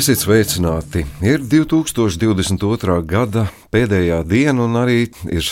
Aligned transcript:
Esiet 0.00 0.22
sveicināti! 0.22 1.02
Ir 1.20 1.42
2022. 1.44 2.94
gada 3.04 3.42
pēdējā 3.68 4.22
diena, 4.24 4.64
un 4.64 4.78
arī 4.80 5.02
ir 5.28 5.44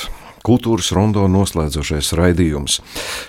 kultūras 0.47 0.91
rondo 0.97 1.25
noslēdzošais 1.31 2.13
raidījums. 2.19 2.79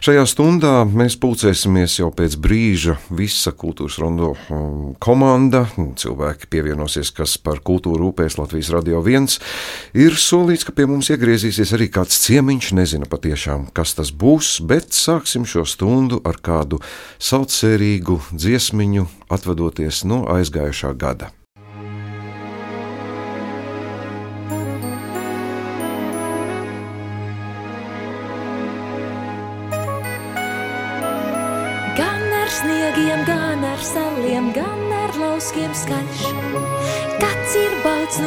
Šajā 0.06 0.26
stundā 0.30 0.74
mēs 0.88 1.18
pulcēsimies 1.22 2.00
jau 2.00 2.10
pēc 2.16 2.38
brīža 2.42 2.98
visa 3.14 3.54
kultūras 3.56 4.00
rondo 4.02 4.34
um, 4.50 4.94
komanda. 5.02 5.66
Cilvēki 6.00 6.50
pievienosies, 6.52 7.14
kas 7.16 7.38
par 7.42 7.64
kultūru 7.66 8.10
rūpēs 8.10 8.40
Latvijas 8.40 8.72
radio 8.76 9.04
viens. 9.06 9.40
Ir 9.98 10.18
solīts, 10.20 10.68
ka 10.68 10.76
pie 10.76 10.88
mums 10.90 11.12
iegriezīsies 11.14 11.74
arī 11.78 11.90
kāds 11.94 12.20
ciemiņš, 12.26 12.72
nezina 12.80 13.10
patiešām, 13.10 13.70
kas 13.76 13.96
tas 13.98 14.14
būs, 14.14 14.60
bet 14.66 14.94
sāksim 14.96 15.48
šo 15.50 15.66
stundu 15.70 16.22
ar 16.28 16.40
kādu 16.44 16.82
saucērīgu 17.18 18.22
dziesmiņu, 18.34 19.10
atvadoties 19.34 20.06
no 20.10 20.24
aizgājušā 20.38 20.96
gada. 21.00 21.34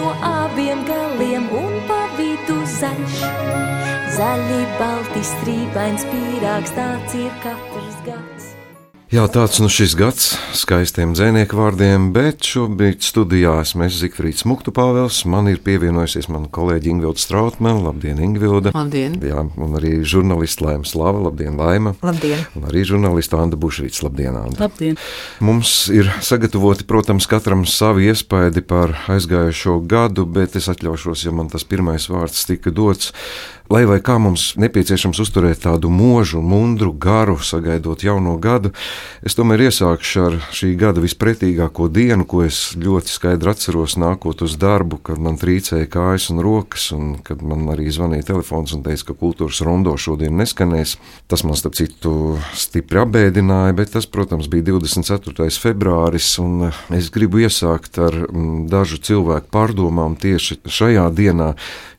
No 0.02 0.10
abiem 0.26 0.84
galiem 0.84 1.46
un 1.62 1.78
pa 1.88 2.00
vidu 2.18 2.58
zaļš. 2.78 3.22
Zaļi, 4.16 4.60
balti, 4.80 5.24
strīpains 5.30 6.06
pīrāgs, 6.10 6.76
tāds 6.76 7.18
ir 7.22 7.42
katrs 7.46 7.98
gads. 8.08 8.31
Jā, 9.12 9.26
tāds 9.28 9.58
nu 9.60 9.66
šis 9.68 9.92
gads, 9.92 10.30
skaistiem 10.56 11.10
dzinieku 11.12 11.58
vārdiem, 11.58 12.06
bet 12.14 12.46
šobrīd 12.48 13.02
studijā 13.04 13.58
esmu 13.60 13.84
es 13.84 13.98
Zikfrīds 14.00 14.46
Muktu 14.48 14.72
Pāvels. 14.72 15.18
Man 15.28 15.50
ir 15.50 15.58
pievienojusies 15.60 16.30
mana 16.32 16.48
kolēģi 16.48 16.94
Ingvilda 16.94 17.20
Strautmane. 17.20 17.82
Labdien, 17.84 18.22
Ingvilda! 18.24 18.72
Labdien! 18.72 19.18
Jā, 19.20 19.44
un 19.44 19.76
arī 19.76 19.98
žurnālists 20.08 20.64
Laima 20.64 20.88
Slava. 20.88 21.20
Labdien, 21.26 21.60
Laima! 21.60 21.92
Labdien! 22.00 22.40
Un 22.56 22.64
arī 22.72 22.86
žurnālista 22.88 23.36
Anda 23.36 23.60
Bušvīts. 23.60 24.00
Labdien, 24.00 24.32
Anda! 24.46 24.64
Labdien! 24.64 24.96
Mums 25.44 25.76
ir 25.92 26.08
sagatavoti, 26.24 26.88
protams, 26.88 27.28
katram 27.28 27.68
savi 27.68 28.08
iespaidi 28.08 28.64
par 28.64 28.96
aizgājušo 29.12 29.82
gadu, 29.92 30.24
bet 30.24 30.56
es 30.56 30.72
atļaušos, 30.72 31.28
ja 31.28 31.36
man 31.36 31.52
tas 31.52 31.68
pirmais 31.68 32.08
vārds 32.08 32.48
tika 32.48 32.72
dots, 32.72 33.12
Lai 33.72 33.86
vai 33.88 34.02
kā 34.04 34.18
mums 34.20 34.50
nepieciešams 34.60 35.16
uzturēt 35.22 35.62
tādu 35.64 35.88
mūžu, 35.88 36.42
mundru, 36.44 36.90
garu, 36.92 37.38
sagaidot 37.40 38.02
jauno 38.04 38.34
gadu, 38.42 38.68
es 39.24 39.32
tomēr 39.38 39.62
iesākšu 39.70 40.24
ar 40.26 40.34
šī 40.52 40.74
gada 40.76 41.00
vispretīgāko 41.00 41.86
dienu, 41.88 42.26
ko 42.28 42.42
es 42.44 42.74
ļoti 42.76 43.08
skaidri 43.08 43.48
atceros, 43.54 43.94
nākot 43.96 44.44
uz 44.44 44.58
darbu, 44.60 44.98
kad 45.08 45.22
man 45.24 45.38
trīcēja 45.40 45.88
kājas 45.94 46.28
un 46.34 46.42
rokas, 46.44 46.90
un 46.92 47.14
kad 47.24 47.40
man 47.40 47.70
arī 47.72 47.86
zvanīja 47.88 48.26
telefons 48.34 48.74
un 48.76 48.82
teica, 48.84 49.06
ka 49.08 49.16
kultūras 49.22 49.62
rondo 49.64 49.96
šodien 49.96 50.36
neskanēs. 50.42 50.98
Tas 51.32 51.46
man, 51.48 51.56
starp 51.56 51.78
citu, 51.78 52.12
stipri 52.52 53.00
apbēdināja, 53.06 53.78
bet 53.78 53.94
tas, 53.96 54.10
protams, 54.10 54.50
bija 54.52 54.68
24. 54.74 55.48
februāris, 55.64 56.34
un 56.44 56.68
es 56.92 57.08
gribu 57.14 57.40
iesākt 57.46 58.02
ar 58.04 58.20
mm, 58.26 58.68
dažu 58.74 59.00
cilvēku 59.00 59.48
pārdomām 59.54 60.20
tieši 60.20 60.60
šajā 60.68 61.08
dienā, 61.16 61.54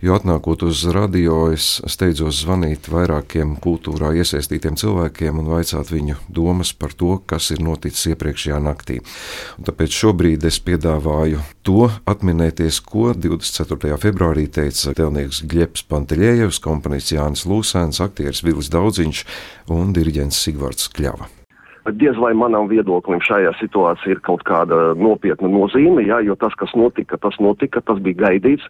jo 0.05 0.21
atnākot 0.21 0.67
uz 0.69 0.85
radio, 0.93 1.47
es 1.49 1.62
es 1.63 1.79
steidzos 1.95 2.41
zvanīt 2.43 2.89
vairākiem 2.91 3.55
kultūrā 3.63 4.11
iesaistītiem 4.19 4.75
cilvēkiem 4.79 5.39
un 5.39 5.49
vaicāt 5.53 5.91
viņu 5.93 6.17
domas 6.27 6.73
par 6.75 6.95
to, 6.99 7.15
kas 7.29 7.51
ir 7.55 7.63
noticis 7.63 8.11
iepriekšējā 8.13 8.59
naktī. 8.63 8.99
Un 9.57 9.67
tāpēc 9.67 9.95
šobrīd 9.95 10.43
es 10.49 10.59
piedāvāju 10.63 11.43
to 11.63 11.87
atminēties, 12.09 12.81
ko 12.83 13.13
24. 13.15 13.95
februārī 14.01 14.49
teica 14.51 14.95
telnieks 14.97 15.43
Gļeps 15.49 15.85
Panteļējevs, 15.91 16.59
komponists 16.63 17.15
Jānis 17.15 17.45
Lūsēns, 17.49 18.01
aktieris 18.03 18.43
Vilis 18.43 18.71
Daudziņš 18.73 19.23
un 19.73 19.95
diriģents 19.95 20.43
Sigvards 20.43 20.91
Kļava. 20.95 21.29
Diez 21.99 22.15
vai 22.15 22.31
manam 22.35 22.69
viedoklim 22.71 23.19
šajā 23.23 23.51
situācijā 23.59 24.15
ir 24.15 24.21
kaut 24.23 24.45
kāda 24.47 24.93
nopietna 24.95 25.49
nozīme, 25.51 26.05
jā, 26.07 26.21
jo 26.23 26.35
tas, 26.39 26.55
kas 26.59 26.71
notika, 26.79 27.19
tas 27.19 27.35
notika, 27.43 27.83
tas 27.83 27.99
bija 28.03 28.21
gaidīts. 28.29 28.69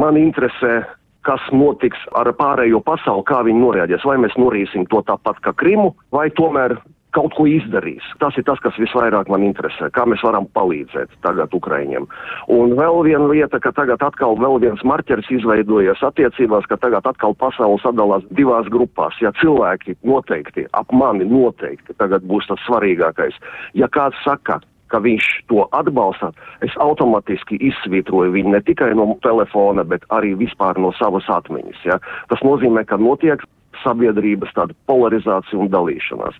Man 0.00 0.16
interesē 0.20 0.78
kas 1.26 1.42
notiks 1.52 1.98
ar 2.14 2.30
pārējo 2.38 2.82
pasauli, 2.86 3.26
kā 3.26 3.42
viņi 3.46 3.62
noreaģēs. 3.62 4.06
Vai 4.06 4.18
mēs 4.22 4.36
norīsim 4.40 4.86
to 4.92 5.02
tāpat 5.06 5.42
kā 5.44 5.54
Krimu, 5.58 5.92
vai 6.14 6.28
tomēr 6.34 6.78
kaut 7.16 7.32
ko 7.36 7.46
izdarīs. 7.48 8.04
Tas 8.20 8.36
ir 8.36 8.44
tas, 8.46 8.60
kas 8.64 8.76
visvairāk 8.80 9.30
man 9.32 9.44
interesē, 9.46 9.88
kā 9.94 10.04
mēs 10.08 10.22
varam 10.26 10.48
palīdzēt 10.56 11.14
tagad 11.24 11.54
Ukraiņiem. 11.56 12.08
Un 12.52 12.74
vēl 12.76 13.00
viena 13.06 13.28
lieta, 13.30 13.60
ka 13.62 13.72
tagad 13.76 14.04
atkal 14.04 14.36
vēl 14.40 14.60
viens 14.66 14.84
marķeris 14.84 15.30
izveidojies 15.38 16.04
attiecībās, 16.04 16.68
ka 16.68 16.78
tagad 16.82 17.08
atkal 17.08 17.36
pasauli 17.40 17.80
sadalās 17.84 18.26
divās 18.36 18.68
grupās. 18.72 19.16
Ja 19.24 19.32
cilvēki 19.40 19.96
noteikti, 20.04 20.68
ap 20.76 20.92
mani 20.92 21.28
noteikti 21.30 21.96
tagad 21.96 22.26
būs 22.28 22.50
tas 22.50 22.60
svarīgākais. 22.68 23.38
Ja 23.78 23.88
kāds 23.92 24.20
saka, 24.26 24.60
ka 24.92 25.00
viņš 25.02 25.26
to 25.50 25.66
atbalsta, 25.76 26.30
es 26.64 26.74
automātiski 26.82 27.58
izsvītroju 27.70 28.34
viņu 28.36 28.54
ne 28.54 28.62
tikai 28.66 28.92
no 28.98 29.08
telefona, 29.26 29.84
bet 29.84 30.06
arī 30.14 30.34
vispār 30.38 30.78
no 30.82 30.92
savas 30.98 31.28
atmiņas. 31.32 31.84
Ja? 31.88 31.98
Tas 32.30 32.42
nozīmē, 32.46 32.86
ka 32.86 32.98
notiek 33.00 33.42
sabiedrības 33.82 34.54
tāda 34.56 34.76
polarizācija 34.90 35.60
un 35.60 35.70
dalīšanās. 35.72 36.38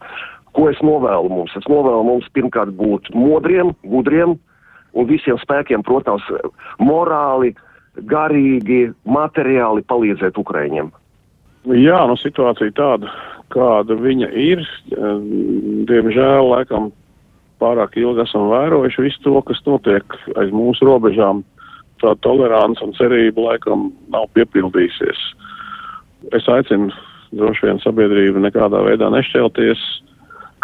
Ko 0.56 0.70
es 0.70 0.78
novēlu 0.80 1.28
mums? 1.28 1.52
Es 1.58 1.66
novēlu 1.68 2.04
mums 2.06 2.28
pirmkārt 2.36 2.72
būt 2.78 3.10
modriem, 3.12 3.74
gudriem 3.84 4.36
un 4.96 5.08
visiem 5.10 5.36
spēkiem, 5.42 5.84
protams, 5.84 6.24
morāli, 6.80 7.52
garīgi, 8.08 8.86
materiāli 9.04 9.84
palīdzēt 9.88 10.38
Ukraiņiem. 10.40 10.88
Jā, 11.76 11.98
nu 12.08 12.14
situācija 12.20 12.72
tāda, 12.78 13.10
kāda 13.52 13.96
viņa 13.98 14.30
ir. 14.38 14.62
Diemžēl, 15.90 16.48
laikam, 16.52 16.92
pārāk 17.62 17.96
ilgi 18.00 18.24
esam 18.24 18.48
vērojuši 18.52 19.06
visu 19.06 19.22
to, 19.24 19.36
kas 19.48 19.62
notiek 19.66 20.16
aiz 20.36 20.52
mūsu 20.54 20.88
robežām. 20.88 21.44
Tā 22.02 22.12
tolerants 22.20 22.82
un 22.84 22.92
cerība 22.98 23.46
laikam 23.50 23.88
nav 24.12 24.28
piepildījusies. 24.36 25.20
Es 26.36 26.48
aicinu 26.52 26.90
droši 27.36 27.68
vien 27.68 27.80
sabiedrību 27.80 28.42
nekādā 28.44 28.82
veidā 28.84 29.08
nešķelties. 29.12 29.80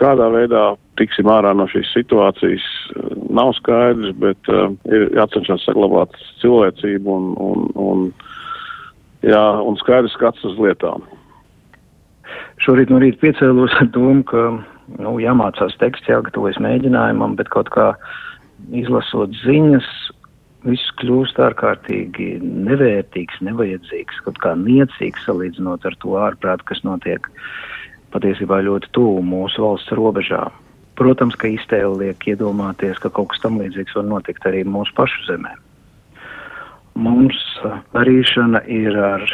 Kādā 0.00 0.28
veidā 0.32 0.72
tiksim 1.00 1.28
ārā 1.30 1.52
no 1.56 1.66
šīs 1.70 1.90
situācijas, 1.94 2.64
nav 3.32 3.52
skaidrs, 3.58 4.12
bet 4.20 4.52
uh, 4.52 4.72
ir 4.88 5.08
jācenšas 5.16 5.64
saglabāt 5.66 6.16
cilvēcību 6.42 7.16
un, 7.16 7.26
un, 7.40 7.66
un, 7.80 8.06
jā, 9.24 9.42
un 9.62 9.76
skaidrs 9.80 10.16
skats 10.16 10.44
uz 10.48 10.58
lietām. 10.60 11.04
Šorīt 12.64 12.92
no 12.92 13.00
rīta 13.02 13.20
piecēlos 13.24 13.74
ar 13.80 13.88
domu, 13.94 14.24
ka 14.28 14.46
nu, 14.98 15.16
jāmācās 15.22 15.76
teksts, 15.80 16.10
jāgatavojas 16.10 16.60
mēģinājumam, 16.62 17.36
bet 17.38 17.50
kaut 17.52 17.70
kā 17.74 17.92
izlasot 18.74 19.34
ziņas, 19.42 19.88
viss 20.66 20.92
kļūst 21.00 21.40
ārkārtīgi 21.42 22.36
nevērtīgs, 22.42 23.40
nevajadzīgs, 23.42 24.22
kaut 24.26 24.38
kā 24.42 24.54
niecīgs 24.58 25.24
salīdzinot 25.26 25.86
ar 25.88 25.96
to 26.04 26.18
ārprātu, 26.22 26.68
kas 26.70 26.82
notiek 26.86 27.26
patiesībā 28.14 28.60
ļoti 28.66 28.92
tuvu 28.94 29.22
mūsu 29.26 29.64
valsts 29.64 29.94
robežām. 29.98 30.54
Protams, 31.00 31.34
ka 31.40 31.48
iztēle 31.48 31.96
liek 31.98 32.26
iedomāties, 32.28 33.00
ka 33.00 33.10
kaut 33.10 33.32
kas 33.32 33.40
tam 33.42 33.56
līdzīgs 33.62 33.96
var 33.96 34.04
notikt 34.10 34.44
arī 34.46 34.60
mūsu 34.68 34.92
pašu 34.98 35.24
zemē. 35.30 35.54
Mums 37.00 37.38
darīšana 37.96 38.60
ir 38.68 38.98
ar 39.00 39.24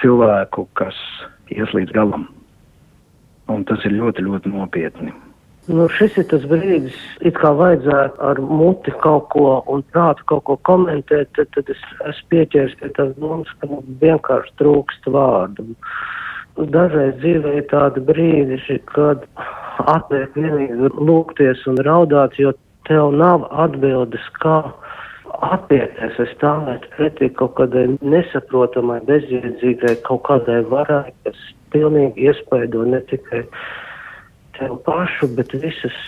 cilvēku, 0.00 0.64
kas 0.80 0.96
ies 1.52 1.70
līdz 1.76 1.92
galam 1.94 2.24
un 3.52 3.64
tas 3.68 3.84
ir 3.84 3.96
ļoti, 3.98 4.24
ļoti 4.24 4.52
nopietni. 4.54 5.14
Nu, 5.64 5.86
šis 5.88 6.18
ir 6.20 6.26
tas 6.28 6.42
brīdis, 6.44 6.96
kā 7.38 7.50
vajadzētu 7.56 8.20
ar 8.28 8.40
muti 8.44 8.92
kaut 9.00 9.30
ko 9.32 9.62
un 9.72 9.80
prātu 9.94 10.26
kaut 10.28 10.44
ko 10.48 10.58
komentēt, 10.68 11.30
tad, 11.38 11.48
tad 11.56 11.70
es 11.72 11.80
esmu 12.10 12.28
pieķēries 12.34 12.74
pie 12.82 12.90
tās 12.98 13.14
domas, 13.16 13.48
ka 13.60 13.70
man 13.70 13.96
vienkārši 14.02 14.52
trūkst 14.60 15.08
vārdu. 15.14 15.64
Dažreiz 16.74 17.16
dzīvē 17.22 17.54
ir 17.62 17.64
tādi 17.72 18.04
brīži, 18.04 18.76
kad 18.92 19.24
atliek 19.88 20.36
vienīgi 20.36 20.92
lūgties 21.00 21.64
un 21.72 21.80
raudāt, 21.88 22.36
jo 22.38 22.52
tev 22.84 23.16
nav 23.16 23.48
atbildes, 23.64 24.28
kā 24.44 24.60
attiekties, 25.48 26.20
es 26.20 26.36
stāvētu 26.36 26.92
pretī 26.98 27.32
kaut 27.40 27.56
kādai 27.56 27.88
nesaprotamai, 28.04 29.00
bezjēdzīgai 29.08 29.96
kaut 30.04 30.26
kādai 30.28 30.60
varai, 30.68 31.08
kas 31.24 31.40
pilnīgi 31.74 32.28
iespaido 32.30 32.86
ne 32.88 33.02
tikai 33.10 33.44
tev 34.58 34.78
pašu, 34.86 35.28
bet 35.36 35.52
visas 35.58 35.98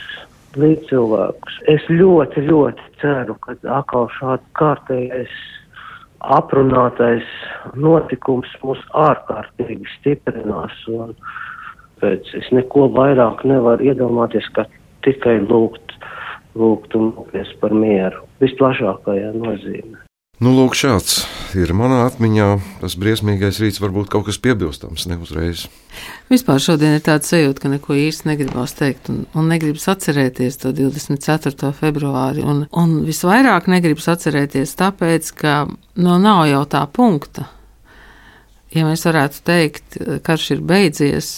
līdzcilvēkus. 0.56 1.60
Es 1.72 1.84
ļoti, 1.90 2.46
ļoti 2.48 2.88
ceru, 3.02 3.36
ka 3.44 3.56
atkal 3.76 4.08
šāds 4.16 4.46
kārtējais 4.58 5.34
aprunātais 6.36 7.26
notikums 7.76 8.50
mūs 8.62 8.80
ārkārtīgi 8.96 9.84
stiprinās 9.98 10.78
un 10.90 11.14
pēc 12.00 12.32
es 12.40 12.48
neko 12.52 12.88
vairāk 12.96 13.44
nevaru 13.48 13.90
iedomāties, 13.92 14.48
ka 14.56 14.66
tikai 15.06 15.38
lūgt, 15.44 15.94
lūgt 16.58 16.96
un 16.98 17.12
lūgties 17.12 17.52
par 17.60 17.76
mieru 17.76 18.24
visplašākajā 18.42 19.32
nozīmē. 19.36 20.05
Nu, 20.36 20.50
lūk, 20.52 20.74
šāds 20.76 21.22
ir 21.56 21.70
manā 21.72 22.02
atmiņā. 22.10 22.46
Tas 22.82 22.92
briesmīgais 23.00 23.56
rīts 23.62 23.80
varbūt 23.80 24.10
kaut 24.12 24.26
kas 24.26 24.36
piebilstams, 24.44 25.06
ne 25.08 25.16
uzreiz. 25.22 25.62
Vispār 26.28 26.60
šodien 26.60 26.98
ir 26.98 27.04
tāds 27.06 27.30
sajūta, 27.32 27.62
ka 27.62 27.70
neko 27.72 27.96
īsti 27.96 28.28
negribas 28.28 28.76
teikt, 28.76 29.08
un, 29.08 29.22
un 29.32 29.48
negribas 29.48 29.86
atcerēties 29.94 30.60
to 30.60 30.74
24. 30.76 31.70
februāri. 31.78 32.44
Un, 32.44 32.66
un 32.68 32.92
visvairāk 33.06 33.70
negribas 33.72 34.10
atcerēties 34.12 34.76
tāpēc, 34.76 35.32
ka 35.40 35.54
nu, 35.70 36.18
nav 36.20 36.44
jau 36.50 36.60
tā 36.68 36.84
punkta. 36.84 37.48
Ja 38.76 38.84
mēs 38.84 39.06
varētu 39.08 39.40
teikt, 39.46 39.96
ka 39.96 40.18
karš 40.34 40.50
ir 40.58 40.62
beidzies, 40.68 41.30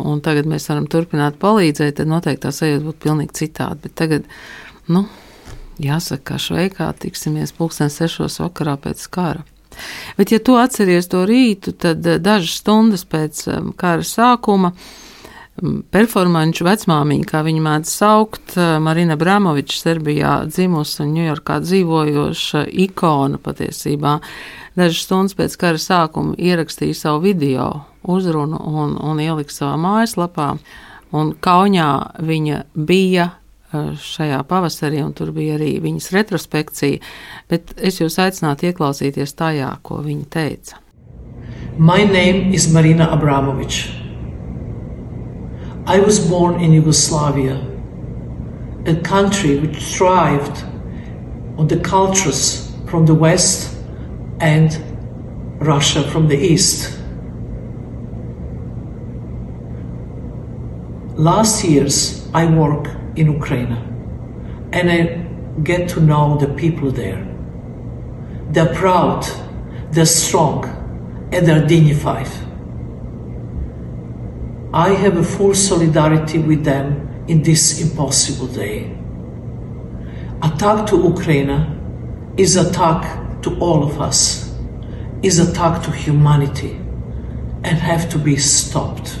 un 0.00 0.24
tagad 0.24 0.48
mēs 0.48 0.70
varam 0.72 0.88
turpināt 0.88 1.36
palīdzēt, 1.42 1.98
tad 2.00 2.08
noteikti 2.08 2.46
tā 2.46 2.56
sajūta 2.56 2.86
būtu 2.88 3.04
pilnīgi 3.04 3.36
citāda. 3.42 3.82
Bet 3.84 3.98
tagad, 4.00 4.32
nu, 4.88 5.04
Jāsaka, 5.82 6.22
ka 6.32 6.38
šveikā 6.40 6.88
tiksimies 6.96 7.52
pulksten 7.56 7.90
sešos 7.92 8.40
vakarā 8.40 8.78
pēc 8.80 9.02
kara. 9.12 9.44
Bet, 10.16 10.32
ja 10.32 10.38
tu 10.40 10.56
atceries 10.56 11.08
to 11.12 11.26
rītu, 11.28 11.74
tad 11.76 12.06
eh, 12.06 12.20
dažas 12.22 12.62
stundas 12.62 13.04
pēc 13.04 13.42
eh, 13.50 13.66
kara 13.76 14.06
sākuma 14.06 14.72
performanču 15.92 16.66
vecmāmiņa, 16.66 17.26
kā 17.28 17.40
viņa 17.44 17.62
mēdz 17.64 17.92
saukt, 17.92 18.56
eh, 18.56 18.76
Marina 18.80 19.18
Bramoviča, 19.20 19.76
Serbijā 19.82 20.34
dzimusi 20.48 21.02
un 21.04 21.14
Ņujorkā 21.16 21.60
dzīvojoša 21.64 22.66
ikona 22.86 23.40
patiesībā, 23.42 24.18
dažas 24.80 25.04
stundas 25.04 25.36
pēc 25.36 25.56
kara 25.60 25.80
sākuma 25.80 26.36
ierakstīja 26.40 26.96
savu 26.96 27.24
video 27.28 27.70
uzrunu 28.06 28.60
un, 28.64 28.96
un 28.96 29.20
ielika 29.20 29.52
savā 29.52 29.76
mājaslapā. 29.80 30.54
Un 31.16 31.36
Kaunijā 31.40 31.90
viņa 32.24 32.62
bija 32.74 33.30
šajā 34.00 34.40
pavasarī, 34.48 35.02
un 35.04 35.12
tur 35.16 35.32
bija 35.36 35.56
arī 35.58 35.76
viņas 35.84 36.10
retrospekcija. 36.14 37.02
Bet 37.50 37.74
es 37.76 38.00
jūs 38.00 38.18
aicinātu 38.22 38.70
ieklausīties 38.70 39.36
tajā, 39.38 39.70
ko 39.86 40.00
viņa 40.04 40.26
teica. 40.32 40.80
My 41.78 42.04
name 42.04 42.54
is 42.54 42.72
Marina 42.72 43.06
Abramovic. 43.12 43.84
I 45.86 46.00
was 46.00 46.18
born 46.18 46.60
in 46.60 46.72
Yugoslavia, 46.72 47.60
a 48.86 48.96
country 49.02 49.58
which 49.58 49.76
thrived 49.76 50.64
on 51.58 51.68
the 51.68 51.78
cultures 51.78 52.72
from 52.86 53.06
the 53.06 53.14
West 53.14 53.76
and 54.40 54.76
Russia 55.58 56.02
from 56.10 56.28
the 56.28 56.36
East. 56.36 56.98
Last 61.16 61.64
years, 61.64 62.28
I 62.34 62.44
worked 62.44 62.88
in 63.16 63.32
Ukraine. 63.32 63.76
And 64.72 64.90
I 64.90 65.26
get 65.62 65.88
to 65.90 66.00
know 66.00 66.36
the 66.36 66.48
people 66.48 66.90
there. 66.90 67.26
They're 68.50 68.74
proud, 68.74 69.24
they're 69.90 70.06
strong, 70.06 70.64
and 71.32 71.46
they're 71.46 71.66
dignified. 71.66 72.28
I 74.72 74.90
have 74.90 75.16
a 75.16 75.24
full 75.24 75.54
solidarity 75.54 76.38
with 76.38 76.64
them 76.64 77.24
in 77.28 77.42
this 77.42 77.80
impossible 77.80 78.46
day. 78.48 78.92
Attack 80.42 80.86
to 80.88 80.96
Ukraine 81.02 82.34
is 82.36 82.56
attack 82.56 83.42
to 83.42 83.58
all 83.58 83.82
of 83.82 84.00
us, 84.00 84.52
is 85.22 85.38
attack 85.38 85.82
to 85.84 85.90
humanity, 85.90 86.72
and 87.64 87.78
have 87.78 88.08
to 88.10 88.18
be 88.18 88.36
stopped. 88.36 89.18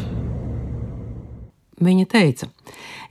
Viņa 1.80 2.06
teica, 2.06 2.48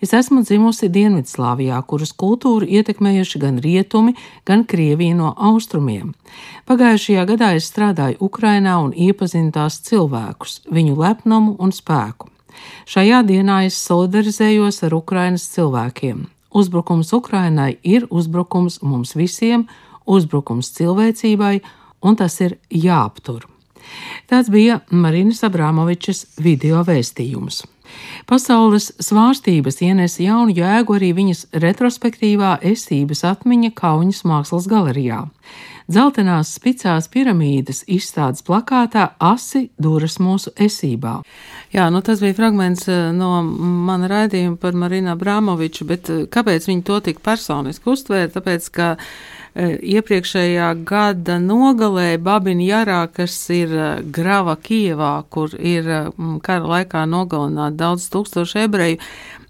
Es 0.03 0.13
esmu 0.13 0.43
dzimusi 0.43 0.89
Dienvidslāvijā, 0.91 1.77
kuras 1.87 2.11
kultūru 2.13 2.67
ietekmējuši 2.67 3.41
gan 3.41 3.59
rietumi, 3.63 4.15
gan 4.45 4.65
Krievija 4.67 5.15
no 5.15 5.31
austrumiem. 5.37 6.13
Pagājušajā 6.67 7.25
gadā 7.31 7.53
es 7.55 7.69
strādāju 7.71 8.19
Ukrainā 8.27 8.77
un 8.83 8.91
iepazinu 8.91 9.53
tās 9.55 9.79
cilvēkus, 9.87 10.63
viņu 10.71 10.97
lepnumu 10.99 11.55
un 11.59 11.71
spēku. 11.75 12.29
Šajā 12.89 13.23
dienā 13.27 13.65
es 13.67 13.77
solidarizējos 13.87 14.83
ar 14.87 14.95
Ukrainas 14.95 15.47
cilvēkiem. 15.55 16.25
Uzbrukums 16.55 17.11
Ukrainai 17.13 17.75
ir 17.83 18.07
uzbrukums 18.09 18.79
mums 18.81 19.15
visiem, 19.15 19.67
uzbrukums 20.05 20.71
cilvēcībai, 20.77 21.59
un 22.05 22.15
tas 22.15 22.39
ir 22.41 22.57
jāaptur. 22.71 23.43
Tāds 24.29 24.49
bija 24.49 24.79
Marinas 24.89 25.43
Abramovičas 25.45 26.25
video 26.41 26.81
vēstījums. 26.87 27.63
Pasaules 28.29 28.91
svārstības 29.03 29.81
ienesa 29.85 30.23
jaunu 30.23 30.55
jēgu 30.55 30.97
arī 30.97 31.13
viņas 31.17 31.45
retrospektīvā 31.61 32.57
esības 32.73 33.25
atmiņa 33.31 33.73
Kaunas 33.77 34.23
mākslas 34.27 34.69
galerijā. 34.71 35.25
Zeltenās 35.85 36.55
spicās 36.57 37.05
piramīdas 37.13 37.83
izstādes 37.85 38.41
plakātā 38.45 39.11
asi 39.21 39.67
duras 39.77 40.17
mūsu 40.17 40.49
esībā. 40.57 41.19
Jā, 41.75 41.91
nu 41.93 42.01
tas 42.01 42.23
bija 42.23 42.33
fragments 42.33 42.87
eh, 42.89 43.11
no 43.13 43.43
mana 43.45 44.09
raidījuma 44.09 44.57
par 44.61 44.73
Marinu 44.73 45.13
Abramoviču, 45.13 45.85
bet 45.85 46.09
eh, 46.09 46.23
kāpēc 46.25 46.65
viņi 46.71 46.85
to 46.89 46.97
tik 47.05 47.21
personiski 47.25 47.93
uztvēra? 47.93 48.31
Tāpēc, 48.33 48.69
ka 48.73 48.95
iepriekšējā 49.55 50.69
gada 50.83 51.37
nogalē 51.39 52.17
Babina 52.19 52.65
Jarā, 52.65 53.01
kas 53.07 53.37
ir 53.55 53.71
eh, 53.71 54.01
grava 54.03 54.57
Kievā, 54.59 55.13
kur 55.31 55.55
ir 55.55 55.87
eh, 55.87 56.09
kara 56.43 56.71
laikā 56.73 57.05
nogalināti 57.07 57.79
daudz 57.79 58.09
tūkstoši 58.11 58.65
ebreju, 58.67 58.99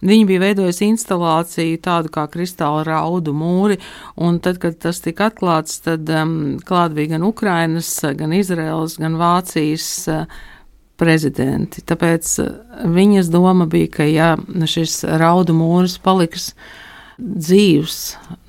Viņi 0.06 0.26
bija 0.30 0.42
veidojusi 0.44 0.90
instalāciju 0.92 1.80
tādu 1.82 2.12
kā 2.14 2.28
kristāla 2.30 2.84
raudu 2.86 3.34
mūri, 3.34 3.80
un 4.22 4.38
tad, 4.44 4.60
kad 4.62 4.78
tas 4.82 5.00
tika 5.02 5.32
atklāts, 5.32 5.80
tad 5.86 6.10
um, 6.14 6.36
klāt 6.66 6.94
bija 6.94 7.16
gan 7.16 7.26
Ukrainas, 7.26 7.90
gan 8.18 8.36
Izraels, 8.38 9.00
gan 9.02 9.18
Vācijas 9.18 9.88
uh, 10.12 10.28
prezidenti. 11.02 11.82
Tāpēc 11.82 12.34
uh, 12.44 12.52
viņas 12.86 13.32
doma 13.34 13.66
bija, 13.72 13.94
ka 13.98 14.10
ja 14.10 14.30
šis 14.70 15.02
raudu 15.18 15.56
mūris 15.58 15.98
paliks 16.04 16.52
dzīves, 17.20 18.00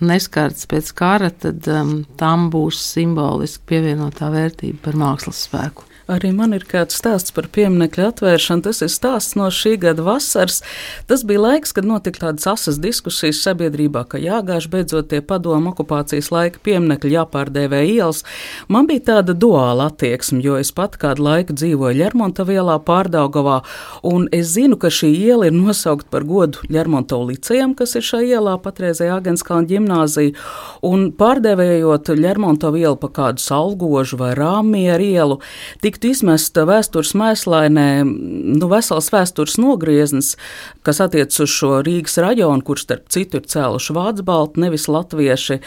neskarts 0.02 0.66
pēc 0.70 0.92
kara, 0.99 1.30
tad 1.30 1.66
um, 1.70 2.00
tam 2.18 2.49
būs 2.50 2.80
simboliski 2.94 3.64
pievienotā 3.73 4.30
vērtība 4.32 4.82
par 4.88 4.99
mākslas 5.02 5.44
spēku. 5.46 5.87
Arī 6.06 6.30
man 6.30 6.54
ir 6.54 6.62
kāds 6.62 6.94
stāsts 7.00 7.32
par 7.34 7.48
pieminiektu 7.50 8.04
atvēršanu. 8.06 8.62
Tas 8.62 8.78
ir 8.84 8.90
stāsts 8.94 9.34
no 9.34 9.48
šī 9.50 9.75
gada 9.82 10.04
vasaras. 10.06 10.60
Tas 11.10 11.25
bija 11.26 11.42
laiks, 11.42 11.72
kad 11.75 11.88
notika 11.88 12.28
tādas 12.28 12.46
asas 12.52 12.78
diskusijas 12.78 13.40
sabiedrībā, 13.42 14.04
ka 14.06 14.20
jāgāž 14.22 14.68
beidzot 14.70 15.10
tie 15.10 15.18
padomu 15.18 15.72
okupācijas 15.72 16.30
laika 16.30 16.62
pieminiekļi 16.62 17.10
jāpārdēvē 17.16 17.80
ielas. 17.90 18.22
Man 18.70 18.86
bija 18.86 19.02
tāda 19.10 19.34
duāla 19.34 19.88
attieksme, 19.90 20.38
jo 20.46 20.54
es 20.60 20.70
pat 20.76 20.94
kādu 21.02 21.26
laiku 21.26 21.56
dzīvoju 21.58 21.98
Lermonta 21.98 22.46
vielā 22.46 22.78
pārdaugavā, 22.86 23.58
un 24.06 24.28
es 24.30 24.54
zinu, 24.54 24.78
ka 24.78 24.92
šī 24.92 25.10
iela 25.10 25.50
ir 25.50 25.58
nosaukt 25.58 26.06
par 26.12 26.22
godu 26.28 26.62
Lermonta 26.70 27.18
licejam, 27.18 27.75
kas 27.75 27.96
ir 27.98 28.06
šajā 28.06 28.38
ielā 28.38 28.54
patreizējā 28.62 29.18
Agenskalna 29.18 29.66
ģimnāzija, 29.72 30.36
un 30.86 31.10
pārdēvējot 31.18 32.14
Lermonta 32.14 32.70
vielu 32.75 32.94
pa 33.00 33.10
kādu 33.20 33.42
salgožu 33.42 34.20
vai 34.22 34.32
rāmieru 34.38 35.10
ielu, 35.10 35.40
tik 35.82 35.95
tiktu 35.96 36.12
izmesta 36.12 36.66
vēstures 36.68 37.14
mēslainē 37.16 38.04
nu, 38.04 38.68
vesels 38.68 39.08
vēstures 39.12 39.56
nogrieznis, 39.60 40.34
kas 40.84 41.00
attiecas 41.00 41.40
uz 41.40 41.52
šo 41.52 41.80
Rīgas 41.86 42.18
rajonu, 42.20 42.62
kurš 42.66 42.84
starp 42.84 43.08
citu 43.12 43.40
ir 43.40 43.46
cēluši 43.48 43.96
vācu 43.96 44.24
balti, 44.26 44.60
nevis 44.60 44.86
latvieši. 44.92 45.58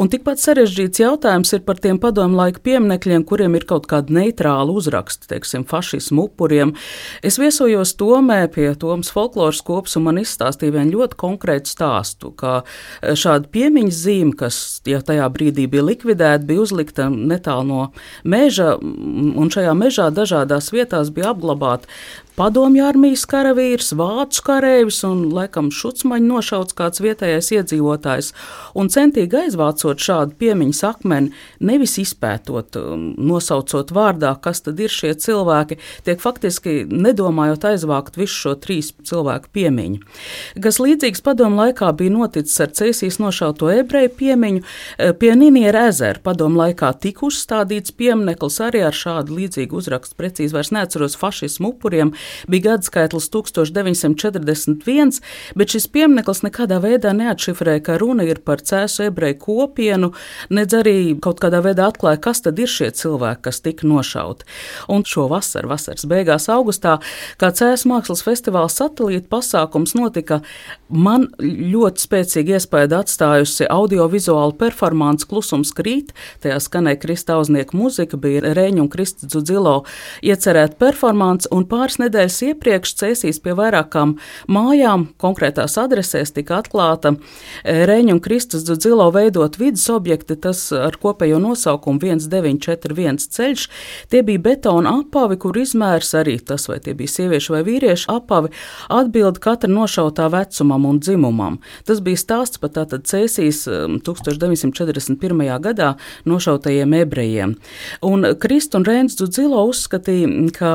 Un 0.00 0.10
tikpat 0.12 0.40
sarežģīts 0.40 1.02
jautājums 1.02 1.52
ir 1.56 1.64
par 1.66 1.80
tiem 1.82 2.00
padomu 2.00 2.38
laika 2.40 2.62
pieminekļiem, 2.64 3.26
kuriem 3.28 3.58
ir 3.58 3.66
kaut 3.68 3.88
kāda 3.90 4.14
neitrāla 4.14 4.72
uzraksta, 4.72 5.28
teiksim, 5.34 5.66
fašismu 5.68 6.28
upuriem. 6.30 6.74
Es 7.22 7.38
viesojos 7.40 7.94
Tomē 8.00 8.40
pie 8.54 8.70
Tomas 8.80 9.12
folkloras 9.14 9.60
kops 9.64 9.98
un 9.98 10.08
man 10.08 10.22
izstāstīja 10.22 10.78
vienu 10.78 11.00
ļoti 11.00 11.20
konkrētu 11.20 11.70
stāstu, 11.70 12.32
ka 12.32 12.62
šāda 13.02 13.50
piemiņas 13.52 14.00
zīme, 14.06 14.34
kas 14.38 14.62
ja 14.88 15.02
tajā 15.04 15.28
brīdī 15.34 15.68
bija 15.70 15.84
likvidēta, 15.86 16.44
bija 16.48 16.64
uzlikta 16.64 17.10
netālu 17.12 17.68
no 17.68 17.82
meža, 18.24 18.74
un 18.80 19.50
šajā 19.52 19.73
mežā 19.78 20.10
dažādās 20.14 20.70
vietās 20.74 21.12
bija 21.14 21.32
apglabāti 21.34 21.90
padomju 22.34 22.82
armijas 22.84 23.22
karavīrs, 23.30 23.92
vācu 23.98 24.42
kareivis 24.46 25.00
un, 25.06 25.22
laikam, 25.34 25.70
šucmaņa 25.74 26.26
nošauts 26.26 26.74
kāds 26.76 27.02
vietējais 27.04 27.50
iedzīvotājs. 27.54 28.32
Un 28.78 28.90
centīgi 28.90 29.38
aizvācot 29.44 30.02
šādu 30.02 30.34
piemiņas 30.40 30.82
akmeni, 30.88 31.30
nevis 31.62 31.94
izpētot, 32.02 32.78
um, 32.80 33.04
nosaucot 33.14 33.92
vārdā, 33.94 34.34
kas 34.42 34.64
tad 34.66 34.82
ir 34.82 34.90
šie 34.90 35.12
cilvēki, 35.14 35.78
tiek 36.06 36.22
faktiski 36.22 36.82
nedomājot 36.90 37.68
aizvākt 37.70 38.18
visu 38.18 38.34
šo 38.34 38.56
trīs 38.58 38.90
cilvēku 39.06 39.52
piemiņu. 39.54 40.02
Kas 40.64 40.80
līdzīgs 40.82 41.22
padomu 41.24 41.62
laikā 41.62 41.92
bija 41.94 42.16
noticis 42.16 42.58
ar 42.66 42.74
Cēsīs 42.74 43.20
nošauto 43.22 43.70
ebreju 43.70 44.10
piemiņu, 44.18 44.64
eh, 44.98 45.12
pie 45.14 45.34
Niniera 45.38 45.86
ezera 45.92 46.18
padomu 46.22 46.58
laikā 46.64 46.90
tika 46.98 47.28
uzstādīts 47.28 47.94
piemineklis 47.94 48.58
arī 48.64 48.82
ar 48.86 48.92
šādu 48.92 49.38
līdzīgu 49.38 49.78
uzrakstu, 49.78 50.18
precīzi 50.18 50.54
vairs 50.56 50.74
neatceros 50.74 51.16
fašismu 51.16 51.74
upuriem, 51.74 52.12
bija 52.50 52.70
gadskaitlis 52.70 53.30
1941, 53.34 55.20
bet 55.58 55.74
šis 55.74 55.88
piemineklis 55.92 56.44
nekādā 56.46 56.80
veidā 56.82 57.14
neatšifrē, 57.16 57.78
ka 57.84 57.98
runa 58.00 58.26
ir 58.28 58.40
par 58.44 58.62
cēsu 58.64 59.08
ebreju 59.08 59.38
kopienu, 59.42 60.12
nedz 60.54 60.76
arī 60.78 60.96
kaut 61.22 61.40
kādā 61.42 61.62
veidā 61.64 61.88
atklāja, 61.90 62.22
kas 62.24 62.44
tad 62.44 62.58
ir 62.62 62.70
šie 62.70 62.90
cilvēki, 62.94 63.42
kas 63.48 63.60
tika 63.64 63.88
nošauti. 63.88 64.48
Un 64.92 65.04
šo 65.08 65.28
vasaru, 65.32 65.70
vasaras 65.72 66.06
beigās, 66.08 66.48
augustā, 66.52 66.98
kā 67.40 67.50
cēsu 67.54 67.90
mākslas 67.90 68.24
festivāla 68.26 68.70
satelīta 68.72 69.30
pasākums 69.32 69.94
notika, 69.98 70.40
man 70.88 71.28
ļoti 71.40 72.04
spēcīgi 72.04 72.56
iespēja 72.58 73.00
atstājusi 73.00 73.68
audiovizuāla 73.70 74.54
performance 74.58 75.26
Klusums 75.28 75.72
krīt, 75.76 76.12
tajā 76.44 76.60
skanēja 76.62 77.00
Krista 77.02 77.38
Auznieka 77.38 77.76
muzika, 77.76 78.18
bija 78.20 78.54
Reņu 78.56 78.84
un 78.84 78.90
Krista 78.92 79.28
Dzudzilo 79.28 79.82
iecerēta 80.24 80.78
performance, 80.80 81.48
un 81.54 81.66
pāris 81.68 81.98
nedēļas 82.02 82.13
iepriekš 82.14 82.94
cēsīs 83.00 83.40
pie 83.42 83.54
vairākām 83.58 84.16
mājām, 84.50 85.08
konkrētās 85.20 85.76
adresēs 85.80 86.34
tika 86.34 86.60
atklāta 86.62 87.14
Reņu 87.64 88.16
un 88.16 88.20
Kristus 88.24 88.64
Dzudzilo 88.66 89.10
veidot 89.14 89.58
vidas 89.58 89.86
objekti, 89.92 90.36
tas 90.36 90.66
ar 90.74 90.96
kopējo 91.00 91.40
nosaukumu 91.42 92.00
1941 92.02 93.20
ceļš. 93.34 93.66
Tie 94.12 94.22
bija 94.26 94.42
betona 94.44 94.96
apavi, 95.00 95.38
kur 95.40 95.58
izmērs 95.58 96.14
arī 96.18 96.36
tas, 96.38 96.68
vai 96.70 96.80
tie 96.84 96.94
bija 96.96 97.12
sieviešu 97.16 97.56
vai 97.56 97.62
vīriešu 97.66 98.10
apavi, 98.14 98.52
atbild 98.92 99.40
katra 99.44 99.70
nošautā 99.70 100.28
vecumam 100.32 100.86
un 100.88 101.00
dzimumam. 101.02 101.58
Tas 101.88 102.02
bija 102.04 102.20
stāsts 102.20 102.60
par 102.62 102.74
tātad 102.76 103.06
cēsīs 103.08 103.64
1941. 103.66 105.44
gadā 105.64 105.94
nošautajiem 106.28 106.96
ebrejiem. 107.02 107.56
Un 108.04 108.28
Krist 108.40 108.74
un 108.76 108.86
Rēns 108.86 109.18
Dzudzilo 109.18 109.64
uzskatīja, 109.70 110.30
ka 110.56 110.72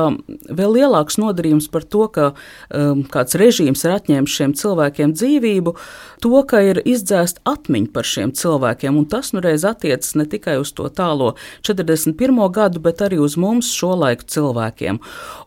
vēl 0.50 0.76
lielāks 0.80 1.18
nodarījums 1.30 1.70
par 1.72 1.86
to, 1.86 2.06
ka 2.12 2.30
um, 2.34 3.04
kāds 3.08 3.38
režīms 3.40 3.84
ir 3.86 3.96
atņēmis 3.96 4.36
šiem 4.36 4.54
cilvēkiem 4.58 5.14
dzīvību, 5.16 5.74
to, 6.20 6.34
ka 6.50 6.60
ir 6.66 6.82
izdzēst 6.84 7.40
atmiņa 7.48 7.92
par 7.94 8.08
šiem 8.08 8.34
cilvēkiem, 8.36 8.98
un 9.00 9.06
tas 9.10 9.32
nu 9.32 9.42
reiz 9.44 9.64
attiecas 9.68 10.14
ne 10.18 10.26
tikai 10.28 10.58
uz 10.60 10.72
to 10.76 10.88
tālo 10.92 11.32
41. 11.66 12.40
gadu, 12.52 12.82
bet 12.82 13.00
arī 13.04 13.20
uz 13.22 13.36
mums 13.40 13.70
šo 13.72 13.94
laiku 13.98 14.26
cilvēkiem. 14.28 15.00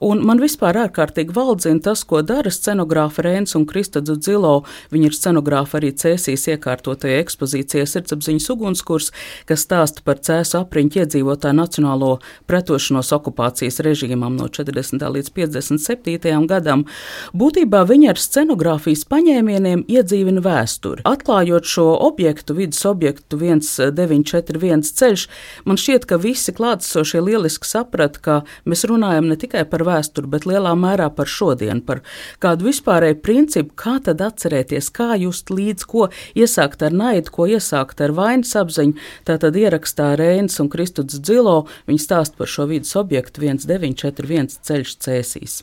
Un 0.04 0.24
man 0.26 0.42
vispār 0.42 0.80
ārkārtīgi 0.86 1.36
valdzina 1.36 1.84
tas, 1.84 2.04
ko 2.08 2.24
dara 2.26 2.52
scenogrāfa 2.54 3.24
Rēns 3.26 3.56
un 3.60 3.68
Krista 3.70 4.02
Dzudzilo. 4.04 4.64
Viņi 4.94 5.10
ir 5.10 5.18
scenogrāfi 5.18 5.80
arī 5.80 5.92
cēsīs 6.00 6.48
iekārtotajā 6.56 7.22
ekspozīcijā 7.24 7.86
Sirdsapziņas 7.90 8.50
ugunskurs, 8.54 9.12
kas 9.50 9.66
stāsta 9.66 10.04
par 10.06 10.22
cēsu 10.24 10.60
apriņķu 10.62 11.04
iedzīvotāju 11.04 11.58
nacionālo 11.60 12.14
pretošanos 12.50 13.12
okupācijas 13.18 13.82
režīmam 13.86 14.38
no 14.40 14.50
40. 14.52 15.04
līdz 15.18 15.34
57. 15.78 16.48
gadam. 16.48 16.86
Būtībā 17.34 17.84
viņi 17.88 18.10
ar 18.12 18.20
scenogrāfijas 18.20 19.06
paņēmieniem 19.10 19.86
iedzīvina 19.90 20.44
vēsturi. 20.44 21.04
Atklājot 21.08 21.68
šo 21.68 21.88
objektu, 22.08 22.56
vidus 22.58 22.84
objektu 22.90 23.38
1941 23.38 24.84
ceļš, 24.84 25.26
man 25.66 25.80
šķiet, 25.80 26.08
ka 26.10 26.20
visi 26.22 26.54
klātesošie 26.56 27.22
lieliski 27.24 27.68
saprata, 27.68 28.22
ka 28.24 28.38
mēs 28.70 28.86
runājam 28.90 29.30
ne 29.32 29.38
tikai 29.40 29.66
par 29.70 29.86
vēsturi, 29.88 30.30
bet 30.30 30.48
lielā 30.50 30.76
mērā 30.80 31.10
par 31.16 31.30
šodienu, 31.30 31.82
par 31.86 32.04
kādu 32.44 32.70
vispārēju 32.70 33.20
principu, 33.24 33.76
kā 33.80 33.98
tad 34.04 34.22
atcerēties, 34.24 34.92
kā 34.94 35.14
just 35.22 35.52
līdz, 35.54 35.88
ko 35.90 36.10
iesākt 36.38 36.86
ar 36.86 36.96
naidu, 36.96 37.34
ko 37.34 37.48
iesākt 37.50 38.04
ar 38.04 38.16
vainas 38.16 38.54
apziņu. 38.60 38.98
Tātad 39.28 39.58
ierakstā 39.60 40.14
Rēns 40.20 40.60
un 40.64 40.72
Kristuds 40.74 41.20
Dzilo 41.20 41.64
viņi 41.88 42.02
stāst 42.06 42.38
par 42.38 42.50
šo 42.50 42.68
vidus 42.70 42.96
objektu 43.00 43.44
1941 43.44 44.60
ceļš 44.64 44.98
cēsīs. 45.04 45.63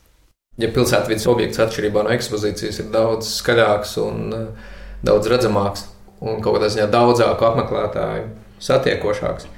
Ja 0.61 0.69
pilsētvidas 0.75 1.27
objekts 1.31 1.61
atšķirībā 1.63 2.05
no 2.05 2.13
ekspozīcijas 2.15 2.83
ir 2.83 2.91
daudz 2.93 3.31
skaļāks 3.39 3.97
un 4.03 4.35
uh, 4.37 4.75
daudz 5.07 5.31
redzamāks 5.33 5.87
un 6.21 6.43
kaut 6.45 6.59
kādā 6.59 6.69
ziņā 6.73 6.89
daudzāku 6.93 7.47
apmeklētāju 7.49 8.27
satiekošāks. 8.61 9.49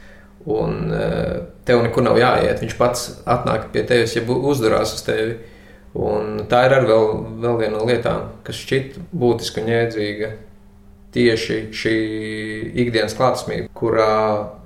Un 0.52 0.92
uh, 0.94 1.40
tev 1.66 1.82
nekur 1.86 2.06
nav 2.06 2.20
jāiet. 2.20 2.62
Viņš 2.62 2.76
pats 2.78 3.08
atnāk 3.30 3.70
pie 3.74 3.84
tevis, 3.88 4.14
ja 4.16 4.22
uzdurās 4.26 4.94
uz 4.96 5.02
tevi. 5.06 5.36
Un 5.98 6.46
tā 6.48 6.64
ir 6.66 6.76
arī 6.78 6.88
vēl, 6.88 7.10
vēl 7.42 7.58
viena 7.60 7.76
no 7.76 7.84
lietām, 7.88 8.30
kas 8.46 8.62
šķiet 8.62 8.96
būtiska 9.12 9.60
un 9.60 9.68
jēdzīga. 9.74 10.30
Tieši 11.12 11.56
šī 11.76 11.94
ikdienas 12.84 13.12
klātesmība, 13.18 13.68
kurā 13.76 14.12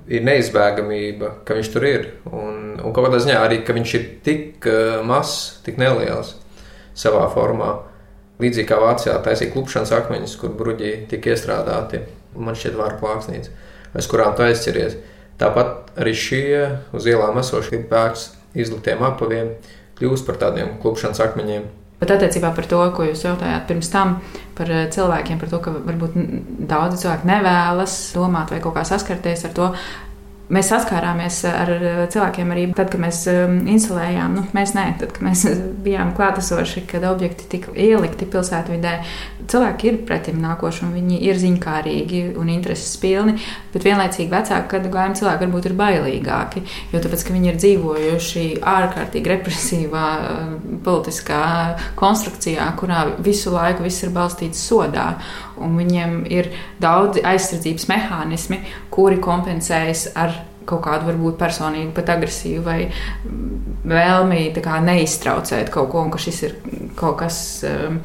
ir 0.07 0.23
neizbēgamība, 0.23 1.33
ka 1.43 1.57
viņš 1.57 1.71
tur 1.73 1.85
ir. 1.87 2.05
Un, 2.31 2.77
un 2.79 2.93
kaut 2.95 3.09
kādā 3.09 3.19
ziņā 3.23 3.41
arī, 3.43 3.59
ka 3.67 3.75
viņš 3.75 3.95
ir 3.99 4.05
tik 4.23 4.67
uh, 4.69 5.01
mazs, 5.07 5.57
tik 5.65 5.79
neliels 5.81 6.37
savā 6.97 7.25
formā. 7.33 7.73
Līdzīgi 8.39 8.69
kā 8.69 8.77
Vācijā 8.79 9.17
taisīja 9.25 9.51
klupšanas 9.55 9.91
akmeņus, 9.97 10.37
kur 10.39 10.53
bruģi 10.55 10.93
tika 11.11 11.33
iestrādāti. 11.33 12.03
Man 12.37 12.55
šķiet, 12.55 12.77
vārdu 12.77 13.01
plāksnīca, 13.01 13.53
aiz 13.97 14.07
kurām 14.07 14.35
tu 14.37 14.45
aizķeries. 14.45 14.95
Tāpat 15.41 15.97
arī 15.99 16.13
šie 16.17 16.63
uz 16.95 17.07
ielām 17.09 17.39
esošie 17.41 17.81
pēks 17.89 18.29
izliktiem 18.57 19.03
apaviem 19.05 19.55
kļūst 19.97 20.25
par 20.27 20.37
tādiem 20.41 20.77
klupšanas 20.81 21.21
akmeņiem. 21.25 21.65
Bet 21.97 22.11
attiecībā 22.13 22.51
par 22.53 22.67
to, 22.69 22.79
ko 22.93 23.07
jūs 23.07 23.23
jautājāt 23.25 23.63
pirms 23.69 23.87
tam 23.89 24.19
par 24.57 24.69
cilvēkiem, 24.93 25.39
par 25.41 25.49
to, 25.49 25.61
ka 25.65 25.71
varbūt 25.73 26.17
daudzi 26.69 27.01
cilvēki 27.01 27.29
nevēlas 27.29 27.95
domāt 28.13 28.53
vai 28.53 28.59
kaut 28.61 28.77
kā 28.77 28.83
saskarties 28.85 29.47
ar 29.49 29.55
to, 29.57 29.71
Mēs 30.47 30.69
saskārāmies 30.71 31.41
ar 31.49 31.69
cilvēkiem 32.07 32.51
arī 32.53 32.61
tad, 32.71 32.87
kad 32.93 33.01
mēs 33.03 33.17
um, 33.27 33.57
instalējām, 33.67 34.37
nu, 34.37 34.43
mēs 34.55 34.71
nē, 34.77 34.85
tad, 35.01 35.11
kad 35.17 35.25
mēs 35.27 35.43
bijām 35.85 36.13
klātesoši, 36.15 36.85
kad 36.87 37.03
objekti 37.09 37.49
tika 37.51 37.73
ielikti 37.75 38.29
pilsētvidē. 38.31 38.93
Cilvēki 39.47 39.87
ir 39.87 39.99
pretim 40.07 40.41
nākoši, 40.43 40.83
un 40.87 40.95
viņi 40.97 41.19
ir 41.23 41.37
ziņkārīgi 41.39 42.21
un 42.39 42.49
intereses 42.51 42.97
pilni, 42.99 43.37
bet 43.73 43.85
vienlaicīgi 43.87 44.31
vecāku 44.31 44.81
gājumu 44.91 45.19
cilvēki 45.19 45.45
varbūt 45.45 45.69
ir 45.69 45.77
bailīgāki, 45.79 46.63
jo 46.91 47.01
tāpēc, 47.03 47.23
ka 47.23 47.35
viņi 47.35 47.51
ir 47.51 47.61
dzīvojuši 47.61 48.45
ārkārtīgi 48.73 49.33
represīvā 49.33 50.07
politiskā 50.83 51.43
konstrukcijā, 51.99 52.67
kurā 52.79 53.05
visu 53.23 53.55
laiku 53.55 53.87
viss 53.87 54.03
ir 54.03 54.13
balstīts 54.15 54.67
sodā, 54.67 55.13
un 55.63 55.79
viņiem 55.79 56.19
ir 56.33 56.51
daudzi 56.83 57.23
aizsardzības 57.25 57.87
mehānismi, 57.91 58.61
kuri 58.93 59.21
kompensējas 59.23 60.09
ar 60.19 60.35
kaut 60.67 60.83
kādu 60.85 61.07
varbūt 61.07 61.37
personīgu, 61.39 61.93
pat 61.95 62.11
agresīvu 62.17 62.63
vai 62.65 62.79
vēlmi 63.87 64.41
neiztraucēt 64.87 65.71
kaut 65.73 65.91
ko, 65.93 66.03
un 66.03 66.11
ka 66.11 66.21
šis 66.21 66.41
ir 66.43 66.57
kaut 66.99 67.21
kas, 67.21 67.37
um, 67.67 68.01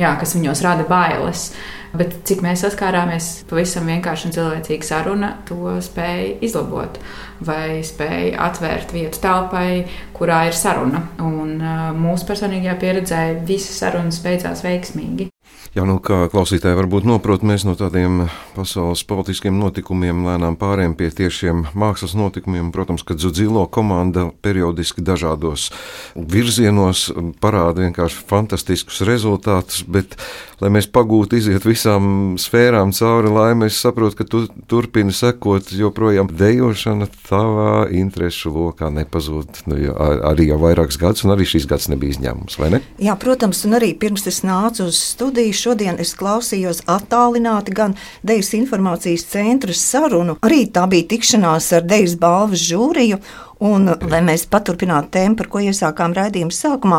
jā, 0.00 0.12
kas 0.20 0.36
viņos 0.36 0.62
rada 0.64 0.86
bailes. 0.88 1.50
Bet 1.92 2.14
cik 2.24 2.40
mēs 2.40 2.62
saskārāmies, 2.64 3.26
pavisam 3.50 3.90
vienkārši 3.90 4.28
un 4.28 4.34
cilvēcīga 4.36 4.88
saruna 4.88 5.32
to 5.48 5.74
spēja 5.84 6.38
izlabot, 6.46 6.96
vai 7.44 7.82
spēja 7.84 8.38
atvērt 8.46 8.94
vietu 8.96 9.20
telpai, 9.20 9.84
kurā 10.16 10.46
ir 10.48 10.56
saruna. 10.56 11.04
Un 11.20 11.58
mūsu 12.00 12.30
personīgajā 12.30 12.78
pieredzē 12.80 13.22
visas 13.44 13.84
sarunas 13.84 14.22
beidzās 14.24 14.64
veiksmīgi. 14.64 15.31
Jā, 15.72 15.86
nu, 15.88 15.94
kā 16.04 16.26
klausītāji 16.28 16.76
varbūt 16.76 17.06
noprot, 17.08 17.40
mēs 17.48 17.62
no 17.64 17.72
tādiem 17.72 18.26
pasaules 18.52 19.00
politiskiem 19.08 19.56
notikumiem 19.56 20.18
lēnām 20.26 20.58
pārējām 20.60 20.92
pie 20.98 21.06
tiešiem 21.16 21.62
mākslas 21.72 22.12
notikumiem. 22.12 22.68
Protams, 22.74 23.00
ka 23.08 23.16
Zudzilo 23.16 23.62
komanda 23.72 24.26
periodiski 24.44 25.00
dažādos 25.00 25.70
virzienos 26.12 27.06
parāda 27.40 27.86
vienkārši 27.86 28.20
fantastiskus 28.28 29.00
rezultātus, 29.08 29.80
bet, 29.88 30.18
lai 30.60 30.68
mēs 30.76 30.90
pagūtu 30.92 31.38
iziet 31.40 31.64
visām 31.64 32.36
sfērām 32.36 32.92
cauri, 32.92 33.32
lai 33.32 33.48
mēs 33.62 33.80
saprotu, 33.80 34.20
ka 34.20 34.28
tu 34.28 34.42
turpini 34.68 35.16
sekot 35.16 35.72
joprojām 35.72 36.28
dejošana 36.36 37.08
tavā 37.30 37.86
interešu 37.96 38.52
lokā 38.58 38.92
nepazūd. 38.92 39.64
Nu, 39.72 39.80
jā, 39.80 39.96
arī 40.34 40.50
jau 40.50 40.60
vairākus 40.66 41.00
gadus, 41.00 41.24
un 41.24 41.32
arī 41.32 41.48
šis 41.48 41.64
gads 41.72 41.88
nebija 41.88 42.18
izņēmums, 42.18 42.60
vai 42.60 42.74
ne? 42.76 42.84
Jā, 43.00 43.16
protams, 43.16 43.64
un 43.64 43.80
arī 43.80 43.94
pirms 43.96 44.28
es 44.28 44.44
nācu 44.44 44.90
uz 44.92 45.00
studiju 45.14 45.41
šodien 45.50 45.98
es 46.02 46.14
klausījos 46.18 46.84
attālināti 46.86 47.74
gan 47.74 47.96
Dejas 48.22 48.52
informācijas 48.54 49.26
centra 49.32 49.74
sarunu, 49.74 50.38
arī 50.46 50.68
tā 50.70 50.86
bija 50.90 51.08
tikšanās 51.10 51.72
ar 51.78 51.88
Dejas 51.88 52.14
balvas 52.20 52.62
žūriju. 52.62 53.18
Un, 53.62 53.86
lai 54.10 54.18
mēs 54.26 54.42
paturpinātu 54.50 55.12
tēmu, 55.14 55.36
par 55.38 55.46
ko 55.52 55.60
iesākām 55.62 56.16
raidījuma 56.16 56.50
sākumā, 56.50 56.96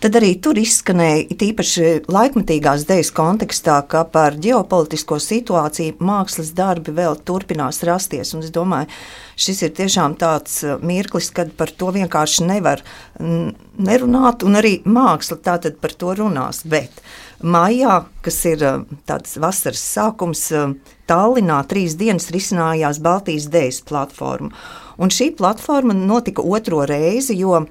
tad 0.00 0.14
arī 0.16 0.30
tur 0.40 0.56
izskanēja 0.56 1.36
īpaši 1.44 1.90
laikmatīgās 2.08 2.86
dēļas 2.88 3.10
kontekstā, 3.12 3.74
ka 3.92 4.06
par 4.08 4.38
ģeopolitisko 4.40 5.18
situāciju 5.20 5.98
mākslas 6.00 6.54
darbi 6.56 6.96
vēl 6.96 7.20
turpinās 7.28 7.82
rasties. 7.84 8.32
Un 8.32 8.46
es 8.46 8.54
domāju, 8.54 8.88
šis 9.36 9.60
ir 9.68 9.76
tiešām 9.76 10.16
tāds 10.16 10.62
uh, 10.64 10.78
mirklis, 10.80 11.28
kad 11.36 11.52
par 11.60 11.74
to 11.76 11.92
vienkārši 11.92 12.48
nevar 12.48 12.80
nerunāt, 13.20 14.48
un 14.48 14.56
arī 14.62 14.78
māksla 14.88 15.42
tātad 15.44 15.76
par 15.82 15.92
to 15.92 16.16
runās. 16.16 16.64
Bet 16.64 17.04
Maijā, 17.38 18.00
kas 18.22 18.40
ir 18.50 18.62
eh, 18.66 18.78
tāds 19.06 19.36
vasaras 19.38 19.82
sākums, 19.94 20.48
eh, 20.50 20.72
Tallinā 21.06 21.60
trīs 21.70 21.94
dienas 21.96 22.32
risinājās 22.34 22.98
Baltijas 23.00 23.46
dēļas 23.52 23.84
platforma. 23.86 24.50
Un 24.98 25.12
šī 25.14 25.30
platforma 25.38 25.94
notika 25.94 26.42
otro 26.42 26.82
reizi, 26.84 27.38
jo 27.38 27.62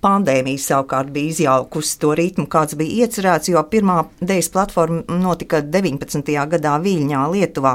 Pandēmija 0.00 0.56
savukārt 0.56 1.10
bija 1.12 1.28
izjaukusi 1.28 1.98
to 2.00 2.14
ritmu, 2.16 2.46
kāds 2.48 2.72
bija 2.80 3.04
iecerēts, 3.04 3.50
jo 3.52 3.60
pirmā 3.68 3.98
dēļas 4.24 4.48
platforma 4.54 5.18
notika 5.20 5.60
19. 5.60 6.32
gadā 6.54 6.78
Viļņā, 6.80 7.26
Lietuvā. 7.34 7.74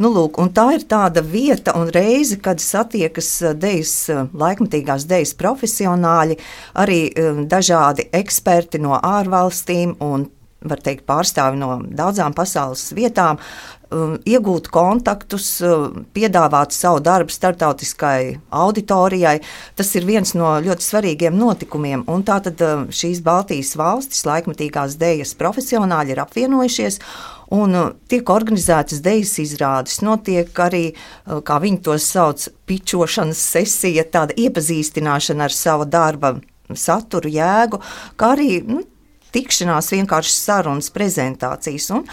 Nu, 0.00 0.08
lūk, 0.14 0.40
tā 0.56 0.70
ir 0.78 0.88
tāda 0.88 1.20
vieta 1.20 1.76
un 1.76 1.92
reize, 1.92 2.40
kad 2.40 2.64
satiekas 2.64 3.28
dēļas, 3.60 3.94
laikmatīgās 4.32 5.04
dēļas 5.12 5.36
profesionāļi, 5.36 6.40
arī 6.80 6.98
dažādi 7.44 8.08
eksperti 8.16 8.80
no 8.80 8.96
ārvalstīm 8.96 9.98
un 10.00 10.30
var 10.66 10.80
teikt, 10.82 11.06
pārstāvi 11.06 11.58
no 11.60 11.76
daudzām 11.86 12.34
pasaules 12.34 12.88
vietām, 12.96 13.38
um, 13.94 14.16
iegūt 14.26 14.68
kontaktus, 14.74 15.46
um, 15.62 16.02
piedāvāt 16.14 16.74
savu 16.74 17.00
darbu 17.04 17.32
starptautiskai 17.32 18.40
auditorijai. 18.50 19.38
Tas 19.78 19.94
ir 19.94 20.08
viens 20.08 20.34
no 20.34 20.56
ļoti 20.64 20.86
svarīgiem 20.88 21.38
notikumiem. 21.38 22.04
Un 22.10 22.26
tātad 22.26 22.58
um, 22.66 22.88
šīs 22.90 23.22
Baltijas 23.26 23.76
valstis, 23.78 24.26
laikmatīgās 24.28 24.98
dēļas 24.98 25.36
profesionāļi 25.38 26.16
ir 26.16 26.24
apvienojušies. 26.24 27.00
Un 27.54 27.78
tiek 28.10 28.28
organizētas 28.28 29.00
dēļas 29.00 29.38
izrādes, 29.40 30.02
notiek 30.04 30.52
arī, 30.60 30.82
kā 31.24 31.56
viņi 31.62 31.78
to 31.86 31.94
sauc, 31.96 32.44
pičošanas 32.68 33.40
sesija, 33.54 34.04
tāda 34.04 34.36
iepazīstināšana 34.36 35.46
ar 35.48 35.54
savu 35.56 35.86
darbu 35.88 36.34
saturu, 36.76 37.32
jēgu, 37.32 37.80
kā 38.20 38.34
arī 38.34 38.50
nu, 38.68 38.82
tikšanās, 39.34 39.92
vienkārši 39.94 40.34
sarunas, 40.34 40.90
prezentācijas. 40.94 41.90
Un 41.96 42.04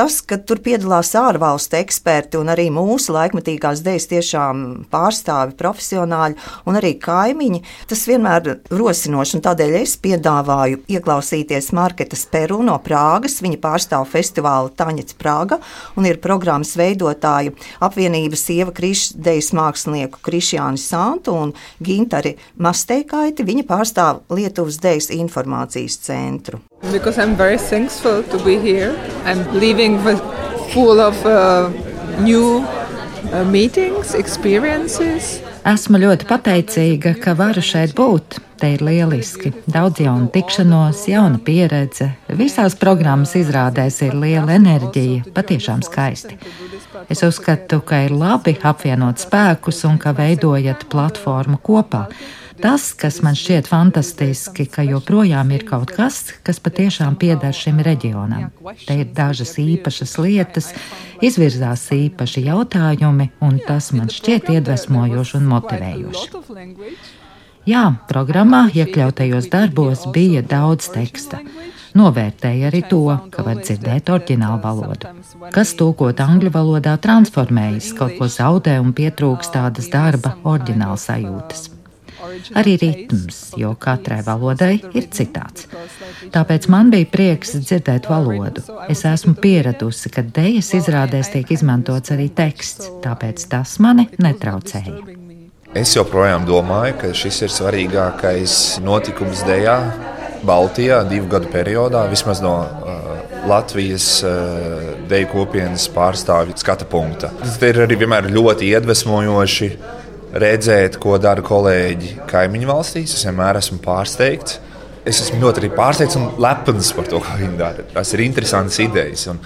tas, 0.00 0.20
ka 0.24 0.38
tur 0.40 0.62
piedalās 0.64 1.10
ārvalstu 1.18 1.76
eksperti 1.76 2.38
un 2.40 2.48
arī 2.52 2.70
mūsu 2.72 3.12
laikmatīgās 3.12 3.82
dēļas 3.84 4.06
tiešām 4.08 4.62
pārstāvi, 4.92 5.52
profesionāļi 5.60 6.38
un 6.70 6.78
arī 6.80 6.94
kaimiņi, 7.02 7.60
tas 7.90 8.06
vienmēr 8.08 8.48
rosinoši. 8.72 9.42
Tādēļ 9.44 9.76
es 9.82 9.98
piedāvāju 10.00 10.80
ieklausīties 10.96 11.72
Marketas 11.76 12.24
Peru 12.32 12.62
no 12.64 12.78
Prāgas. 12.84 13.40
Viņa 13.44 13.60
pārstāv 13.60 14.08
festivālu 14.08 14.72
Taņets 14.76 15.18
Prāga 15.20 15.60
un 16.00 16.08
ir 16.08 16.22
programmas 16.24 16.72
veidotāja 16.80 17.52
apvienības 17.84 18.46
sieva 18.48 18.72
krišdejas 18.76 19.52
mākslinieku 19.56 20.24
Krišjāni 20.24 20.80
Santu 20.80 21.36
un 21.42 21.54
Gintari 21.84 22.38
Masteikaiti. 22.56 23.44
Viņa 23.44 23.68
pārstāv 23.68 24.24
Lietuvas 24.32 24.80
dejas 24.80 25.12
informācijas 25.12 26.00
centru. 26.08 26.64
Because 26.90 27.18
I'm 27.18 27.36
very 27.36 27.58
thankful 27.58 28.22
to 28.22 28.38
be 28.42 28.56
here. 28.56 28.96
I'm 29.26 29.44
leaving 29.52 29.89
full 30.72 31.00
of 31.00 31.16
uh, 31.26 31.70
new 32.20 32.60
uh, 33.32 33.44
meetings, 33.50 34.14
experiences. 34.14 35.40
Esmu 35.66 35.98
ļoti 36.00 36.24
pateicīga, 36.28 37.14
ka 37.20 37.34
varu 37.36 37.62
šeit 37.64 37.92
būt. 37.98 38.38
Te 38.60 38.74
ir 38.74 38.82
lieliski. 38.84 39.52
Daudz 39.72 40.02
jaunu 40.04 40.28
tikšanos, 40.32 41.06
jauna 41.08 41.40
pieredze. 41.44 42.10
Visās 42.36 42.76
programmas 42.76 43.32
izrādēs 43.36 44.02
ir 44.04 44.16
liela 44.20 44.56
enerģija, 44.56 45.30
patiešām 45.36 45.80
skaisti. 45.84 46.36
Es 47.08 47.24
uzskatu, 47.24 47.80
ka 47.84 48.02
ir 48.04 48.12
labi 48.12 48.56
apvienot 48.60 49.20
spēkus 49.22 49.84
un 49.88 49.96
ka 50.00 50.12
veidojat 50.16 50.84
platformu 50.92 51.60
kopā. 51.64 52.06
Tas, 52.60 52.90
kas 52.96 53.20
man 53.24 53.36
šķiet 53.38 53.68
fantastiski, 53.70 54.66
ka 54.68 54.82
joprojām 54.84 55.52
ir 55.54 55.64
kaut 55.68 55.92
kas, 55.96 56.18
kas 56.44 56.60
patiešām 56.60 57.16
pieder 57.20 57.54
šim 57.56 57.80
reģionam. 57.84 58.50
Te 58.84 58.98
ir 59.00 59.08
dažas 59.16 59.54
īpašas 59.60 60.16
lietas, 60.20 60.72
izvirzās 61.24 61.86
īpaši 61.96 62.44
jautājumi, 62.50 63.30
un 63.46 63.58
tas 63.64 63.90
man 63.96 64.12
šķiet 64.12 64.52
iedvesmojoši 64.56 65.36
un 65.40 65.48
motivējoši. 65.54 66.30
Jā, 67.68 67.84
programmā 68.08 68.66
iekļautajos 68.76 69.50
darbos 69.52 70.06
bija 70.12 70.44
daudz 70.44 70.88
teksta. 70.92 71.40
Novērtēja 71.96 72.68
arī 72.70 72.84
to, 72.86 73.02
ka 73.34 73.42
var 73.46 73.64
dzirdēt 73.64 74.12
oriģinālu 74.14 74.60
valodu. 74.62 75.10
Kas 75.54 75.74
tūkot 75.80 76.22
angļu 76.22 76.52
valodā 76.54 76.94
transformējas, 77.02 77.92
kaut 77.98 78.16
ko 78.20 78.30
zaudē 78.30 78.78
un 78.84 78.94
pietrūkst 78.96 79.56
tādas 79.58 79.90
darba 79.92 80.36
oriģināla 80.44 81.00
sajūtas 81.00 81.68
arī 82.58 82.76
ritms, 82.80 83.40
jo 83.60 83.74
katrai 83.80 84.20
valodai 84.26 84.74
ir 84.94 85.08
citāds. 85.14 85.68
Tāpēc 86.34 86.68
man 86.72 86.92
bija 86.92 87.08
prieks 87.10 87.56
dzirdēt 87.58 88.10
valodu. 88.10 88.64
Es 88.92 89.04
esmu 89.08 89.36
pieradusi, 89.40 90.12
ka 90.12 90.24
dēļas 90.26 90.74
izrādēs 90.80 91.32
tiek 91.34 91.50
izmantots 91.56 92.14
arī 92.14 92.28
teksts, 92.34 92.90
tāpēc 93.04 93.48
tas 93.50 93.78
mani 93.82 94.08
netraucēja. 94.20 95.18
Es 95.70 95.92
joprojām 95.94 96.48
domāju, 96.48 96.96
ka 96.98 97.12
šis 97.14 97.44
ir 97.46 97.52
svarīgākais 97.54 98.54
notikums 98.82 99.44
dēļā 99.46 99.76
Baltijā 100.42 101.02
divu 101.04 101.28
gadu 101.30 101.50
periodā, 101.52 102.06
vismaz 102.10 102.40
no 102.42 102.54
uh, 102.64 103.10
Latvijas 103.48 104.06
uh, 104.24 104.96
deju 105.08 105.28
kopienas 105.34 105.84
pārstāvju 105.92 106.56
skata 106.58 106.88
punkta. 106.88 107.30
Tas 107.42 107.58
ir 107.68 107.82
arī 107.84 107.98
vienmēr 108.00 108.30
ļoti 108.32 108.70
iedvesmojoši 108.72 109.70
redzēt, 110.32 110.98
ko 111.02 111.16
dara 111.20 111.42
kolēģi 111.44 112.16
kaimiņu 112.30 112.68
valstīs. 112.70 113.14
Es 113.16 113.26
vienmēr 113.26 113.58
esmu 113.60 113.80
pārsteigts. 113.84 114.60
Es 115.08 115.22
esmu 115.24 115.40
ļoti 115.40 115.62
arī 115.62 115.70
pārsteigts 115.72 116.18
un 116.20 116.28
lepns 116.42 116.92
par 116.96 117.08
to, 117.08 117.22
ko 117.24 117.36
viņi 117.40 117.58
dara. 117.58 117.84
Tas 117.94 118.12
ir 118.14 118.22
interesants 118.26 118.78
idejas. 118.82 119.26
Un 119.32 119.40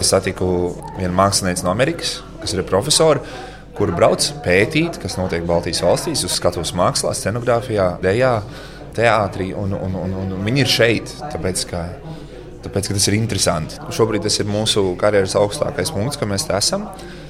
es 0.00 0.12
satiku 0.12 0.70
vienu 0.96 1.12
mākslinieci 1.18 1.66
no 1.66 1.72
Amerikas, 1.74 2.20
kas 2.40 2.54
ir 2.54 2.64
profesori, 2.68 3.22
kuri 3.76 3.96
brauc 3.96 4.24
pētīt, 4.44 5.00
kas 5.02 5.18
notiek 5.18 5.44
Baltijas 5.48 5.82
valstīs, 5.84 6.24
uz 6.26 6.36
skatuves 6.36 6.72
mākslā, 6.78 7.12
scenogrāfijā, 7.16 7.92
dejā, 8.04 8.36
teātrī. 8.96 9.50
Un, 9.56 9.74
un, 9.76 9.98
un, 9.98 10.16
un 10.38 10.46
viņi 10.46 10.64
ir 10.64 10.70
šeit, 10.70 11.14
tāpēc, 11.34 11.66
ka, 11.68 11.84
tāpēc, 12.64 12.90
ka 12.90 12.96
tas 12.96 13.10
ir 13.10 13.18
interesanti. 13.18 13.80
Šobrīd 13.96 14.24
tas 14.28 14.38
ir 14.40 14.48
mūsu 14.48 14.92
karjeras 15.00 15.36
augstākais 15.40 15.92
punkts, 15.96 16.20
ka 16.20 16.28
mēs 16.30 16.46
te 16.48 16.56
esam 16.56 16.86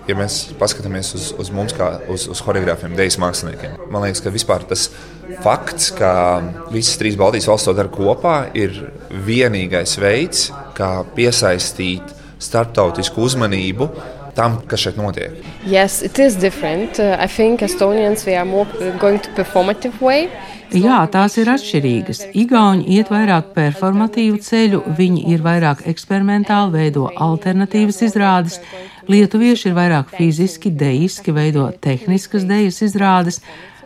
ja 0.08 0.16
mēs 0.18 0.38
paskatāmies 0.60 1.14
uz, 1.18 1.30
uz 1.40 1.50
mums, 1.54 1.74
kā 1.76 1.92
uz, 2.12 2.26
uz 2.30 2.42
choreogrāfiem, 2.44 2.94
dēļas 2.98 3.18
māksliniekiem. 3.22 3.76
Man 3.92 4.06
liekas, 4.06 4.22
ka 4.24 4.32
vispār 4.34 4.64
tas 4.68 4.88
fakts, 5.44 5.90
ka 5.96 6.12
visas 6.72 6.98
trīs 7.00 7.18
Baltijas 7.20 7.48
valsts 7.50 7.70
to 7.70 7.76
dara 7.76 7.92
kopā, 7.92 8.36
ir 8.58 8.76
vienīgais 9.26 9.98
veids, 10.00 10.48
kā 10.78 11.00
piesaistīt 11.16 12.16
starptautisku 12.40 13.22
uzmanību 13.26 13.90
tam, 14.34 14.60
kas 14.70 14.86
šeit 14.86 14.96
notiek. 15.00 15.36
Yes, 15.66 16.00
it 16.02 16.18
is 16.18 16.36
different. 16.40 16.98
Uh, 16.98 17.16
I 17.18 17.26
think 17.26 17.62
Estonians 17.62 18.24
we 18.26 18.36
are 18.36 18.46
more 18.48 18.66
going 18.98 19.20
to 19.20 19.30
performative 19.36 20.00
way. 20.00 20.28
Jā, 20.70 21.00
tās 21.10 21.34
ir 21.40 21.48
atšķirīgas. 21.50 22.28
Igauni 22.38 22.84
iet 22.94 23.08
vairāk 23.10 23.48
performatīvu 23.56 24.38
ceļu, 24.46 24.84
viņi 24.94 25.24
ir 25.34 25.42
vairāk 25.42 25.82
eksperimentāli, 25.90 26.70
veido 26.76 27.08
alternatīvas 27.10 27.98
izrādes. 28.06 28.60
Lietuvieši 29.10 29.70
ir 29.70 29.74
vairāk 29.74 30.14
fiziski, 30.14 30.70
dejiski, 30.70 31.34
veido 31.34 31.66
tehniskas 31.82 32.46
dejas 32.46 32.80
izrādes. 32.86 33.40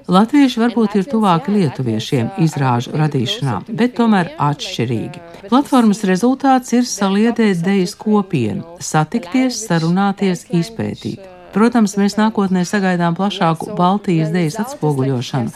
Latvieši 0.05 0.61
varbūt 0.61 0.99
ir 1.01 1.07
tuvāki 1.09 1.55
lietuviešiem 1.55 2.35
izrāžu 2.45 2.93
radīšanā, 3.01 3.63
bet 3.73 3.95
tomēr 3.97 4.35
atšķirīgi. 4.51 5.23
Platformas 5.49 6.05
rezultāts 6.05 6.77
ir 6.77 6.85
saliedēt 6.85 7.65
dejas 7.65 7.97
kopienu, 7.97 8.77
satikties, 8.85 9.65
sarunāties, 9.65 10.45
izpētīt. 10.53 11.34
Protams, 11.55 11.95
mēs 12.01 12.17
nākotnē 12.19 12.65
sagaidām 12.67 13.15
plašāku 13.15 13.77
Baltijas 13.79 14.33
dēļas 14.35 14.57
atspoguļošanu, 14.65 15.53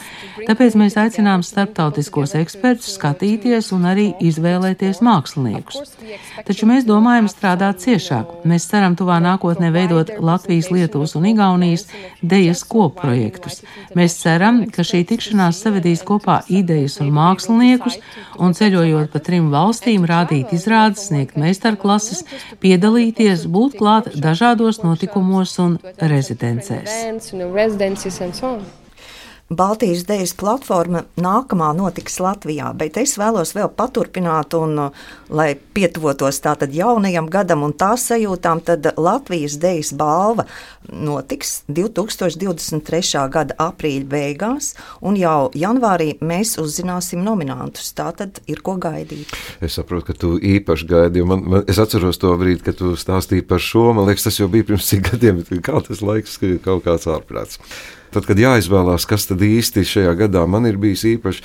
tāpēc 0.47 0.77
mēs 0.79 0.95
aicinām 1.01 1.43
starptautiskos 1.43 2.37
ekspertus 2.39 2.93
skatīties 2.95 3.73
un 3.75 3.87
arī 3.89 4.05
izvēlēties 4.23 5.01
māksliniekus. 5.03 5.95
Taču 6.47 6.69
mēs 6.69 6.87
domājam 6.87 7.27
strādāt 7.31 7.83
ciešāk. 7.83 8.45
Mēs 8.47 8.69
ceram 8.71 8.95
tuvā 8.99 9.19
nākotnē 9.23 9.73
veidot 9.75 10.13
Latvijas, 10.23 10.71
Lietuvas 10.71 11.17
un 11.19 11.27
Igaunijas 11.33 11.89
dēļas 12.23 12.63
kopprojektus. 12.71 13.59
Mēs 13.99 14.15
ceram, 14.21 14.63
ka 14.71 14.87
šī 14.87 15.03
tikšanās 15.09 15.59
savedīs 15.65 16.05
kopā 16.07 16.39
idejas 16.47 16.99
un 17.03 17.11
māksliniekus 17.15 17.99
un 18.39 18.55
ceļojot 18.55 19.11
pa 19.11 19.19
trim 19.23 19.51
valstīm, 19.51 20.07
rādīt 20.07 20.55
izrādes, 20.55 21.09
sniegt 21.09 21.35
meistarklases, 21.39 22.23
piedalīties, 22.63 23.45
būt 23.51 23.75
klāt 23.79 24.13
dažādos 24.15 24.79
notikumos 24.85 25.57
un 25.59 25.77
rezidencēs. 25.97 26.89
Baltijas 29.49 30.03
Dēļas 30.05 30.35
platforma 30.37 30.99
nākamā 31.17 31.71
notiks 31.73 32.19
Latvijā, 32.21 32.67
bet 32.77 32.99
es 33.01 33.15
vēlos 33.17 33.55
vēl 33.57 33.71
paturpināt, 33.73 34.53
un, 34.53 34.91
lai 35.33 35.47
pietuvotos 35.57 36.37
tātad 36.43 36.75
jaunajam 36.77 37.25
gadam 37.33 37.65
un 37.65 37.73
tā 37.73 37.95
sajūtām, 37.97 38.61
tad 38.67 38.91
Latvijas 38.93 39.57
Dēļas 39.57 39.91
balva 39.97 40.45
notiks 40.93 41.63
2023. 41.65 43.25
gada 43.33 43.57
aprīļa 43.65 44.09
beigās, 44.13 44.75
un 45.01 45.17
jau 45.17 45.49
janvārī 45.57 46.11
mēs 46.21 46.59
uzzināsim 46.61 47.25
nominantus. 47.25 47.89
Tā 47.97 48.11
tad 48.21 48.43
ir 48.45 48.61
ko 48.61 48.77
gaidīt. 48.77 49.33
Es 49.65 49.81
saprotu, 49.81 50.11
ka 50.11 50.19
tu 50.27 50.35
īpaši 50.37 50.93
gaidi, 50.93 51.23
jo 51.23 51.29
man, 51.33 51.47
man, 51.49 51.65
es 51.65 51.81
atceros 51.81 52.21
to 52.21 52.37
brīdi, 52.37 52.67
kad 52.69 52.77
tu 52.77 52.93
stāstīji 52.93 53.49
par 53.49 53.65
šo. 53.65 53.89
Man 53.97 54.05
liekas, 54.11 54.29
tas 54.29 54.43
jau 54.43 54.49
bija 54.51 54.69
pirms 54.69 54.93
cik 54.93 55.07
gadiem, 55.09 55.41
kā 55.65 55.81
tas 55.89 56.05
laiks, 56.05 56.37
ka 56.37 56.59
kaut 56.69 56.85
kāds 56.85 57.09
ārprāts. 57.09 57.57
Tad, 58.09 58.25
kad 58.25 58.39
jāizvēlās, 58.41 59.05
kas 59.05 59.27
tad 59.29 59.43
īsti 59.45 59.85
šajā 59.85 60.15
gadā 60.23 60.41
man 60.49 60.65
ir 60.65 60.79
bijis 60.81 61.03
īpašs, 61.11 61.43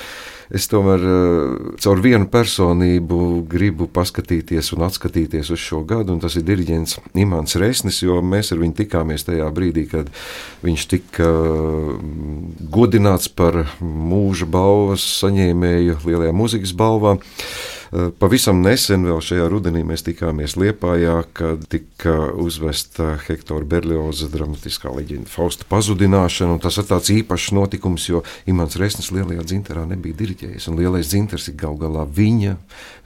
es 0.55 0.69
tomēr 0.69 1.03
uh, 1.05 1.75
caur 1.81 2.01
vienu 2.05 2.29
personību 2.33 3.19
gribu 3.51 3.89
paskatīties 3.93 4.73
un 4.77 4.87
atskatīties 4.87 5.51
uz 5.53 5.61
šo 5.61 5.83
gadu, 5.89 6.15
un 6.15 6.23
tas 6.25 6.37
ir 6.41 6.47
diriģents 6.49 6.99
Imants 7.21 7.59
Reisnis, 7.61 8.01
jo 8.05 8.21
mēs 8.25 8.53
ar 8.55 8.63
viņu 8.63 8.79
tikāmies 8.81 9.27
tajā 9.29 9.51
brīdī, 9.57 9.85
kad 9.93 10.09
viņš 10.65 10.89
tika 10.95 11.29
uh, 11.29 11.93
godināts 12.73 13.29
par 13.29 13.65
mūža 13.85 14.49
balvas 14.49 15.05
saņēmēju 15.21 16.01
lielajā 16.09 16.37
mūzikas 16.37 16.77
balvā. 16.81 17.19
Eh, 17.95 18.09
pavisam 18.19 18.59
nesen, 18.59 19.05
vēl 19.07 19.21
šajā 19.23 19.45
rudenī, 19.53 19.85
mēs 19.87 20.03
tikāmies 20.03 20.57
Liepājā, 20.59 21.21
kad 21.37 21.63
tika 21.71 22.33
uzvesta 22.43 23.13
Hektora 23.23 23.63
Berlioza 23.71 24.27
dramatiskā 24.33 24.91
leģenda 24.91 25.31
Fausta 25.31 25.69
pazudināšana. 25.71 26.57
Tas 26.65 26.81
ir 26.83 26.89
tāds 26.89 27.13
īpašs 27.15 27.53
notikums, 27.55 28.09
jo 28.11 28.25
Imants 28.51 28.81
Resnis 28.83 29.13
lielajā 29.15 29.47
dzinterā 29.47 29.87
nebija 29.87 30.19
diriģējis, 30.25 30.67
un 30.73 30.81
lielais 30.83 31.13
dzinters 31.13 31.47
ir 31.53 31.55
gal 31.61 31.79
galā 31.79 32.03
viņa, 32.03 32.57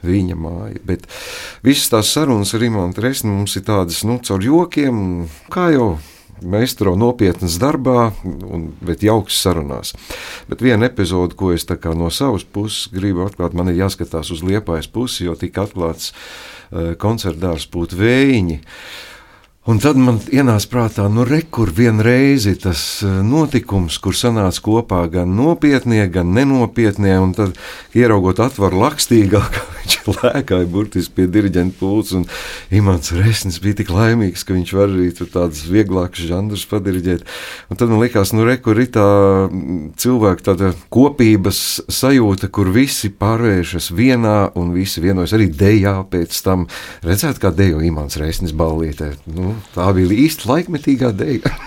viņa 0.09 0.39
māja. 0.41 0.81
Bet 0.89 1.05
visas 1.61 1.93
tās 1.93 2.09
sarunas 2.15 2.55
ar 2.57 2.65
Imantu 2.65 3.05
Resni 3.05 3.29
mums 3.29 3.59
ir 3.61 3.67
tādas, 3.69 4.01
nu, 4.09 4.17
caur 4.25 4.41
jokiem, 4.41 5.27
kā 5.53 5.69
jau 5.75 5.99
meistaro 6.41 6.95
nopietnas 6.99 7.57
darbā, 7.61 8.11
un, 8.25 8.69
bet 8.85 9.03
jauks 9.05 9.41
sarunās. 9.43 9.93
Bet 10.49 10.63
viena 10.65 10.89
epizode, 10.89 11.35
ko 11.39 11.51
es 11.55 11.67
no 11.95 12.09
savas 12.09 12.43
puses 12.43 12.89
gribu 12.93 13.25
atklāt, 13.25 13.53
man 13.53 13.69
ir 13.69 13.81
jāskatās 13.83 14.31
uz 14.31 14.43
liepājas 14.43 14.87
pusi, 14.87 15.25
jo 15.25 15.35
tika 15.35 15.67
atklāts 15.67 16.11
uh, 16.11 16.95
koncertdārs 16.97 17.67
Pūt 17.69 17.93
Vējiņi. 17.93 18.59
Un 19.69 19.77
tad 19.77 19.99
man 20.01 20.17
ienāca 20.33 20.65
prātā, 20.71 21.03
nu, 21.11 21.25
rekur 21.27 21.69
vienreiz 21.75 22.47
tas 22.63 23.03
eh, 23.05 23.19
notikums, 23.21 23.99
kur 24.01 24.15
sanāca 24.17 24.63
kopā 24.65 25.03
gan 25.13 25.35
nopietnie, 25.37 26.07
gan 26.09 26.31
nenopietnie, 26.33 27.13
un 27.21 27.35
tad 27.37 27.59
ieraugot 27.93 28.39
atvaru 28.41 28.79
lakstīgā, 28.81 29.43
kā 29.53 29.67
viņš 29.89 30.19
lēkāja 30.23 30.67
burtiski 30.69 31.15
pie 31.17 31.27
diriģenta 31.31 31.77
pults, 31.79 32.13
un 32.17 32.25
Imants 32.75 33.11
Resnis 33.15 33.59
bija 33.63 33.79
tik 33.81 33.91
laimīgs, 33.93 34.45
ka 34.45 34.55
viņš 34.55 34.73
var 34.75 34.89
arī 34.89 35.09
tādus 35.19 35.65
vieglākus 35.69 36.27
žanrus 36.29 36.65
padiriģēt. 36.69 37.25
Un 37.69 37.79
tad 37.79 37.91
man 37.91 38.01
likās, 38.03 38.33
nu, 38.33 38.45
rekur 38.47 38.79
ir 38.79 38.91
tā 38.93 39.05
mm, 39.49 39.93
cilvēka 39.99 40.49
tāda 40.51 40.73
kopības 40.93 41.61
sajūta, 41.91 42.51
kur 42.53 42.71
visi 42.73 43.11
pārvēršas 43.11 43.91
vienā, 43.95 44.51
un 44.59 44.73
visi 44.75 45.03
vienojas 45.03 45.35
arī 45.37 45.49
dejā 45.51 45.99
pēc 46.09 46.43
tam. 46.45 46.67
Redzēt, 47.05 47.41
kā 47.41 47.53
dejo 47.55 47.81
Imants 47.85 48.19
Resnis 48.21 48.55
ballītē. 48.55 49.13
Nu, 49.33 49.55
tā 49.75 49.89
bija 49.97 50.21
īsta 50.27 50.53
laikmetīgā 50.53 51.13
dēļa. 51.19 51.57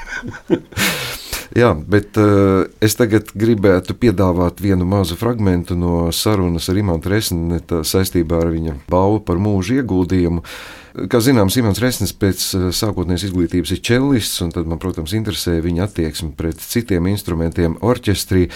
Jā, 1.53 1.75
bet 1.77 2.17
uh, 2.17 2.65
es 2.81 2.95
tagad 2.97 3.29
gribētu 3.37 3.93
piedāvāt 4.01 4.63
vienu 4.65 4.87
mazu 4.89 5.19
fragment 5.21 5.75
no 5.77 6.07
sarunas 6.17 6.71
ar 6.73 6.79
Imants 6.81 7.09
Resni 7.13 7.61
saistībā 7.69 8.39
ar 8.41 8.53
viņa 8.55 8.79
balvu 8.89 9.21
par 9.27 9.41
mūža 9.43 9.83
ieguldījumu. 9.83 10.41
Kā 11.13 11.23
zināms, 11.25 11.57
Imants 11.57 11.81
Resnis 11.81 12.13
pēc 12.13 12.43
eh, 12.57 12.65
sākotnējas 12.77 13.23
izglītības 13.31 13.71
ir 13.73 13.81
čelists, 13.85 14.43
un 14.45 14.51
tad 14.53 14.69
man, 14.69 14.81
protams, 14.81 15.15
interesē 15.17 15.55
viņa 15.65 15.87
attieksme 15.87 16.35
pret 16.37 16.61
citiem 16.61 17.09
instrumentiem 17.09 17.79
orķestrī, 17.81 18.51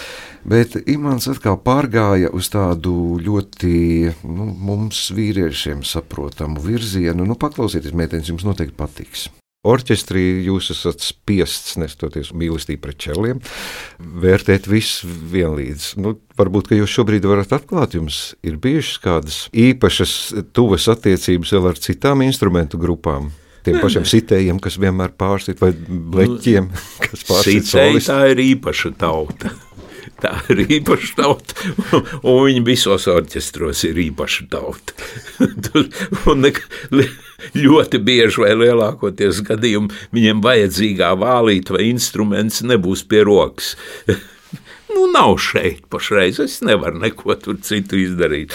bet 0.44 0.76
Imants 0.84 1.30
atkal 1.32 1.56
pārgāja 1.64 2.28
uz 2.36 2.52
tādu 2.52 3.16
ļoti 3.24 3.72
nu, 4.28 4.50
mums 4.52 5.06
vīriešiem 5.16 5.80
saprotamu 5.80 6.60
virzienu. 6.64 7.24
Nu, 7.24 7.40
paklausieties, 7.40 7.96
meitenes, 7.96 8.28
jums 8.32 8.44
noteikti 8.44 8.76
patiks. 8.76 9.30
Orķestrī 9.66 10.24
jūs 10.46 10.70
esat 10.74 11.02
spiests, 11.04 11.76
nestoties 11.80 12.32
mīlestību 12.36 12.82
pret 12.84 13.00
čeliem, 13.06 13.40
vērtēt 13.98 14.68
visu 14.70 15.10
vienlīdz. 15.32 15.88
Nu, 16.02 16.16
varbūt, 16.38 16.70
ka 16.70 16.78
jūs 16.78 16.94
šobrīd 16.98 17.26
varat 17.28 17.54
atklāt, 17.56 17.96
jums 17.98 18.36
ir 18.46 18.60
bijušas 18.62 19.02
kādas 19.02 19.40
īpašas, 19.56 20.14
tuvas 20.56 20.86
attiecības 20.92 21.56
vēl 21.56 21.72
ar 21.72 21.82
citām 21.82 22.24
instrumentu 22.26 22.80
grupām. 22.80 23.32
Tiem 23.66 23.80
pašiem 23.82 24.04
sitējiem, 24.06 24.58
kas 24.62 24.76
vienmēr 24.78 25.16
pārstāv, 25.18 25.58
vai 25.64 25.72
bleķiem, 25.74 26.68
kas 27.02 27.24
pārstāv. 27.26 27.96
Tā 28.06 28.20
ir 28.30 28.42
īpaša 28.52 28.92
tauta. 29.00 29.50
Tā 30.22 30.32
ir 30.54 30.62
īpaša 30.78 31.10
tauta, 31.18 31.56
un 32.22 32.38
viņi 32.46 32.62
visos 32.64 33.04
orķestros 33.10 33.82
ir 33.88 33.98
īpaša 34.06 34.46
tauta. 34.48 34.94
un 36.30 36.46
ne, 36.46 36.52
ļoti 37.54 38.00
bieži 38.02 38.42
vai 38.42 38.54
lielākoties 38.58 39.42
gadījumā 39.46 40.06
viņiem 40.16 40.40
vajadzīgā 40.44 41.12
vālīte 41.20 41.76
vai 41.76 41.90
instruments 41.90 42.62
nebūs 42.66 43.04
pie 43.08 43.22
rokas. 43.26 43.74
nu, 44.96 45.06
nav 45.12 45.36
šeit 45.42 45.86
pašreiz. 45.92 46.40
Es 46.42 46.60
nevaru 46.64 47.00
neko 47.02 47.36
tur 47.42 47.58
citu 47.62 47.98
izdarīt. 48.00 48.54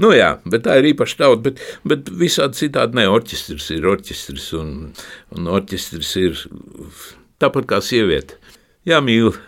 Nu, 0.00 0.12
jā, 0.16 0.34
bet 0.48 0.66
tā 0.66 0.78
ir 0.80 0.90
īpaša 0.94 1.20
tauta. 1.20 1.42
Bet, 1.48 1.64
bet 1.86 2.12
visādi 2.24 2.64
citādi 2.64 3.00
ne 3.00 3.08
orķestris 3.12 3.70
ir 3.76 3.88
orķestris, 3.92 4.50
un, 4.58 4.70
un 5.34 5.50
orķestris 5.58 6.14
ir 6.22 6.46
tāpat 7.42 7.68
kā 7.70 7.82
sieviete. 7.84 8.40
Jā, 8.88 9.00
mīlīgi 9.04 9.40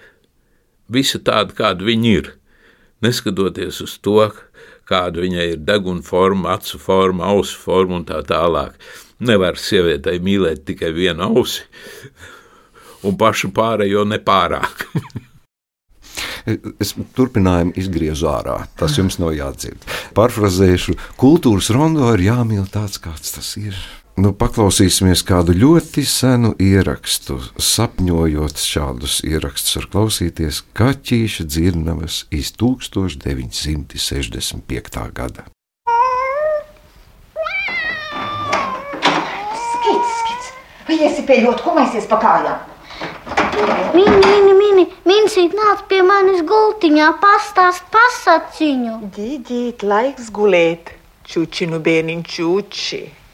visa 0.92 1.20
tāda, 1.22 1.54
kāda 1.56 1.86
viņa 1.86 2.12
ir. 2.20 2.34
Neskatoties 3.04 3.82
uz 3.84 3.96
to, 4.00 4.20
kāda 4.88 5.22
viņai 5.24 5.50
ir 5.54 5.62
deguna 5.66 6.04
forma, 6.06 6.56
acu 6.56 6.80
forma, 6.82 7.30
ausu 7.32 7.58
forma 7.60 8.00
un 8.00 8.06
tā 8.08 8.22
tālāk. 8.26 8.76
Nevar 9.26 9.56
sievietei 9.60 10.20
mīlēt 10.20 10.66
tikai 10.68 10.92
vienu 10.92 11.24
ausi, 11.30 11.64
un 13.06 13.16
pašu 13.16 13.52
pārējo 13.56 14.04
nepārāk. 14.08 14.84
es 16.82 16.94
turpinājumu 17.16 17.74
izgriezu 17.80 18.28
ārā. 18.30 18.58
Tas 18.78 18.96
jums 18.98 19.18
nav 19.22 19.34
jādzird. 19.36 19.86
Parfrazēšu, 20.16 20.96
kultūras 21.20 21.72
rondo 21.74 22.10
ir 22.14 22.26
jāmīl 22.28 22.66
tāds, 22.72 23.00
kāds 23.02 23.34
tas 23.36 23.54
ir. 23.60 23.78
Nu, 24.16 24.30
paklausīsimies 24.32 25.20
kādu 25.28 25.52
ļoti 25.52 26.00
senu 26.08 26.56
ierakstu. 26.56 27.36
Sapņojot 27.60 28.56
šādus 28.64 29.20
ierakstus, 29.28 29.76
var 29.76 29.92
klausīties 29.92 30.64
Kaķīša 30.78 31.44
dzirnavas 31.44 32.24
iz 32.32 32.48
1965. 32.56 35.12
gada. 35.18 35.44
Skits, 39.66 40.10
skits, 40.22 40.48
vai 40.88 40.96
esi 41.10 41.22
pieļot, 41.28 41.60
ko 41.60 41.76
maisies 41.76 42.08
pa 42.08 42.16
kājām? 42.24 42.58
Mini, 43.92 44.16
mini, 44.24 44.56
mini, 44.62 44.88
minsīt 45.12 45.52
nāc 45.60 45.84
pie 45.92 46.00
manis 46.08 46.40
gultiņā, 46.48 47.20
pastāst 47.20 47.84
pasaciņu. 47.92 49.12
Dīdīt, 49.12 49.84
laiks 49.84 50.32
gulēt, 50.32 50.96
čučinu 51.28 51.84
bēniņ 51.84 52.24
čuči. 52.32 53.25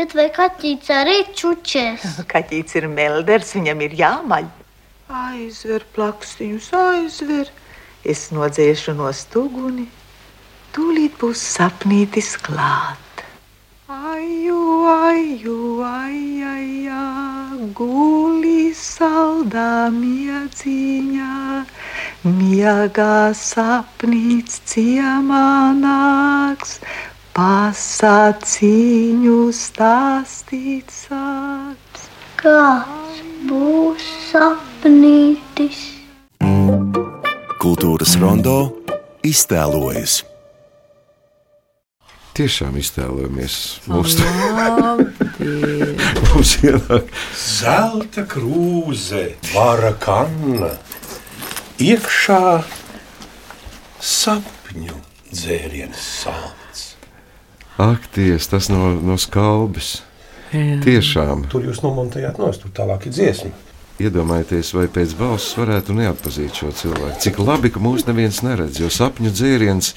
Bet 0.00 0.14
vai 0.16 0.30
kaķis 0.32 0.86
arī 0.96 1.14
čučēs? 1.36 2.04
Kaķis 2.32 2.78
ir 2.78 2.86
melders, 2.88 3.50
viņam 3.52 3.82
ir 3.84 3.96
jāmaļ. 3.98 4.46
Aizver 5.12 5.84
plakstiņus, 5.92 6.68
aizver. 6.78 7.50
Es 8.08 8.22
nodzēšu 8.32 8.94
no 8.96 9.10
stūguni. 9.12 9.84
Tūlīt 10.72 11.18
būs 11.20 11.42
sapnītis 11.58 12.30
klāt. 12.40 13.24
Aju, 13.92 14.62
aju, 14.88 15.58
ai, 15.84 16.48
ai, 16.48 17.68
guli 17.76 18.72
saldā 18.80 19.90
mieciņā. 20.00 21.36
Miegā 22.40 23.18
sapnīts 23.36 24.62
ciemā 24.72 25.44
nāks 25.76 26.78
pasāciņu 27.40 29.36
stāstīt 29.56 30.90
sāks. 30.92 32.02
Kāds 32.36 33.22
būs 33.48 34.04
sapnītis? 34.28 35.78
Kultūras 37.62 38.18
rondo 38.20 38.56
iztēlojas. 39.24 40.18
Tiešām 42.36 42.76
iztēlojamies 42.80 43.56
mūsu 43.88 44.20
mums 46.28 46.54
ienāk 46.60 47.04
zelta 47.40 48.22
krūze, 48.28 49.24
vara 49.54 49.92
kanna, 50.04 50.72
iekšā 51.80 52.44
sapņu 54.14 54.96
dzēriens 55.32 56.08
sāls. 56.22 56.59
Ak, 57.80 58.06
ties, 58.12 58.48
tas 58.50 58.68
no, 58.68 58.92
no 59.00 59.16
skalbes. 59.20 60.00
Jā. 60.50 60.80
Tiešām. 60.82 61.46
Tur 61.50 61.64
jūs 61.68 61.80
nomontējāt 61.84 62.40
nost, 62.42 62.64
tur 62.64 62.72
tālāk 62.74 63.06
ir 63.06 63.14
dziesma. 63.14 63.52
Iedomājieties, 64.00 64.72
vai 64.74 64.86
pēc 64.90 65.12
balss 65.18 65.54
varētu 65.58 65.94
neatpazīt 65.96 66.56
šo 66.56 66.72
cilvēku. 66.76 67.18
Cik 67.20 67.38
labi, 67.44 67.70
ka 67.72 67.82
mūs 67.82 68.06
neviens 68.08 68.40
neredz, 68.44 68.80
jo 68.80 68.88
sapņu 68.92 69.32
dzēriens 69.32 69.92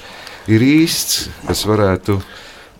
ir 0.52 0.64
īsts, 0.64 1.30
kas 1.48 1.64
varētu 1.68 2.18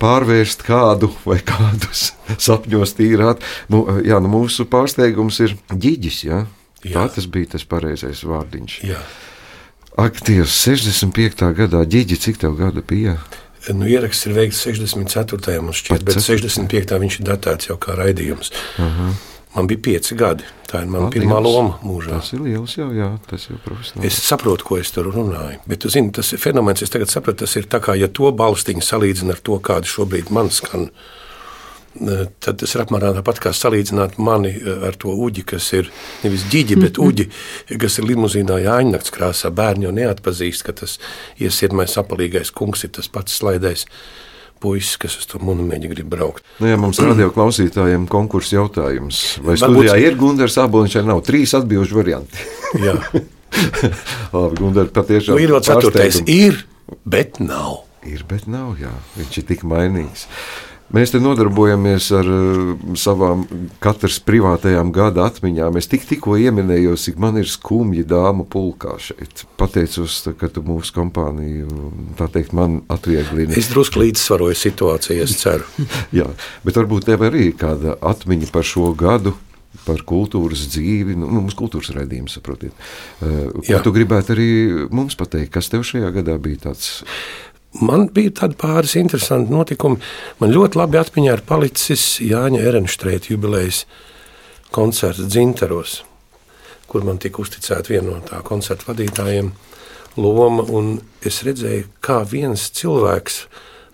pārvērst 0.03 0.65
kādu 0.67 1.11
vai 1.25 1.39
kādus 1.45 2.11
sapņos 2.47 2.97
tīrāt. 2.99 3.45
Nu, 3.73 3.87
jā, 4.05 4.21
nu 4.23 4.31
mūsu 4.33 4.69
pārsteigums 4.71 5.41
ir 5.45 5.57
ģiģis. 5.73 6.25
Ja? 6.29 6.45
Jā. 6.85 6.99
Tā 6.99 7.07
tas 7.17 7.29
bija 7.33 7.55
tas 7.57 7.65
pareizais 7.69 8.21
vārdiņš. 8.29 8.81
Jā. 8.85 9.01
Ak, 10.01 10.19
Dievs, 10.27 10.57
65. 10.67 11.49
gadā, 11.57 11.85
ģiģi, 11.89 12.21
cik 12.21 12.41
tev 12.43 12.59
gadu 12.59 12.83
bija? 12.85 13.15
Nu, 13.73 13.87
ieraksts 13.89 14.27
ir 14.29 14.35
veikts 14.37 14.61
64. 14.67 15.61
mums 15.65 15.81
šķiet, 15.81 16.03
bet 16.05 16.21
65. 16.21 16.99
viņš 17.01 17.21
ir 17.21 17.29
datēts 17.31 17.71
jau 17.71 17.79
kā 17.81 17.97
raidījums. 17.97 18.53
Uh 18.77 18.85
-huh. 18.85 19.15
Man 19.55 19.67
bija 19.71 19.81
pieci 19.83 20.17
gadi. 20.19 20.45
Tā 20.67 20.81
ir 20.83 20.89
mana 20.91 21.11
pirmā 21.15 21.39
loma 21.43 21.77
mūžā. 21.87 22.17
Tas 22.19 22.33
ir 22.35 22.41
liels, 22.43 22.73
jau, 22.75 22.89
jā, 22.91 23.13
tas 23.31 23.45
ir 23.47 23.61
profesionāli. 23.63 24.09
Es 24.09 24.17
saprotu, 24.27 24.65
ko 24.67 24.79
es 24.79 24.91
tur 24.91 25.07
runāju. 25.15 25.61
Bet, 25.71 25.87
zini, 25.95 26.11
tas 26.13 26.33
ir 26.33 26.39
fenomens, 26.43 26.83
es 26.83 26.91
tagad 26.91 27.13
saprotu, 27.13 27.45
tas 27.45 27.55
ir 27.57 27.69
tā 27.71 27.79
kā, 27.85 27.95
ja 27.95 28.09
to 28.09 28.33
balstiņu 28.33 28.83
salīdzina 28.83 29.37
ar 29.37 29.43
to, 29.47 29.61
kāda 29.63 29.87
šobrīd 29.87 30.33
man 30.35 30.51
skan. 30.51 30.89
Tad 31.95 32.59
tas 32.59 32.73
ir 32.75 32.83
apmēram 32.83 33.15
tāpat 33.21 33.39
kā 33.45 33.53
salīdzināt 33.55 34.17
mani 34.19 34.51
ar 34.89 34.97
to 34.99 35.13
uģi, 35.15 35.45
kas 35.55 35.69
ir 35.79 35.91
nevis 36.25 36.43
ģiģi, 36.51 36.79
bet 36.81 36.99
uģi, 36.99 37.29
kas 37.79 38.01
ir 38.01 38.09
limuzīnā 38.09 38.59
jāņakts 38.65 39.15
krāsā. 39.15 39.53
Bērni 39.55 39.87
jau 39.87 39.95
neatpazīst, 39.95 40.67
ka 40.67 40.75
tas 40.83 40.99
iesirmais 41.39 41.95
apalīgais 42.01 42.51
kungs 42.55 42.83
ir 42.87 42.95
tas 42.99 43.11
pats 43.13 43.39
slaidais 43.39 43.87
puisis, 44.65 44.99
kas 45.01 45.19
uz 45.21 45.29
to 45.31 45.39
monētu 45.45 45.93
grib 45.93 46.11
braukt. 46.11 46.45
Nu, 46.59 46.69
ja 46.71 46.81
mums 46.81 46.99
radio 47.03 47.31
klausītājiem 47.35 48.09
konkursu 48.11 48.59
jautājums, 48.59 49.23
vai 49.45 49.59
studijā 49.61 49.97
ir 50.01 50.19
Gunārs 50.19 50.57
Aboliņš, 50.63 50.99
vai 51.01 51.07
nav 51.13 51.25
trīs 51.27 51.55
atbildžu 51.59 52.01
varianti? 52.01 52.47
Jā, 52.83 52.97
labi, 54.35 54.61
Gunārs, 54.61 54.93
patiešām. 54.97 55.37
Nu, 55.37 55.45
ir 55.45 55.55
vēl 55.55 55.67
ceturtais, 55.69 56.23
ir, 56.27 56.65
bet 57.07 57.43
nav. 57.45 57.85
Ir, 58.05 58.25
bet 58.29 58.49
nav, 58.51 58.75
jā, 58.81 58.93
viņš 59.19 59.41
ir 59.41 59.51
tik 59.53 59.63
mainīgs. 59.69 60.27
Mēs 60.95 61.11
te 61.11 61.19
nodarbojamies 61.19 62.07
ar 62.15 62.29
uh, 62.31 62.75
savām 62.99 63.45
katras 63.83 64.21
privātajām 64.23 64.93
gada 64.95 65.25
atmiņām. 65.27 65.79
Es 65.81 65.89
tik, 65.91 66.05
tikko 66.07 66.37
ieminēju, 66.39 66.95
cik 67.01 67.19
man 67.23 67.41
ir 67.41 67.49
skumji 67.51 68.05
dāmu 68.07 68.47
pulkā 68.51 68.95
šeit. 69.03 69.43
Pateicos, 69.59 70.21
ka 70.39 70.51
tu 70.53 70.63
mūsu 70.67 70.95
kompāniju, 70.95 71.89
tā 72.21 72.29
teikt, 72.37 72.55
man 72.55 72.83
atvieglini. 72.93 73.57
Es 73.59 73.73
drusku 73.73 74.05
līdzsvaroju 74.05 74.59
situāciju, 74.61 75.25
es 75.25 75.35
ceru. 75.41 75.67
Jā, 76.19 76.29
bet 76.67 76.79
varbūt 76.79 77.09
tev 77.11 77.27
arī 77.27 77.49
ir 77.51 77.59
kāda 77.59 77.97
atmiņa 77.99 78.53
par 78.55 78.69
šo 78.69 78.93
gadu 78.99 79.35
par 79.85 80.05
kultūras 80.07 80.69
dzīvi, 80.71 81.17
nu, 81.19 81.27
mums 81.35 81.57
kultūras 81.59 81.91
raidījums, 81.97 82.37
saprotiet. 82.39 82.77
Uh, 83.19 83.51
ko 83.59 83.67
Jā. 83.67 83.83
tu 83.83 83.91
gribētu 83.97 84.37
arī 84.37 84.51
mums 84.95 85.19
pateikt, 85.19 85.51
kas 85.57 85.73
tev 85.73 85.83
šajā 85.87 86.13
gadā 86.15 86.39
bija 86.41 86.69
tāds 86.69 87.03
Man 87.83 88.07
bija 88.15 88.31
tādi 88.39 88.55
pāris 88.59 88.95
interesanti 88.99 89.51
notikumi. 89.51 89.99
Man 90.39 90.53
ļoti 90.55 90.79
labi 90.79 90.99
atmiņā 91.01 91.33
ir 91.35 91.43
palicis 91.47 92.05
Jāņa 92.23 92.61
Erenštreita 92.71 93.33
jubilejas 93.33 93.83
koncerts 94.75 95.27
Dzintaros, 95.27 95.97
kur 96.87 97.07
man 97.07 97.19
tika 97.19 97.43
uzticēta 97.43 97.91
viena 97.91 98.13
no 98.13 98.21
tā 98.23 98.39
koncerta 98.47 98.93
vadītājiem 98.93 99.51
loma. 100.23 100.67
Es 101.27 101.43
redzēju, 101.47 101.89
kā 102.05 102.21
viens 102.31 102.69
cilvēks, 102.79 103.41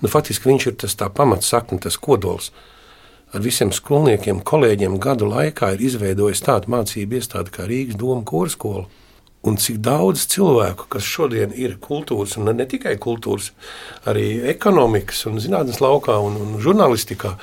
nu, 0.04 0.12
faktiski 0.12 0.52
viņš 0.52 0.68
ir 0.68 0.76
tas 0.84 0.98
pamatsakne, 1.00 1.80
tas 1.80 1.96
kodols. 1.96 2.52
Ar 3.32 3.40
visiem 3.40 3.70
skolniekiem, 3.72 4.42
kolēģiem 4.44 4.98
gadu 5.00 5.28
laikā 5.30 5.76
ir 5.76 5.84
izveidojis 5.88 6.42
tādu 6.44 6.72
mācību 6.74 7.16
iestādi 7.16 7.54
kā 7.54 7.64
Rīgas 7.64 7.96
Doma 7.96 8.26
Korskola 8.26 8.88
Un 9.40 9.56
cik 9.56 9.78
daudz 9.80 10.26
cilvēku, 10.28 10.84
kas 10.92 11.06
šodien 11.08 11.54
ir 11.56 11.78
kultūras, 11.80 12.36
un 12.36 12.50
ne 12.52 12.66
tikai 12.68 12.98
kultūras, 13.00 13.54
arī 14.08 14.42
ekonomikas 14.52 15.24
un 15.30 15.40
zinātnes 15.40 15.80
laukā 15.80 16.18
un, 16.20 16.36
un 16.36 16.58
žurnālistikā, 16.60 17.38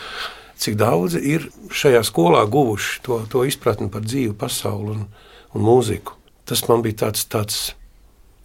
cik 0.61 0.77
daudz 0.77 1.17
ir 1.17 1.49
šajā 1.73 2.03
skolā 2.05 2.43
guvuši 2.45 3.01
to, 3.05 3.23
to 3.31 3.41
izpratni 3.49 3.89
par 3.89 4.05
dzīvu 4.05 4.37
pasauli 4.37 4.93
un, 4.93 5.03
un 5.57 5.65
mūziku. 5.65 6.13
Tas 6.47 6.61
man 6.69 6.85
bija 6.85 7.07
tāds, 7.07 7.25
tāds 7.33 7.57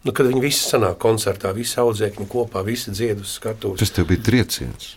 nu, 0.06 0.14
kad 0.16 0.26
viņi 0.30 0.42
visi 0.42 0.64
sanāk 0.64 0.96
koncertā, 1.02 1.52
visi 1.56 1.76
audzēkņi 1.82 2.28
kopā, 2.32 2.64
visi 2.66 2.94
dzied 2.94 3.20
uz 3.20 3.36
skatuves. 3.36 3.84
Tas 3.84 3.92
tev 3.92 4.08
bija 4.10 4.24
trieciens. 4.32 4.96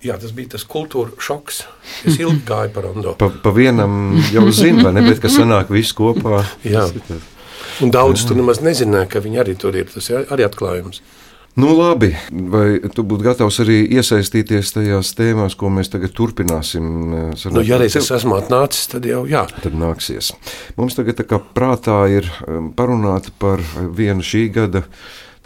Jā, 0.00 0.14
tas 0.20 0.32
bija 0.32 0.54
tas 0.54 0.62
kultūra 0.64 1.12
šoks. 1.20 1.64
Es 2.08 2.16
ilgi 2.16 2.40
gāju 2.48 2.72
par 2.72 2.86
rondo. 2.88 3.16
Pa, 3.20 3.28
pa 3.42 3.50
vienam 3.52 4.16
jau 4.32 4.46
zinu, 4.48 4.86
vai 4.86 4.94
ne, 4.96 5.02
bet 5.04 5.20
kas 5.20 5.36
sanāk 5.36 5.72
visi 5.72 5.92
kopā. 5.96 6.40
Jā. 6.64 6.86
Un 7.80 7.92
daudz 7.94 8.26
tur 8.28 8.36
nemaz 8.36 8.60
nezināja, 8.64 9.08
ka 9.14 9.24
viņi 9.24 9.42
arī 9.42 9.56
tur 9.58 9.76
ir. 9.78 9.88
Tas 9.92 10.10
ir 10.12 10.28
arī 10.32 10.44
atklājums. 10.46 11.00
Nu, 11.58 11.72
labi, 11.74 12.12
vai 12.30 12.78
tu 12.94 13.02
būtu 13.02 13.24
gatavs 13.26 13.58
arī 13.64 13.80
iesaistīties 13.98 14.70
tajās 14.70 15.10
tēmās, 15.18 15.56
ko 15.58 15.68
mēs 15.72 15.90
tagad 15.90 16.12
turpināsim? 16.14 16.84
Eh, 16.86 17.24
Sanāk, 17.40 17.56
nu, 17.56 17.64
ja 17.66 17.80
reiz 17.80 17.96
es 17.98 18.10
esmu 18.14 18.36
atnācis, 18.38 18.86
tad 18.92 19.08
jau 19.08 19.24
jā. 19.28 19.42
Tad 19.64 19.74
nāksies. 19.74 20.30
Mums 20.78 20.94
tagad 20.98 21.24
prātā 21.56 21.98
ir 22.12 22.28
um, 22.46 22.70
parunāt 22.76 23.32
par 23.42 23.64
vienu 23.74 24.22
šī 24.22 24.44
gada 24.54 24.84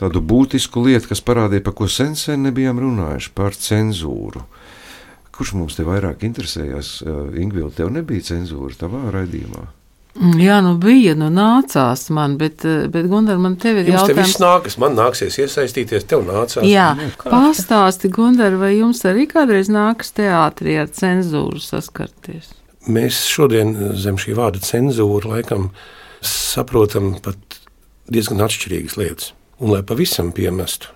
tādu 0.01 0.21
būtisku 0.21 0.85
lietu, 0.85 1.09
kas 1.15 1.25
parādīja, 1.25 1.65
par 1.65 1.77
ko 1.79 1.89
sen 1.89 2.13
sen 2.21 2.45
nebijām 2.45 2.83
runājuši, 2.85 3.33
par 3.33 3.57
cenzūru. 3.57 4.45
Kurš 5.35 5.55
mums 5.57 5.79
te 5.79 5.89
vairāk 5.89 6.27
interesējās? 6.29 6.99
Uh, 7.01 7.33
Ingvilda, 7.41 7.81
tev 7.81 7.95
nebija 7.97 8.29
cenzūra 8.29 8.77
tavā 8.85 9.07
raidījumā? 9.15 9.65
Mm, 10.15 10.37
jā, 10.39 10.61
nu 10.63 10.77
bija, 10.79 11.17
nu 11.19 11.27
nācās 11.35 12.05
man, 12.15 12.37
bet, 12.39 12.63
eh, 12.65 12.85
bet 12.93 13.09
Gunār, 13.11 13.39
man 13.43 13.57
tev 13.59 13.81
ir 13.81 13.89
jums 13.89 14.05
jautājums. 14.05 14.21
Jums 14.21 14.37
te 14.39 14.45
nākas, 14.45 14.77
man 14.79 14.95
nāksies 14.95 15.39
iesaistīties, 15.43 16.07
tev 16.07 16.23
nācās. 16.29 16.63
Jā, 16.71 16.93
nu, 16.99 17.09
pastāsti, 17.19 18.13
Gunār, 18.15 18.55
vai 18.61 18.77
jums 18.77 19.03
arī 19.11 19.27
kādreiz 19.31 19.73
nākas 19.75 20.15
teātrī 20.15 20.79
ar 20.79 20.93
cenzūru 20.95 21.59
saskarties? 21.59 22.53
Mēs 22.87 23.25
šodien 23.27 23.75
zem 23.99 24.21
šī 24.21 24.37
vārda 24.39 24.63
cenzūra 24.63 25.35
laikam 25.35 25.71
saprotam 26.23 27.17
pat 27.25 27.59
diezgan 28.07 28.45
atšķirīgas 28.45 28.99
lietas. 29.01 29.33
Un, 29.59 29.73
lai 29.73 29.83
pavisam 29.87 30.31
piemestu 30.37 30.93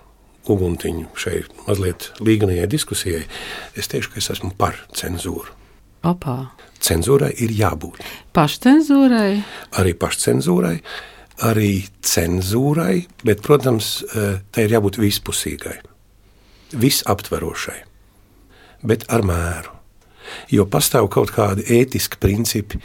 uguntiņu 0.49 1.09
šai 1.19 1.41
mazliet 1.67 2.09
līganajai 2.23 2.67
diskusijai, 2.71 3.25
es 3.75 3.91
teikšu, 3.91 4.13
ka 4.13 4.21
es 4.21 4.31
esmu 4.33 4.53
par 4.57 4.79
cenzūru. 4.95 5.51
Opā. 6.07 6.39
Cenzūrai 6.79 7.33
ir 7.43 7.51
jābūt. 7.53 7.99
Pašcensūrai? 8.35 9.41
Arī 9.81 9.93
pašcensūrai, 9.99 10.77
arī 11.45 11.71
cenzūrai, 12.01 13.05
bet, 13.23 13.41
protams, 13.41 14.03
eh, 14.03 14.39
tai 14.51 14.63
ir 14.63 14.75
jābūt 14.77 14.99
vispusīgai, 14.99 15.79
visaptverošai, 16.71 17.79
bet 18.83 19.05
ar 19.09 19.21
mēru. 19.21 19.75
Jo 20.49 20.65
pastāv 20.65 21.09
kaut 21.09 21.31
kādi 21.31 21.65
ētiski 21.65 22.19
principi, 22.19 22.79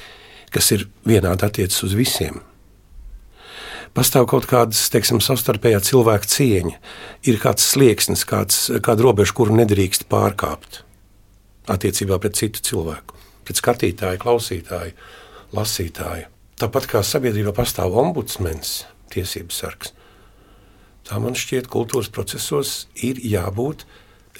kas 0.50 0.72
ir 0.72 0.88
vienādi 1.04 1.44
attiecas 1.44 1.82
uz 1.84 1.94
visiem. 1.94 2.40
Pastāv 3.94 4.26
kaut 4.26 4.46
kādas, 4.46 4.88
teiksim, 4.90 5.20
savstarpējā 5.20 5.78
cilvēka 5.78 6.26
cieņa, 6.26 6.78
ir 7.22 7.38
kāds 7.38 7.62
slieksnis, 7.62 8.24
kāds, 8.26 8.70
kāda 8.80 9.06
robeža, 9.06 9.34
kuru 9.34 9.54
nedrīkst 9.54 10.08
pārkāpt 10.10 10.82
attiecībā 11.70 12.18
pret 12.18 12.34
citu 12.34 12.60
cilvēku 12.60 13.14
pret 13.44 13.60
skatītāju, 13.60 14.20
klausītāju, 14.22 14.94
lasītāju. 15.56 16.30
Tāpat 16.60 16.88
kā 16.90 17.02
sabiedrībā 17.04 17.54
pastāv 17.56 17.96
ombudsmens, 17.98 18.84
tiesības 19.14 19.60
sargs, 19.62 19.92
tā 21.08 21.18
man 21.22 21.36
šķiet, 21.38 21.68
kultūras 21.70 22.10
procesos 22.14 22.84
ir 22.94 23.20
jābūt 23.22 23.84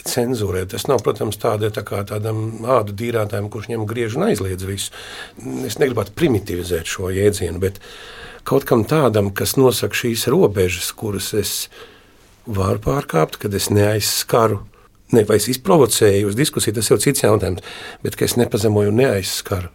cenzūrē. 0.05 0.65
Tas 0.69 0.87
nav, 0.91 1.03
protams, 1.05 1.39
tāda, 1.41 1.71
tā 1.73 1.85
kā 1.87 2.03
tādam 2.09 2.65
ādu 2.67 2.95
dīrātājam, 2.99 3.49
kurš 3.53 3.71
ņem 3.73 3.87
griež 3.89 4.19
un 4.19 4.27
aizliedz 4.29 4.67
visu. 4.69 4.93
Es 5.67 5.79
negribētu 5.81 6.15
primitivizēt 6.19 6.91
šo 6.91 7.11
jēdzienu, 7.15 7.61
bet 7.63 7.81
kaut 8.47 8.67
kam 8.69 8.85
tādam, 8.89 9.31
kas 9.35 9.57
nosaka 9.61 9.97
šīs 9.97 10.27
robežas, 10.33 10.91
kuras 10.97 11.33
es 11.39 11.55
varu 12.45 12.83
pārkāpt, 12.85 13.39
kad 13.41 13.55
es 13.57 13.71
neaizskaru 13.73 14.65
Ne, 15.15 15.25
vai 15.29 15.39
es 15.41 15.49
izprovocēju 15.53 16.31
uz 16.31 16.39
diskusiju, 16.39 16.77
tas 16.79 16.91
jau 16.91 16.99
cits 17.01 17.25
jautājums, 17.25 17.63
bet 18.03 18.19
es 18.23 18.37
nepazemoju 18.41 18.93
un 18.93 19.01
neaizskaru 19.03 19.71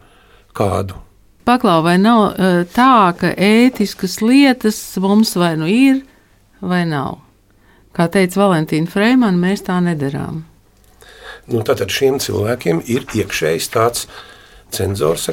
kādu. 0.56 0.98
Paklau, 1.48 1.80
vai 1.82 1.96
nav 1.98 2.20
e, 2.30 2.50
tā, 2.74 3.10
ka 3.18 3.32
ētiskas 3.32 4.20
lietas 4.22 4.78
mums 5.00 5.32
vai 5.40 5.54
nu 5.58 5.70
ir, 5.70 6.02
vai 6.60 6.84
nav? 6.88 7.22
Kā 7.96 8.06
teica 8.12 8.42
Valentīna 8.42 8.90
Freimana, 8.90 9.40
mēs 9.40 9.64
tā 9.66 9.80
nedarām. 9.82 10.44
Nu, 11.50 11.64
tātad 11.66 11.90
šiem 11.90 12.20
cilvēkiem 12.22 12.84
ir 12.92 13.08
iekšējs 13.16 13.70
tāds 13.74 14.04
cenzors, 14.70 15.30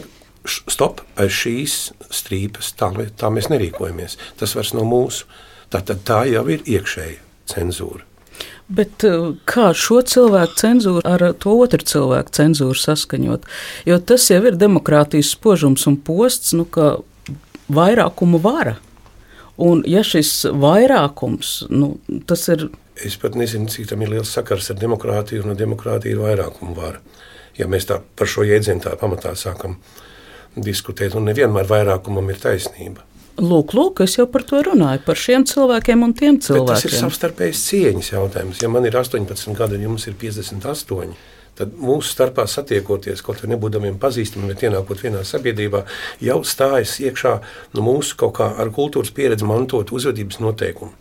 stop, 0.48 1.04
aiz 1.20 1.36
šīs 1.36 1.76
strīpas, 2.10 2.72
tā, 2.80 2.89
tā 3.20 3.30
mēs 3.34 3.52
nerīkojamies. 3.54 4.17
Tas 4.39 4.56
vairs 4.58 4.74
nav 4.78 4.88
mūsu. 4.89 5.28
Tātad 5.74 6.06
tā 6.08 6.24
jau 6.32 6.46
ir 6.50 6.63
iekšēja 6.63 7.20
cenzūra. 7.52 8.06
Bet 8.67 9.03
eh, 9.08 9.30
kā 9.47 9.69
šo 9.77 10.01
cilvēku 10.03 10.58
cenzūru 10.60 11.03
ar 11.08 11.23
to 11.39 11.53
otru 11.56 11.86
cilvēku 11.88 12.34
cenzūru 12.36 12.80
saskaņot? 12.82 13.47
Jo 13.88 13.99
tas 14.03 14.27
jau 14.32 14.41
ir 14.43 14.60
demokrātijas 14.60 15.32
spožums 15.38 15.88
un 15.88 15.95
posts, 15.95 16.51
nu, 16.58 16.65
ka 16.67 16.97
vairākumu 17.71 18.41
vara. 18.43 18.75
Un 19.58 19.82
ja 19.89 20.03
šis 20.06 20.45
vairākums, 20.53 21.63
nu, 21.73 21.95
tas 22.30 22.43
ir. 22.53 22.67
Es 23.08 23.15
pat 23.21 23.38
nezinu, 23.39 23.69
cik 23.71 23.88
tam 23.89 24.03
ir 24.03 24.12
liels 24.13 24.34
sakars 24.34 24.69
ar 24.73 24.77
demokrātiju, 24.82 25.45
un 25.45 25.58
demokrātija 25.58 26.13
ir 26.13 26.21
vairākuma 26.21 26.75
vara. 26.77 27.01
Ja 27.58 27.65
mēs 27.71 27.88
tā 27.89 28.01
par 28.19 28.30
šo 28.30 28.45
jēdzienu 28.45 28.84
tā 28.84 28.93
pamatā 28.99 29.34
sākam 29.38 29.80
diskutēt, 30.58 31.15
un 31.17 31.25
nevienmēr 31.30 31.69
vairākumam 31.69 32.30
ir 32.34 32.41
taisnība. 32.41 33.06
Lūk, 33.38 33.73
lūk, 33.78 34.02
es 34.02 34.15
jau 34.17 34.26
par 34.34 34.41
to 34.50 34.63
runāju, 34.65 35.04
par 35.06 35.19
šiem 35.21 35.43
cilvēkiem 35.45 36.04
un 36.08 36.13
tiem 36.17 36.39
cilvēkiem. 36.41 36.73
Bet 36.73 36.82
tas 36.82 36.86
ir 36.89 36.95
savstarpējas 36.97 37.65
cieņas 37.69 38.12
jautājums. 38.15 38.62
Ja 38.63 38.69
man 38.73 38.88
ir 38.89 38.97
18 38.97 39.54
gadi, 39.58 39.78
un 39.78 39.91
jums 39.91 40.08
ir 40.10 40.15
58, 40.17 41.12
tad 41.58 41.76
mūsu 41.78 42.10
starpā 42.15 42.47
satiekoties, 42.50 43.21
kaut 43.26 43.41
arī 43.41 43.54
nebūdamiem 43.54 44.00
pazīstamiem, 44.02 44.50
bet 44.54 44.65
ienākot 44.65 45.04
vienā 45.06 45.21
sabiedrībā, 45.26 45.84
jau 46.26 46.39
stājas 46.45 46.97
iekšā 47.04 47.34
no 47.78 47.86
mūsu 47.86 48.17
kaut 48.17 48.39
kā 48.39 48.50
ar 48.58 48.73
kultūras 48.73 49.13
pieredzi 49.13 49.45
mantot 49.45 49.93
uzvedības 49.93 50.41
noteikumu. 50.41 50.95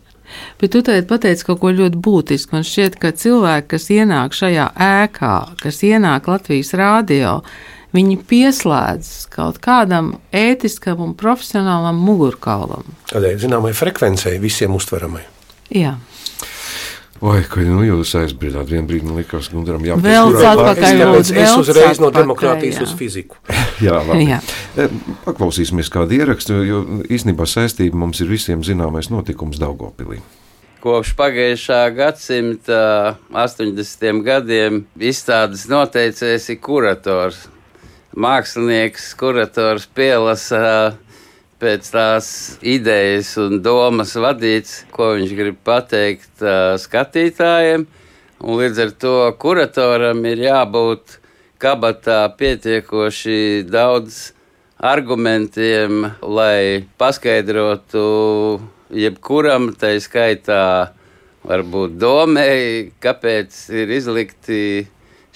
Bet 0.59 0.73
tu 0.75 0.83
teici, 0.83 1.07
pateici 1.07 1.45
kaut 1.47 1.61
ko 1.61 1.71
ļoti 1.71 2.01
būtisku. 2.03 2.57
Man 2.57 2.65
šķiet, 2.67 2.97
ka 3.01 3.13
cilvēki, 3.15 3.69
kas 3.73 3.89
ienāk 3.95 4.35
šajā 4.35 4.67
ēkā, 4.87 5.35
kas 5.61 5.81
ienāk 5.87 6.27
Latvijas 6.27 6.73
rādio, 6.77 7.37
viņi 7.95 8.19
pieslēdz 8.27 9.13
kaut 9.33 9.61
kādam 9.63 10.15
ētiskam 10.35 11.01
un 11.05 11.15
profesionālam 11.17 11.99
mugurkaulam. 12.03 12.87
Tādai 13.11 13.35
zināmai 13.39 13.73
frekvencei, 13.77 14.37
visiem 14.43 14.75
uztveramai. 14.77 15.23
Jā. 15.73 15.97
Vai, 17.17 17.39
ka 17.49 17.63
nu, 17.65 17.81
jūs 17.81 18.11
aizbridāt 18.19 18.69
vienā 18.69 18.85
brīdī, 18.85 19.07
man 19.07 19.17
liekas, 19.17 19.47
Gundaram 19.49 19.81
jāpēc. 19.85 20.05
Vēl 20.05 20.35
atpakaļ, 20.37 20.99
es 21.17 21.31
vēl 21.33 21.61
uzreiz 21.63 22.01
no 22.01 22.11
demokrātijas 22.13 22.77
jā. 22.77 22.85
uz 22.85 22.93
fiziku. 22.97 23.39
Jā, 23.87 23.97
labi. 24.05 24.27
Jā. 24.29 24.37
E, 24.77 24.85
Paklausīsimies 25.25 25.89
kādu 25.93 26.17
ierakstu, 26.17 26.59
jo 26.65 26.83
īstenībā 27.09 27.47
saistība 27.49 27.97
mums 27.97 28.21
ir 28.21 28.29
visiem 28.29 28.61
zināmais 28.65 29.09
notikums 29.13 29.57
Daugopilī. 29.61 30.21
Kopš 30.83 31.15
pagājušā 31.17 31.81
gadsimta 31.97 32.81
80. 33.33 34.21
gadiem 34.25 34.83
izstādes 35.01 35.65
noteicējs 35.73 36.51
ir 36.53 36.59
kurators. 36.61 37.47
Mākslinieks, 38.17 39.11
kurators 39.13 39.83
pielasa 39.93 40.95
pēc 41.61 41.89
tās 41.93 42.29
idejas 42.65 43.35
un 43.37 43.59
domas 43.61 44.15
vadīts, 44.17 44.79
ko 44.89 45.11
viņš 45.19 45.35
grib 45.37 45.59
pateikt 45.61 46.41
skatītājiem. 46.81 47.85
Un 48.41 48.57
līdz 48.57 48.81
ar 48.87 48.95
to 49.03 49.13
kuratoram 49.37 50.25
ir 50.25 50.41
jābūt 50.47 51.19
kabatā 51.61 52.23
pietiekoši 52.41 53.67
daudz 53.69 54.31
argumentiem, 54.81 56.09
lai 56.21 56.89
paskaidrotu 56.97 58.03
jebkuram, 58.97 59.75
tā 59.77 59.93
skaitā, 60.01 60.93
varbūt 61.45 61.97
domēji, 62.01 62.93
kāpēc 62.97 63.65
ir 63.77 63.97
izlikti 64.01 64.61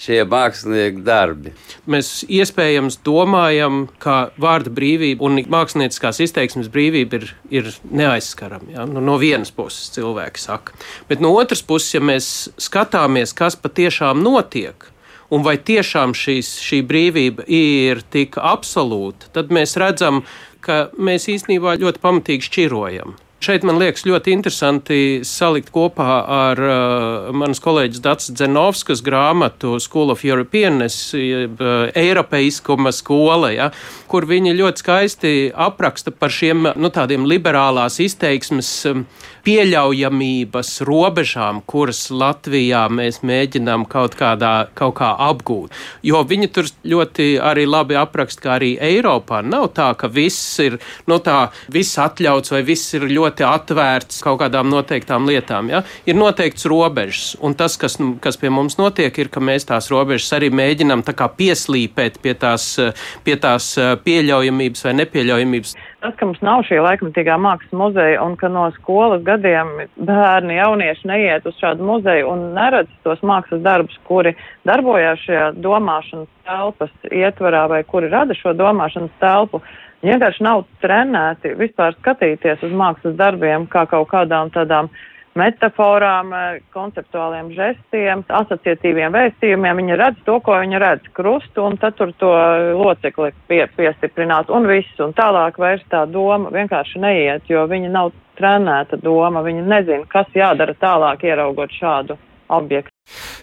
šie 0.02 0.22
mākslinieki 0.28 1.02
darbi. 1.06 1.52
Mēs 1.90 2.22
iespējams 2.26 2.98
domājam, 3.06 3.84
ka 4.02 4.32
vārda 4.40 4.72
brīvība 4.74 5.26
un 5.28 5.42
mākslinieckās 5.52 6.22
izteiksmes 6.26 6.70
brīvība 6.72 7.20
ir, 7.20 7.28
ir 7.54 7.70
neaizskarama. 7.90 8.72
Ja? 8.74 8.86
Nu, 8.88 9.02
no 9.04 9.18
vienas 9.22 9.54
puses 9.54 9.92
cilvēki 9.94 10.42
saka, 10.42 10.74
bet 11.10 11.22
no 11.22 11.34
otras 11.38 11.62
puses, 11.66 11.94
ja 11.96 12.02
mēs 12.02 12.32
skatāmies, 12.60 13.34
kas 13.36 13.58
patiešām 13.58 14.24
notiek. 14.24 14.88
Un 15.32 15.40
vai 15.46 15.54
tiešām 15.56 16.12
šīs, 16.12 16.58
šī 16.60 16.82
brīvība 16.84 17.46
ir 17.48 18.02
tik 18.12 18.36
absolūta, 18.36 19.30
tad 19.32 19.54
mēs 19.54 19.78
redzam, 19.80 20.26
ka 20.60 20.90
mēs 21.00 21.30
īstenībā 21.32 21.78
ļoti 21.80 22.02
pamatīgi 22.02 22.50
šķirojam. 22.50 23.14
Šeit 23.42 23.64
man 23.66 23.80
liekas 23.80 24.04
ļoti 24.06 24.30
interesanti 24.36 24.96
salikt 25.26 25.72
kopā 25.74 26.18
ar 26.30 26.60
uh, 26.62 27.30
manas 27.34 27.58
kolēģis 27.64 28.02
Dārsa 28.04 28.34
Zenovskas 28.38 29.00
grāmatu 29.02 29.80
School 29.82 30.12
of 30.14 30.22
Europeanness, 30.22 31.08
jeb 31.18 31.58
uh, 31.58 31.88
Eiropeiskuma 31.98 32.92
skola, 32.94 33.50
ja, 33.50 33.72
kur 34.06 34.28
viņi 34.30 34.54
ļoti 34.60 34.84
skaisti 34.84 35.32
apraksta 35.50 36.14
par 36.14 36.30
šiem 36.30 36.68
nu, 36.78 36.92
tādiem 36.94 37.26
liberālās 37.26 37.98
izteiksmes 38.04 38.70
um, 38.92 39.02
pieļaujamības 39.42 40.70
robežām, 40.86 41.64
kuras 41.66 42.04
Latvijā 42.14 42.84
mēs 42.94 43.24
mēģinām 43.26 43.88
kaut 43.90 44.14
kādā 44.18 44.68
kaut 44.78 44.94
kā 45.00 45.10
apgūt. 45.26 45.74
Jo 46.06 46.22
viņi 46.28 46.50
tur 46.54 46.70
ļoti 46.86 47.28
arī 47.42 47.66
labi 47.66 47.98
apraksta, 47.98 48.44
ka 48.46 48.54
arī 48.60 48.76
Eiropā 48.78 49.42
nav 49.42 49.72
tā, 49.74 49.90
ka 49.98 50.06
viss 50.06 50.60
ir, 50.62 50.78
nu 51.10 51.18
tā, 51.18 51.48
viss 51.72 51.98
atļauts 51.98 52.54
vai 52.54 52.62
viss 52.70 52.94
ir 52.94 53.08
ļoti 53.10 53.31
atvērts 53.40 54.20
kaut 54.24 54.40
kādām 54.42 54.68
noteiktām 54.68 55.24
lietām. 55.28 55.70
Ja? 55.72 55.82
Ir 56.04 56.18
noteikts 56.18 56.66
robežas, 56.68 57.32
un 57.40 57.56
tas, 57.56 57.78
kas, 57.80 57.96
nu, 58.02 58.16
kas 58.20 58.36
pie 58.36 58.52
mums 58.52 58.76
notiek, 58.76 59.16
ir, 59.18 59.30
ka 59.32 59.40
mēs 59.40 59.64
tās 59.68 59.88
robežas 59.92 60.32
arī 60.36 60.50
mēģinām 60.52 61.04
pieslīpēt 61.38 62.20
pie 62.22 62.34
tās, 62.34 62.76
pie 63.24 63.36
tās 63.40 63.72
pieļaujamības 64.04 64.84
vai 64.84 64.94
nepieļaujamības. 65.00 65.74
Tas, 66.02 66.16
ka 66.18 66.26
mums 66.26 66.40
nav 66.42 66.64
šī 66.66 66.80
laikmatīgā 66.82 67.36
mākslas 67.38 67.74
muzeja 67.78 68.22
un 68.24 68.34
ka 68.36 68.48
no 68.50 68.64
skolas 68.74 69.22
gadiem 69.22 69.68
bērni, 70.02 70.56
jaunieši 70.58 71.06
neiet 71.06 71.46
uz 71.46 71.54
šādu 71.62 71.86
muzeju 71.86 72.26
un 72.32 72.48
neredz 72.56 72.90
tos 73.06 73.22
mākslas 73.22 73.62
darbus, 73.62 74.00
kuri 74.08 74.34
darbojās 74.66 75.22
šajā 75.22 75.52
domāšanas 75.62 76.30
telpas 76.48 76.90
ietvarā 77.06 77.68
vai 77.70 77.84
kuri 77.86 78.10
rada 78.10 78.34
šo 78.34 78.50
domāšanas 78.58 79.14
telpu, 79.22 79.62
viņi 80.02 80.12
vienkārši 80.16 80.44
nav 80.44 80.66
trenēti 80.82 81.54
vispār 81.58 81.96
skatīties 82.00 82.62
uz 82.66 82.74
mākslas 82.74 83.16
darbiem 83.18 83.68
kā 83.70 83.86
kaut 83.90 84.10
kādām 84.10 84.50
tādām 84.54 84.90
metaforām, 85.38 86.32
konceptuāliem 86.74 87.52
žestiem, 87.56 88.24
asociatīviem 88.28 89.14
vēstījumiem. 89.14 89.78
Viņi 89.80 89.98
redz 90.00 90.24
to, 90.26 90.38
ko 90.44 90.58
viņi 90.60 90.80
redz 90.82 91.08
krustu, 91.16 91.64
un 91.64 91.78
tad 91.80 91.96
tur 91.96 92.12
to 92.20 92.32
locekli 92.76 93.32
pie, 93.48 93.62
piestiprināt, 93.78 94.52
un 94.52 94.68
viss, 94.68 95.00
un 95.00 95.14
tālāk 95.16 95.56
vairs 95.62 95.84
tā 95.92 96.04
doma 96.10 96.52
vienkārši 96.52 97.00
neiet, 97.00 97.48
jo 97.48 97.64
viņi 97.70 97.92
nav 97.94 98.12
trenēta 98.36 98.98
doma, 99.00 99.44
viņi 99.44 99.64
nezina, 99.64 100.08
kas 100.12 100.28
jādara 100.36 100.76
tālāk, 100.80 101.24
ieraugot 101.24 101.72
šādu 101.78 102.18
objektu. 102.52 102.92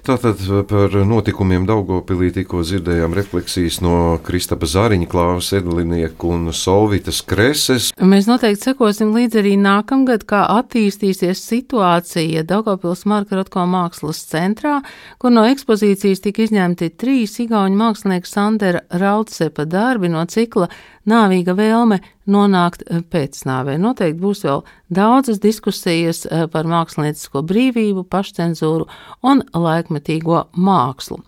Tātad 0.05 0.39
par 0.69 0.93
notikumiem 1.05 1.65
Daugopilī 1.69 2.31
tikko 2.33 2.63
dzirdējām 2.65 3.13
refleksijas 3.13 3.77
no 3.85 4.17
Kristapa 4.25 4.65
Zāriņa, 4.65 5.05
Klāvas 5.11 5.51
Edlinieku 5.53 6.31
un 6.33 6.53
Solvitas 6.55 7.19
Kreses. 7.27 7.91
Mēs 7.99 8.29
noteikti 8.29 8.71
sekosim 8.71 9.11
līdzi 9.13 9.41
arī 9.43 9.53
nākamgad, 9.61 10.25
kā 10.29 10.45
attīstīsies 10.55 11.43
situācija 11.51 12.45
Daugopils 12.47 13.05
Marka 13.09 13.37
Rotko 13.37 13.67
mākslas 13.69 14.23
centrā, 14.31 14.79
kur 15.21 15.35
no 15.35 15.45
ekspozīcijas 15.49 16.23
tika 16.25 16.47
izņemti 16.47 16.93
trīs 16.97 17.37
igauņu 17.43 17.77
mākslinieku 17.83 18.31
Sandera 18.31 18.85
Raudsepa 18.89 19.67
darbi 19.69 20.09
no 20.09 20.25
cikla 20.25 20.71
Nāvīga 21.09 21.55
vēlme 21.57 21.97
nonākt 22.29 22.83
pēcnāvē. 23.09 23.79
Noteikti 23.81 24.19
būs 24.21 24.43
vēl 24.45 24.59
daudzas 24.93 25.39
diskusijas 25.41 26.25
par 26.53 26.69
māksliniecisko 26.69 27.41
brīvību, 27.49 28.03
pašcensūru 28.11 28.85
un 29.25 29.41
laikmetīgo 29.53 30.43
mākslu. 30.57 31.19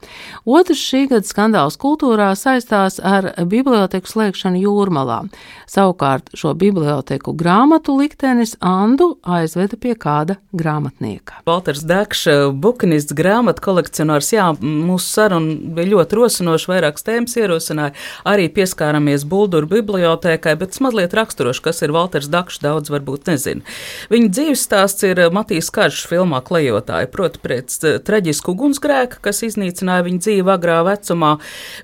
Otrs 0.46 0.82
šī 0.82 1.06
gada 1.12 1.28
skandāls 1.28 1.78
kultūrā 1.82 2.32
saistās 2.38 3.00
ar 3.00 3.32
biblioteku 3.48 4.10
slēgšanu 4.10 4.62
jūrmalā. 4.66 5.22
Savukārt 5.72 6.34
šo 6.38 6.54
biblioteku 6.60 7.34
grāmatu 7.38 7.96
liktenis 8.00 8.58
Andu 8.60 9.16
aizveda 9.24 9.80
pie 9.80 9.96
kāda 9.96 10.38
grāmatnieka. 10.52 11.42
Walters 11.48 11.86
Dakšs, 11.88 12.52
bukinists, 12.52 13.16
grāmatu 13.16 13.64
kolekcionārs, 13.64 14.34
jā, 14.36 14.50
mūsu 14.60 15.08
saruna 15.08 15.56
bija 15.78 15.94
ļoti 15.96 16.20
rosinoša, 16.20 16.72
vairākas 16.74 17.08
tēmas 17.08 17.38
ierosināja, 17.40 17.96
arī 18.28 18.50
pieskāramies 18.54 19.24
Bulduru 19.32 19.70
bibliotēkai, 19.72 20.58
bet 20.60 20.78
mazliet 20.84 21.16
raksturoši, 21.16 21.64
kas 21.64 21.82
ir 21.86 21.94
Walters 21.96 22.30
Dakšs, 22.32 22.62
daudz 22.64 22.92
varbūt 22.92 23.30
nezina. 23.32 23.64
Viņa 24.12 24.32
dzīves 24.34 24.66
stāsts 24.68 25.06
ir 25.08 25.22
Matīs 25.34 25.72
Karš 25.74 26.04
filmā 26.10 26.42
Klejotāja, 26.46 27.10
proti 27.12 27.42
pēc 27.44 27.78
traģisku 28.12 28.52
ugunsgrēka, 28.54 29.22
kas 29.24 29.42
iznīcināja 29.48 30.06
viņa 30.06 30.24
dzīvi 30.28 30.52
agrā 30.52 30.82
vecumā. 30.88 31.32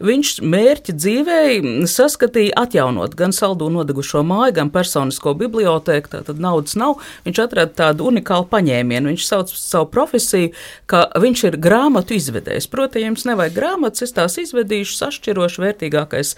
Viņš 0.04 0.34
mērķi 0.44 0.96
dzīvēi 0.98 1.88
saskatīja 1.88 2.58
atjaunot 2.68 3.16
gan 3.18 3.34
saldu 3.36 3.70
nodegušo 3.72 4.24
māju, 4.28 4.58
gan 4.60 4.72
personisko 4.74 5.34
bibliotēku, 5.40 6.12
tātad 6.18 6.42
naudas 6.44 6.76
nav. 6.80 6.98
Viņš 7.26 7.42
atrada 7.46 7.74
tādu 7.84 8.10
unikālu 8.12 8.48
paņēmienu. 8.52 9.14
Viņš 9.14 9.28
sauc 9.28 9.54
savu 9.54 9.90
profesiju, 9.94 10.52
ka 10.90 11.06
viņš 11.18 11.44
ir 11.50 11.60
grāmatu 11.64 12.18
izvedējs. 12.18 12.70
Proti, 12.72 13.02
ja 13.02 13.12
jums 13.12 13.26
nevajag 13.30 13.56
grāmatas, 13.56 14.04
es 14.06 14.16
tās 14.16 14.38
izvedīšu, 14.42 14.98
sašķirošu 14.98 15.64
vērtīgākais 15.64 16.34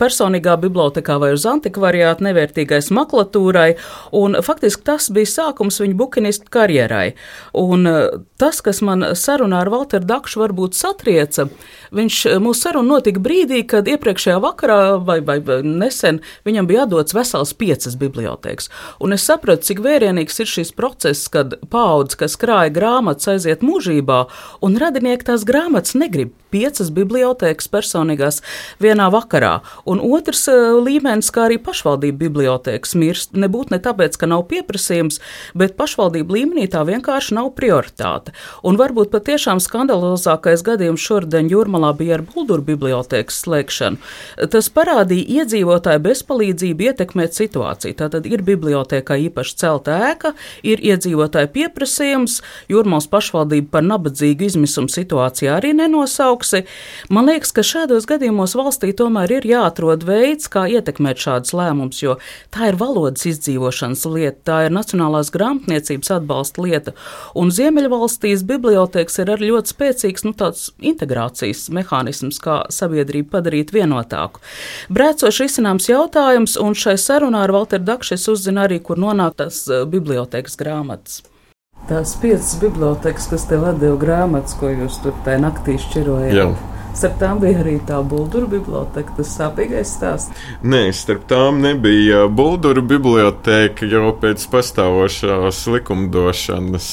personīgā 0.00 0.56
bibliotekā 0.62 1.18
vai 1.22 1.32
uz 1.36 1.46
antikvariātu, 1.48 2.26
nevērtīgais 2.28 2.92
maklatūrai. 2.94 3.74
Un 4.16 4.38
faktiski 4.44 4.86
tas 4.86 5.10
bija 5.14 5.32
sākums 5.32 5.80
viņa 5.82 5.98
bukinistu 5.98 6.50
karjerai. 6.54 7.14
Un 7.58 7.88
tas, 8.40 8.60
kas 8.64 8.82
man 8.84 9.10
sarunā 9.24 9.62
ar 9.64 9.70
Walteru 9.72 10.06
Dakšu 10.08 10.42
varbūt 10.42 10.76
satrieca. 10.78 11.48
Viņš 11.94 12.20
eh, 12.28 12.38
mūsu 12.42 12.66
saruna 12.66 12.96
notika 12.96 13.22
brīdī, 13.22 13.62
kad 13.70 13.88
iepriekšējā 13.90 14.38
vakarā 14.44 14.78
vai, 15.04 15.20
vai, 15.24 15.38
vai 15.44 15.60
nesen 15.64 16.20
viņam 16.46 16.68
bija 16.70 16.84
atdots 16.86 17.16
vesels 17.16 17.54
piecas 17.56 17.96
bibliotēkas. 18.00 18.70
Un 19.04 19.16
es 19.16 19.26
sapratu, 19.26 19.66
cik 19.68 19.82
vērienīgs 19.84 20.40
ir 20.42 20.50
šis 20.50 20.74
process, 20.76 21.28
kad 21.32 21.56
paudze, 21.72 22.18
kas 22.20 22.38
krāja 22.40 22.72
grāmatas, 22.74 23.30
aiziet 23.34 23.64
mūžībā, 23.66 24.24
un 24.64 24.80
radinieki 24.80 25.30
tās 25.30 25.46
grāmatas 25.48 25.96
negrib 25.98 26.34
piecas 26.54 26.90
bibliotēkas 26.94 27.68
personīgās 27.72 28.40
vienā 28.82 29.08
vakarā. 29.14 29.56
Un 29.90 30.02
otrs 30.04 30.46
eh, 30.52 30.76
līmenis, 30.78 31.32
kā 31.34 31.48
arī 31.48 31.58
pašvaldību 31.62 32.20
bibliotēkas 32.26 32.94
mirst, 33.00 33.34
nebūtu 33.38 33.74
ne 33.74 33.80
tāpēc, 33.82 34.18
ka 34.20 34.30
nav 34.30 34.46
pieprasījums, 34.50 35.20
bet 35.58 35.78
pašvaldību 35.80 36.38
līmenī 36.38 36.68
tā 36.70 36.84
vienkārši 36.86 37.38
nav 37.38 37.52
prioritāte. 37.58 38.34
Un 38.66 38.78
varbūt 38.80 39.13
patiešām 39.14 39.60
skandalozākais 39.62 40.64
gadījums 40.66 41.04
šodien 41.04 41.50
Jūrmalā 41.52 41.92
bija 41.98 42.18
ar 42.18 42.24
Bulduru 42.26 42.64
bibliotēkas 42.72 43.42
slēgšanu. 43.44 44.00
Tas 44.50 44.70
parādīja 44.74 45.42
iedzīvotāju 45.42 46.02
bezpalīdzību 46.08 46.88
ietekmēt 46.88 47.36
situāciju. 47.36 47.98
Tātad 48.00 48.26
ir 48.30 48.44
bibliotēkā 48.46 49.20
īpaši 49.28 49.58
celta 49.60 50.00
ēka, 50.10 50.32
ir 50.66 50.82
iedzīvotāju 50.82 51.52
pieprasījums, 51.54 52.40
Jūrmals 52.72 53.06
pašvaldība 53.12 53.76
par 53.76 53.84
nabadzīgu 53.86 54.48
izmisumu 54.48 54.90
situāciju 54.90 55.52
arī 55.58 55.74
nenosauks 55.76 56.54
praksi. 56.54 56.66
Man 57.08 57.26
liekas, 57.26 57.52
ka 57.52 57.62
šādos 57.62 58.06
gadījumos 58.06 58.54
valstī 58.56 58.92
tomēr 58.96 59.38
ir 59.38 59.46
jāatrod 59.46 60.04
veids, 60.04 60.48
kā 60.48 60.66
ietekmēt 60.68 61.18
šādus 61.18 61.54
lēmumus, 61.54 62.02
jo 62.02 62.18
tā 62.50 62.70
ir 62.70 62.78
valodas 62.78 63.26
izdzīvošanas 63.26 64.04
lieta, 64.06 64.40
tā 64.44 64.58
ir 64.66 64.74
nacionālās 64.74 65.32
grāmatniecības 65.34 66.10
atbalsta 66.18 66.62
lieta. 66.62 66.94
Un 67.34 67.50
Ziemeļvalstīs 67.50 68.44
bibliotēkas 69.04 69.18
ir 69.20 69.30
arī 69.32 69.50
ļoti 69.52 69.72
spēcīgs 69.74 70.24
nu, 70.24 70.32
integrācijas 70.80 71.68
mehānisms, 71.70 72.40
kā 72.40 72.64
sabiedrību 72.70 73.30
padarīt 73.30 73.72
vienotāku. 73.72 74.40
Brēcoši 74.90 75.48
izcināms 75.48 75.88
jautājums, 75.88 76.56
un 76.56 76.74
šai 76.74 76.96
sarunā 76.96 77.44
ar 77.44 77.52
Walteru 77.52 77.84
Dakšs 77.84 78.28
uzzina 78.28 78.66
arī, 78.66 78.80
kur 78.80 78.96
nonāk 78.98 79.36
tas 79.36 79.66
eh, 79.68 79.84
bibliotēkas 79.84 80.56
grāmatas. 80.56 81.22
Tās 81.88 82.14
piecas 82.16 82.56
bibliotekas, 82.60 83.28
kas 83.28 83.44
tev 83.46 83.66
deva 83.78 83.98
grāmatas, 84.00 84.56
ko 84.56 84.70
jūs 84.70 85.02
tur 85.02 85.12
tajā 85.24 85.42
naktī 85.42 85.76
šķirojāt. 85.76 86.32
Jā. 86.32 86.54
Starp 86.94 87.16
tām 87.18 87.40
bija 87.42 87.58
arī 87.58 87.74
tā 87.82 87.98
Buldura 88.06 88.46
biblioteka, 88.46 89.16
tas 89.16 89.32
sāpīgais 89.34 89.96
stāsts. 89.96 90.44
Nē, 90.62 90.92
starp 90.94 91.26
tām 91.26 91.58
nebija 91.60 92.28
Buldura 92.30 92.80
biblioteka, 92.86 93.88
jau 93.90 94.14
pēc 94.22 94.46
pastāvošās 94.52 95.64
likumdošanas 95.74 96.88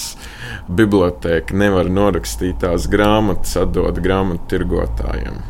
biblioteka 0.68 1.58
nevar 1.58 1.90
norakstīt 1.90 2.62
tās 2.66 2.88
grāmatas, 2.92 3.56
atdot 3.62 3.98
grāmatu 4.04 4.48
tirgotājiem. 4.54 5.42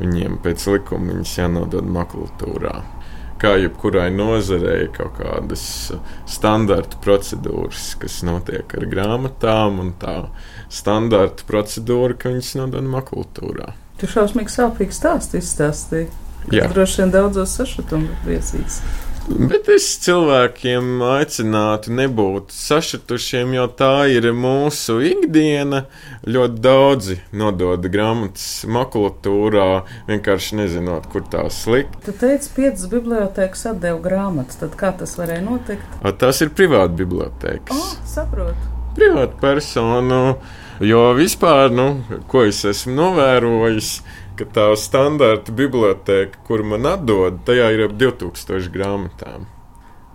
Viņiem 0.00 0.38
pēc 0.44 0.64
likuma 0.70 1.12
viņas 1.12 1.36
jānodod 1.42 1.90
makultūrā 1.98 2.78
kā 3.40 3.54
jebkurai 3.56 4.10
nozarei, 4.12 4.88
kaut 4.92 5.16
kādas 5.18 5.64
standarta 6.28 6.98
procedūras, 7.04 7.94
kas 8.00 8.20
notiek 8.26 8.74
ar 8.76 8.86
grāmatām, 8.90 9.80
un 9.84 9.92
tā 10.00 10.16
standarta 10.72 11.46
procedūra, 11.48 12.18
ka 12.20 12.34
viņas 12.34 12.54
nodod 12.60 12.88
makultūrā. 12.92 13.72
Tu 14.00 14.08
šausmīgi 14.10 14.52
sāpīgi 14.52 14.96
stāstu 14.96 15.40
izstāstīji. 15.40 16.10
Droši 16.50 17.02
vien 17.02 17.14
daudzos 17.14 17.52
sašutumu 17.58 18.12
priecīgs. 18.24 18.80
Bet 19.28 19.68
es 19.70 19.84
cilvēkiem 20.02 21.02
aicinātu 21.04 21.92
nebūt 21.92 22.54
sašutušiem, 22.54 23.52
jo 23.58 23.66
tā 23.76 24.08
ir 24.10 24.30
mūsu 24.36 24.96
ikdiena. 25.10 25.84
Ļoti 26.24 26.62
daudzi 26.64 27.18
nodod 27.36 27.84
grāmatas 27.92 28.64
makulatūrā, 28.64 29.68
vienkārši 30.08 30.60
nezinot, 30.62 31.10
kur 31.12 31.26
tās 31.30 31.60
likt. 31.70 32.00
Tu 32.06 32.16
teici, 32.16 32.50
piecas 32.56 32.88
bibliotekas 32.90 33.66
atdeva 33.74 34.00
grāmatas. 34.04 34.58
Tad 34.62 34.74
kā 34.80 34.92
tas 34.96 35.14
varēja 35.20 35.44
notikt? 35.44 36.00
A, 36.00 36.14
tas 36.16 36.40
ir 36.40 36.52
privāti 36.56 37.02
bibliotekas. 37.04 37.76
Oh, 37.76 37.94
saprotu. 38.08 38.72
Privāti 38.96 39.36
personu, 39.40 40.22
jo 40.82 41.04
vispār, 41.14 41.70
nu, 41.70 41.90
ko 42.28 42.42
es 42.48 42.64
esmu 42.66 42.96
novērojis, 42.96 43.92
ka 44.40 44.48
tā 44.56 44.66
standarta 44.80 45.52
biblioteka, 45.52 46.40
kur 46.48 46.64
man 46.66 46.88
atdod, 46.88 47.42
tajā 47.48 47.70
ir 47.76 47.86
ap 47.88 47.96
2000 48.00 48.70
grāmatām, 48.74 49.48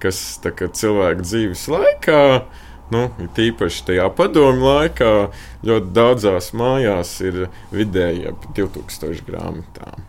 kas 0.02 0.22
kā, 0.44 0.70
cilvēku 0.70 1.26
dzīves 1.26 1.68
laikā. 1.72 2.22
Nu, 2.94 3.08
tīpaši 3.34 3.86
tajā 3.88 4.06
padomju 4.14 4.62
laikā 4.62 5.14
ļoti 5.66 5.94
daudzās 5.96 6.52
mājās 6.54 7.16
ir 7.26 7.48
vidēji 7.74 8.28
ap 8.30 8.46
2000 8.58 9.26
grāmatām. 9.26 10.06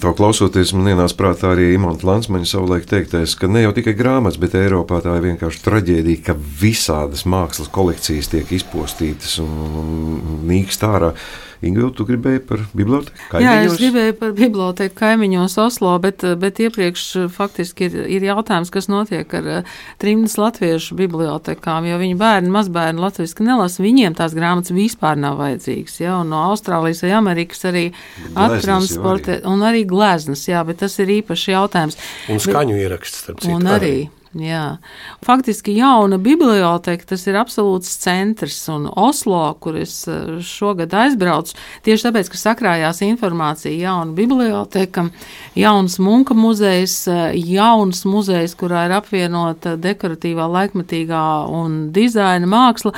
To 0.00 0.12
klausoties, 0.14 0.70
man 0.76 0.92
ienāca 0.92 1.16
prātā 1.18 1.50
arī 1.54 1.72
Imants 1.74 2.04
Lansmaņa 2.06 2.46
savulaik 2.46 2.86
teiktais, 2.90 3.34
ka 3.38 3.50
ne 3.50 3.64
jau 3.64 3.74
tikai 3.74 3.96
grāmatas, 3.98 4.38
bet 4.40 4.54
Eiropā 4.58 5.00
tā 5.02 5.16
ir 5.18 5.26
vienkārši 5.32 5.62
traģēdija, 5.66 6.24
ka 6.30 6.36
visādas 6.38 7.26
mākslas 7.26 7.72
kolekcijas 7.74 8.30
tiek 8.30 8.54
izpostītas 8.54 9.38
un, 9.42 10.42
nīkst 10.46 10.86
ārā. 10.86 11.14
Ingūna, 11.60 11.90
tu 11.92 12.06
gribēji 12.08 12.40
par 12.48 12.62
biblioteku? 12.72 13.18
Kaimiņos? 13.28 13.44
Jā, 13.44 13.64
es 13.68 13.74
gribēju 13.76 14.14
par 14.16 14.30
biblioteku 14.36 14.94
kaimiņos 14.96 15.56
Oslo, 15.60 15.92
bet, 16.00 16.24
bet 16.40 16.60
iepriekš 16.64 17.02
faktiski 17.34 17.90
ir, 17.90 17.96
ir 18.16 18.24
jautājums, 18.30 18.70
kas 18.72 18.88
notiek 18.88 19.34
ar 19.36 19.50
eh, 19.58 19.74
trimdas 20.00 20.38
latviešu 20.40 20.96
bibliotekām, 20.96 21.84
jo 21.90 21.98
viņu 22.00 22.16
bērni, 22.20 22.52
mazbērni 22.54 23.04
latviski 23.04 23.44
nelasa, 23.44 23.84
viņiem 23.84 24.16
tās 24.16 24.32
grāmatas 24.36 24.72
vispār 24.72 25.20
nav 25.20 25.36
vajadzīgas. 25.42 25.98
Ja? 26.00 26.16
Un 26.22 26.32
no 26.32 26.40
Austrālijas 26.46 27.04
vai 27.04 27.12
Amerikas 27.18 27.68
arī 27.68 27.84
attransportē, 28.32 29.39
un 29.48 29.66
arī 29.66 29.84
gleznas, 29.88 30.46
jā, 30.48 30.62
bet 30.66 30.82
tas 30.84 30.96
ir 31.02 31.12
īpaši 31.20 31.54
jautājums. 31.56 32.00
Un 32.30 32.40
skaņu 32.42 32.76
bet, 32.76 32.86
ieraksts, 32.86 33.22
starp 33.24 33.44
citu. 33.44 33.58
Un 33.58 33.68
arī. 33.68 33.76
arī. 33.76 34.08
Jā. 34.38 34.78
Faktiski 35.26 35.72
jauna 35.74 36.14
biblioteka, 36.22 37.02
tas 37.02 37.24
ir 37.26 37.34
absolūts 37.34 37.96
centrs. 37.98 38.60
Un 38.70 38.86
Oslo, 38.86 39.42
kur 39.58 39.74
es 39.80 40.04
eh, 40.06 40.36
šogad 40.46 40.94
aizbraucu, 40.94 41.56
tieši 41.86 42.06
tāpēc, 42.06 42.30
ka 42.30 42.38
sakrājās 42.38 43.02
informācija, 43.02 43.74
jauna 43.74 44.14
biblioteka, 44.14 45.08
jauns 45.58 45.98
munka 45.98 46.36
muzejs, 46.38 46.94
eh, 47.10 47.40
jauns 47.56 48.04
muzejs, 48.06 48.54
kurā 48.60 48.84
ir 48.86 48.94
apvienota 49.00 49.74
dekoratīvā, 49.74 50.46
laikmatīgā 50.46 51.24
un 51.50 51.80
dizaina 51.96 52.46
māksla. 52.46 52.94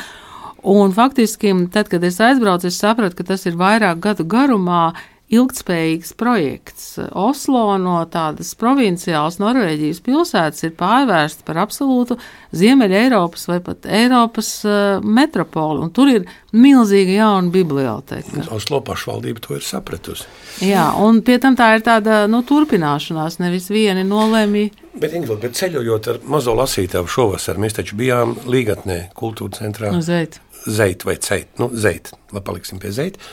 Un 0.68 0.92
faktiski, 0.94 1.54
tad, 1.72 1.88
kad 1.90 2.04
es 2.04 2.20
aizbraucu, 2.22 2.68
es 2.68 2.76
sapratu, 2.78 3.16
ka 3.18 3.32
tas 3.32 3.48
ir 3.48 3.56
vairāk 3.58 4.04
gadu 4.04 4.28
garumā 4.28 4.92
ilgspējīgs 5.32 6.12
projekts. 6.20 6.86
Oslo 7.16 7.64
no 7.80 7.96
tādas 8.12 8.52
provinciālas 8.58 9.38
Norvēģijas 9.40 10.02
pilsētas 10.04 10.66
ir 10.66 10.74
pārvērsta 10.78 11.46
par 11.46 11.62
absolūtu 11.64 12.18
Ziemeļa 12.56 12.98
Eiropas 13.06 13.46
vai 13.48 13.58
pat 13.64 13.88
Eiropas 13.88 14.50
uh, 14.68 15.00
metropoli, 15.02 15.80
un 15.86 15.92
tur 15.94 16.10
ir 16.12 16.26
milzīga 16.52 17.16
jauna 17.16 17.52
biblioteka. 17.52 18.44
Oslo 18.52 18.82
pašvaldība 18.84 19.40
to 19.44 19.56
ir 19.56 19.64
sapratusi. 19.64 20.28
Jā, 20.66 20.90
un 21.00 21.22
pie 21.24 21.38
tam 21.42 21.56
tā 21.58 21.70
ir 21.78 21.86
tāda 21.86 22.24
nu, 22.30 22.42
turpināšanās, 22.46 23.40
nevis 23.40 23.70
vieni 23.72 24.04
nolēmī. 24.08 24.66
Bet, 24.92 25.14
Ingrid, 25.16 25.40
bet 25.40 25.56
ceļojot 25.56 26.10
ar 26.12 26.20
mazo 26.28 26.52
lasītāju 26.58 27.08
šovasar, 27.08 27.60
mēs 27.60 27.78
taču 27.78 27.96
bijām 27.96 28.36
Līgatnē, 28.44 29.06
kultūra 29.16 29.62
centrā. 29.62 29.94
Nu, 29.94 30.04
zeit. 30.04 30.42
Zeit 30.62 31.06
vai 31.08 31.16
ceit, 31.18 31.48
nu, 31.58 31.70
zeit, 31.72 32.12
lai 32.34 32.44
paliksim 32.44 32.78
pie 32.82 32.92
zeita. 32.94 33.32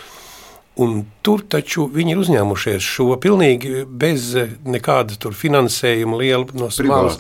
Un 0.79 1.01
tur 1.25 1.41
taču 1.51 1.87
viņi 1.91 2.13
ir 2.13 2.21
uzņēmušies 2.21 2.85
šo 2.85 3.17
pilnīgi 3.19 3.83
bez 3.89 4.29
nekāda 4.63 5.31
finansējuma, 5.35 6.19
liela 6.21 6.45
no 6.55 6.69
malas. 6.87 7.17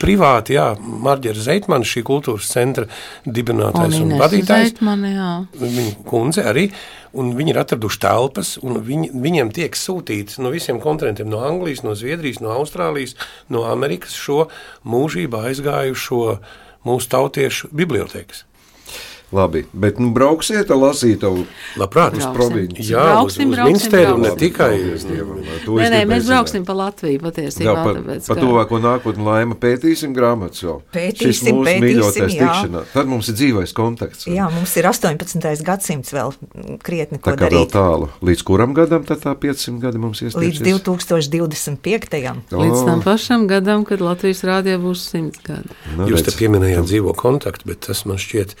Privāti, 0.00 0.56
jā, 0.56 0.70
Marģera 0.80 1.44
Zeitmane, 1.44 1.88
šī 1.88 2.04
kultūras 2.08 2.48
centra 2.54 2.86
dibinātājs 3.26 3.98
un, 4.00 4.14
un 4.14 4.22
vadītājs. 4.22 4.72
Zeitmane, 4.72 5.12
jā. 5.16 5.30
Viņa 5.60 5.94
kundze 6.08 6.46
arī. 6.48 6.70
Un 7.12 7.34
viņi 7.36 7.52
ir 7.52 7.58
atraduši 7.60 7.98
telpas, 8.00 8.54
un 8.64 8.78
viņi, 8.86 9.10
viņiem 9.20 9.50
tiek 9.52 9.74
sūtīts 9.76 10.38
no 10.40 10.48
visiem 10.54 10.78
kontinentiem, 10.80 11.28
no 11.28 11.42
Anglijas, 11.44 11.82
no 11.84 11.92
Zviedrijas, 11.98 12.40
no 12.40 12.54
Austrālijas, 12.54 13.12
no 13.52 13.66
Amerikas 13.68 14.16
šo 14.16 14.46
mūžībā 14.88 15.42
aizgājušo 15.50 16.22
mūsu 16.88 17.12
tautiešu 17.12 17.68
bibliotekas. 17.76 18.46
Labi, 19.32 19.62
bet 19.72 19.96
nu, 20.02 20.10
brauksiet, 20.12 20.68
lasīt, 20.76 21.22
labprāt, 21.80 22.18
uz 22.18 22.26
provinci. 22.36 22.84
Jā, 22.90 23.00
brauksim, 23.14 23.54
uz, 23.54 23.56
uz 23.56 23.70
Minsteru 23.70 24.18
ne 24.20 24.32
tikai. 24.36 24.72
Nē, 25.72 25.86
nē, 25.94 26.00
mēs 26.10 26.26
brauksim 26.28 26.66
pa 26.68 26.76
Latviju 26.76 27.22
patiesībā. 27.22 27.72
Jā, 27.72 27.84
pa, 27.86 28.16
pa 28.26 28.36
tuvāko 28.36 28.80
nākotni 28.82 29.24
laima 29.24 29.56
pētīsim 29.56 30.12
grāmatas 30.16 30.60
vēl. 30.66 30.82
Pētīsim, 30.92 31.62
pētīsim, 31.64 32.28
jā. 32.36 32.82
Tad 32.92 33.08
mums 33.08 33.30
ir 33.32 33.38
dzīvais 33.38 33.72
kontakts. 33.76 34.28
Jā, 34.28 34.50
mums 34.52 34.76
ir 34.76 34.90
18. 34.90 35.64
gadsimts 35.64 36.12
vēl 36.12 36.36
krietni, 36.84 37.16
ko 37.16 37.32
tā 37.32 37.38
kā 37.40 37.48
darīt. 37.48 37.56
vēl 37.56 37.72
tālu. 37.72 38.10
Līdz 38.28 38.44
kuram 38.52 38.76
gadam 38.76 39.08
tad 39.08 39.24
tā 39.24 39.32
500 39.32 39.80
gadi 39.86 40.02
mums 40.02 40.20
iestiecies? 40.20 40.60
Līdz 40.60 40.84
2025. 40.84 42.20
Oh. 42.52 42.60
Līdz 42.60 42.84
tam 42.84 43.02
pašam 43.04 43.48
gadam, 43.48 43.88
kad 43.88 44.04
Latvijas 44.04 44.44
rādījā 44.44 44.76
būs 44.82 45.08
100 45.14 45.44
gadi. 45.48 45.80
Nu, 45.96 46.12
Jūs 46.12 46.28
te 46.28 46.36
pieminējāt 46.36 46.88
dzīvo 46.90 47.16
kontaktu, 47.16 47.72
bet 47.72 47.86
tas 47.88 48.04
man 48.08 48.20
šķiet, 48.20 48.56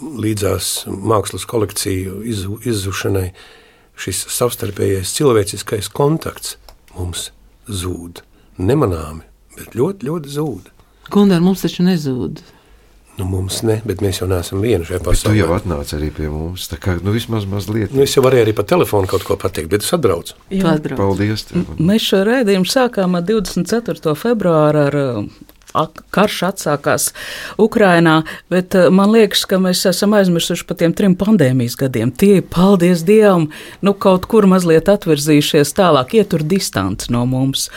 līdzās 0.00 0.70
mākslas 0.88 1.46
kolekciju 1.48 2.20
izzu, 2.28 2.58
izzušanai 2.68 3.30
šis 3.96 4.26
savstarpējais 4.36 5.14
cilvēciskais 5.16 5.88
kontakts 5.96 6.56
mums 6.96 7.30
zūd. 7.68 8.20
Nemanāmi, 8.60 9.24
bet 9.56 9.76
ļoti, 9.76 10.08
ļoti 10.10 10.34
zūd. 10.36 10.68
Gundar, 11.12 11.40
mums 11.44 11.64
taču 11.64 11.84
nezūd. 11.86 12.42
Nu, 13.16 13.24
mums 13.24 13.62
ne, 13.64 13.78
bet 13.88 14.02
mēs 14.04 14.18
jau 14.20 14.26
neesam 14.28 14.60
vieni 14.60 14.84
šajā 14.84 14.98
Bet 15.00 15.06
tu 15.06 15.12
pasaulē. 15.14 15.38
jau 15.38 15.52
atnāci 15.56 15.94
arī 15.96 16.10
pie 16.12 16.26
mums. 16.28 16.66
Tā 16.68 16.76
kā 16.76 16.98
nu, 17.00 17.14
vismaz 17.14 17.46
mazliet. 17.48 17.94
Nu, 17.96 18.02
es 18.04 18.12
jau 18.12 18.20
varēju 18.26 18.44
arī 18.44 18.52
pa 18.58 18.64
telefonu 18.68 19.08
kaut 19.08 19.24
ko 19.24 19.38
pateikt, 19.40 19.70
bet 19.72 19.86
es 19.86 19.94
atbraucu. 19.96 20.34
Jā. 20.52 20.74
Paldies! 20.98 21.46
Tev. 21.48 21.70
Mēs 21.80 22.04
šo 22.10 22.20
rēdījumu 22.28 22.68
sākām 22.68 23.16
ar 23.16 23.24
24. 23.24 24.12
februāru 24.20 24.82
ar 24.82 24.98
karš 26.14 26.38
atsākās 26.50 27.10
Ukrainā, 27.62 28.22
bet 28.52 28.76
uh, 28.78 28.88
man 28.94 29.12
liekas, 29.14 29.44
ka 29.48 29.58
mēs 29.62 29.84
esam 29.90 30.16
aizmirsuši 30.16 30.66
par 30.68 30.80
tiem 30.80 30.94
trim 30.96 31.16
pandēmijas 31.18 31.76
gadiem. 31.80 32.12
Tie, 32.12 32.40
paldies 32.42 33.04
Dievam, 33.06 33.48
nu 33.84 33.94
kaut 33.94 34.28
kur 34.30 34.48
mazliet 34.50 34.88
atvirzījušies 34.92 35.74
tālāk, 35.76 36.16
ietur 36.18 36.44
distanci 36.46 37.12
no 37.14 37.24
mums. 37.28 37.68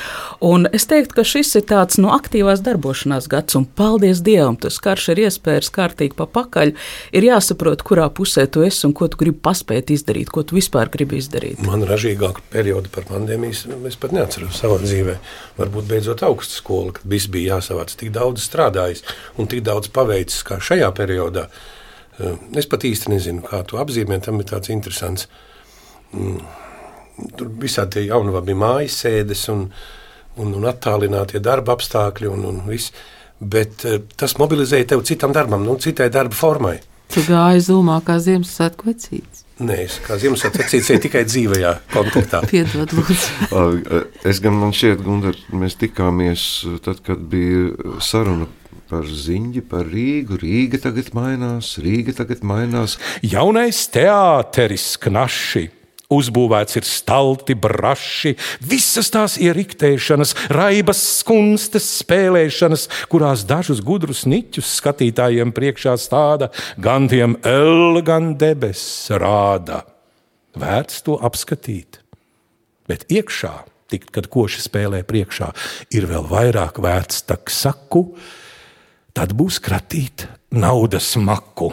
Un 0.46 0.68
es 0.74 0.88
teiktu, 0.90 1.20
ka 1.20 1.28
šis 1.28 1.56
ir 1.60 1.68
tāds 1.70 2.00
no 2.02 2.14
aktīvās 2.16 2.64
darbošanās 2.66 3.30
gads, 3.32 3.58
un 3.60 3.68
paldies 3.68 4.24
Dievam, 4.26 4.58
tas 4.60 4.80
karš 4.84 5.12
ir 5.14 5.26
iespējas 5.28 5.72
kārtīgi 5.76 6.18
pa 6.18 6.28
pakaļ. 6.30 6.74
Ir 7.16 7.30
jāsaprot, 7.30 7.84
kurā 7.86 8.08
pusē 8.14 8.46
tu 8.52 8.64
esi 8.66 8.86
un 8.88 8.96
ko 8.98 9.10
tu 9.12 9.20
gribi 9.20 9.40
paspēt 9.44 9.94
izdarīt, 9.94 10.32
ko 10.34 10.44
tu 10.48 10.58
vispār 10.58 10.92
gribi 10.94 11.20
izdarīt. 11.20 11.62
Man 11.66 11.84
ražīgāku 11.88 12.44
periodu 12.54 12.92
par 12.94 13.08
pandēmijas 13.10 13.66
es 13.90 13.98
pat 14.00 14.14
neatceros 14.16 14.60
savā 14.62 14.80
dzīvē. 14.84 15.18
Varbūt 15.60 15.90
beidzot 15.90 16.24
augstskola, 16.28 16.96
kad 16.98 17.10
viss 17.10 17.30
bija 17.32 17.58
jāsavāc, 17.58 17.89
tik 18.00 18.12
daudz 18.16 18.46
strādājis 18.46 19.04
un 19.38 19.50
tik 19.50 19.64
daudz 19.66 19.90
paveicis 19.94 20.44
kā 20.48 20.60
šajā 20.62 20.92
periodā. 20.98 21.48
Eh, 22.20 22.36
Es 22.56 22.68
pat 22.68 22.84
īsti 22.84 23.14
nezinu, 23.14 23.42
kā 23.46 23.64
to 23.68 23.80
apzīmēt. 23.80 24.26
Tam 24.26 24.40
ir 24.40 24.46
tāds 24.50 24.70
interesants. 24.74 25.28
Mm, 26.14 26.42
Tur 27.36 27.50
visādi 27.60 27.98
tie 27.98 28.04
jaunavā 28.08 28.40
bija 28.48 28.56
mājas 28.56 28.96
sēdes 29.04 29.42
un, 29.52 29.66
un, 30.40 30.54
un 30.56 30.68
attālinātie 30.70 31.42
darba 31.44 31.76
apstākļi 31.76 32.30
un, 32.32 32.46
un 32.48 32.62
viss. 32.68 32.94
Bet 33.40 33.84
eh, 33.86 34.00
tas 34.16 34.38
mobilizēja 34.40 34.94
tevi 34.94 35.08
citam 35.12 35.36
darbam, 35.36 35.66
nu, 35.68 35.76
citai 35.80 36.10
darba 36.10 36.36
formai. 36.36 36.78
Tu 37.10 37.24
gāji 37.26 37.66
zumā 37.66 38.00
kā 38.06 38.20
Ziemassvētku 38.22 38.88
vecītis. 38.92 39.49
Nē, 39.60 39.76
es 39.84 39.98
kā 40.06 40.16
Ziemassvētku 40.20 40.62
vecītis 40.62 41.02
tikai 41.04 41.26
dzīvajā 41.28 41.74
kontaktā. 41.92 42.40
Piedod, 42.48 42.94
lūdzu. 42.96 43.58
Es 44.30 44.40
gan 44.44 44.56
man 44.56 44.72
šķiet, 44.76 45.02
Gundar, 45.04 45.36
mēs 45.52 45.76
tikāmies 45.80 46.44
tad, 46.86 47.02
kad 47.04 47.20
bija 47.32 47.98
saruna 48.04 48.48
par 48.90 49.08
ziņģi, 49.08 49.64
par 49.70 49.90
Rīgu. 49.90 50.40
Rīga 50.42 50.80
tagad 50.88 51.12
mainās, 51.18 51.74
Rīga 51.84 52.16
tagad 52.22 52.46
mainās. 52.48 52.98
Jaunais 53.26 53.84
teāteris 53.94 54.94
knaši. 55.04 55.68
Uzbūvēts 56.10 56.80
ir 56.80 56.86
stalti, 56.90 57.54
braši, 57.54 58.32
visas 58.66 59.12
tās 59.14 59.36
ieriktēšanas, 59.38 60.32
raibas, 60.50 61.04
skunstas, 61.20 61.86
spēlēšanas, 62.00 62.88
kurās 63.12 63.44
dažus 63.46 63.84
gudrus 63.86 64.24
niķus 64.26 64.72
skatītājiem 64.80 65.54
priekšā 65.54 65.94
stāda, 66.02 66.48
gan 66.82 67.06
tiem 67.12 67.36
L, 67.46 68.02
gan 68.02 68.32
debesis 68.42 69.12
rāda. 69.22 69.84
Vērts 70.58 71.04
to 71.06 71.20
apskatīt, 71.22 72.00
bet 72.90 73.06
iekšā, 73.14 73.54
tikt, 73.94 74.10
kad 74.16 74.32
koši 74.34 74.64
spēlē 74.66 75.04
priekšā, 75.06 75.52
ir 75.94 76.10
vēl 76.10 76.26
vairāk 76.32 76.82
vērts 76.82 77.22
taksaku, 77.30 78.08
tad 79.14 79.38
būs 79.38 79.62
kratīt 79.62 80.26
naudas 80.58 81.14
maku. 81.22 81.70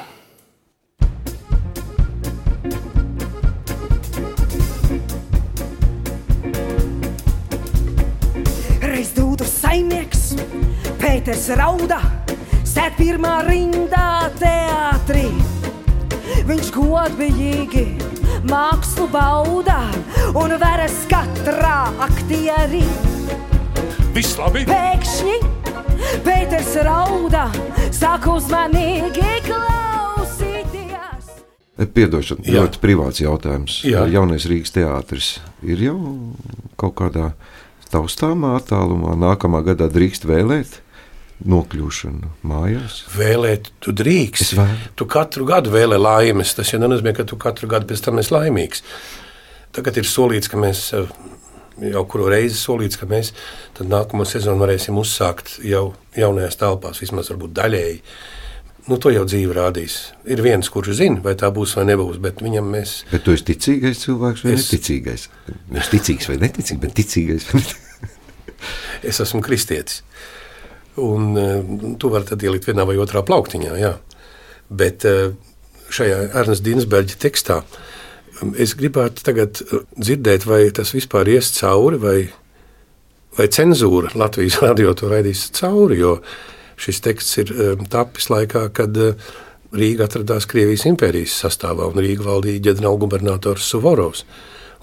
Pēters 11.16 11.46
rauda, 11.56 11.96
sēž 12.68 12.98
pirmā 12.98 13.38
rindā 13.46 14.28
teātrī. 14.36 15.30
Viņš 16.44 16.68
godīgi 16.74 17.84
mākslu 18.50 19.06
bauda 19.08 19.78
un 20.36 20.52
veras 20.60 20.98
katrā 21.08 21.88
aktierī. 22.04 22.82
Viss 24.12 24.36
labi! 24.36 24.66
Pēkšņi 24.68 25.40
Pēters 26.28 26.76
rauda, 26.84 27.48
sāk 27.96 28.28
uzmanīgi 28.36 29.40
klausīties. 29.48 31.34
Piedošana, 31.96 32.44
Jā. 32.44 32.60
ļoti 32.60 32.84
privāts 32.84 33.24
jautājums. 33.24 33.80
Jā. 33.88 34.04
Jaunais 34.12 34.44
Rīgas 34.44 34.76
teātris 34.76 35.38
ir 35.64 35.80
jau 35.88 35.96
kaut 36.76 37.00
kādā 37.00 37.32
taustāmā 37.88 38.58
attālumā. 38.60 39.16
Nākamā 39.16 39.64
gadā 39.64 39.88
drīkst 39.88 40.28
vēlēt 40.28 40.82
nokļūšanu 41.44 42.30
mājās. 42.48 43.02
Vēlēt, 43.12 43.70
tu 43.84 43.92
drīkst. 43.92 44.54
Tu 44.96 45.06
katru 45.10 45.44
gadu 45.48 45.72
vēlē 45.74 45.98
laimes. 46.00 46.54
Tas 46.56 46.72
jau 46.72 46.80
nenozīmē, 46.80 47.12
ka 47.18 47.26
tu 47.28 47.36
katru 47.40 47.68
gadu 47.68 47.90
pēc 47.90 48.04
tam 48.06 48.20
esi 48.22 48.32
laimīgs. 48.34 48.82
Tagad 49.76 49.98
ir 50.00 50.08
solīts, 50.08 50.48
ka 50.48 50.56
mēs 50.56 50.86
eh, 50.96 51.10
jau 51.92 52.06
kuru 52.08 52.30
reizi 52.32 52.56
solīts, 52.56 52.96
ka 52.96 53.08
mēs 53.10 53.34
nākamo 53.84 54.24
sezonu 54.24 54.64
varēsim 54.64 54.96
uzsākt 54.96 55.58
jau 55.66 55.90
jaunajās 56.16 56.56
telpās, 56.62 57.02
vismaz 57.04 57.28
daļēji. 57.36 58.00
Nu, 58.86 58.96
to 59.02 59.10
jau 59.10 59.24
dzīve 59.26 59.50
rādīs. 59.56 59.96
Ir 60.30 60.38
viens, 60.46 60.68
kurš 60.70 60.92
zina, 61.00 61.18
vai 61.20 61.32
tā 61.34 61.48
būs 61.50 61.72
vai 61.74 61.82
nebūs, 61.88 62.20
bet 62.22 62.38
viņam 62.38 62.68
mēs. 62.70 63.00
Bet 63.10 63.24
tu 63.26 63.34
esi 63.34 63.42
ticīgais 63.48 64.04
cilvēks 64.04 64.44
vai 64.46 64.52
Es- 64.54 64.68
neticīgais? 64.70 65.24
Nevis 65.74 65.90
ticīgs 65.90 66.28
vai 66.30 66.36
neticīgs, 66.38 66.80
bet 66.84 66.94
ticīgais. 66.94 67.48
Es 69.04 69.18
esmu 69.20 69.42
kristietis. 69.44 70.00
Un 70.96 71.36
uh, 71.36 71.96
tu 72.00 72.10
vari 72.12 72.38
ielikt 72.48 72.68
vienā 72.70 72.86
vai 72.88 72.96
otrā 73.00 73.22
plauktiņā. 73.26 73.76
Jā. 73.80 73.92
Bet 74.68 75.04
uh, 75.08 75.34
šajā 75.92 76.22
Ernsta 76.32 76.64
Dienasbeļģa 76.66 77.18
tekstā 77.22 77.60
um, 78.40 78.54
es 78.58 78.74
gribētu 78.78 79.24
tagad 79.26 79.60
uh, 79.66 79.84
dzirdēt, 80.00 80.46
vai 80.48 80.64
tas 80.74 80.94
vispār 80.96 81.28
ies 81.34 81.52
cauri, 81.58 82.00
vai, 82.00 82.18
vai 83.36 83.48
cenzūra 83.52 84.14
Latvijas 84.16 84.60
radio 84.64 84.94
to 84.96 85.12
raidīs 85.12 85.48
cauri. 85.56 86.00
Jo 86.00 86.18
šis 86.80 87.02
teksts 87.04 87.38
ir 87.40 87.52
tapis 87.88 88.28
laikā, 88.28 88.66
kad 88.76 88.96
Rīga 89.76 90.06
atradās 90.06 90.46
Krievijas 90.48 90.84
impērijas 90.88 91.34
sastāvā 91.42 91.88
un 91.90 92.00
Rīga 92.00 92.24
valdīja 92.26 92.62
ģenerālgubernators 92.68 93.68
Suvorovs. 93.72 94.24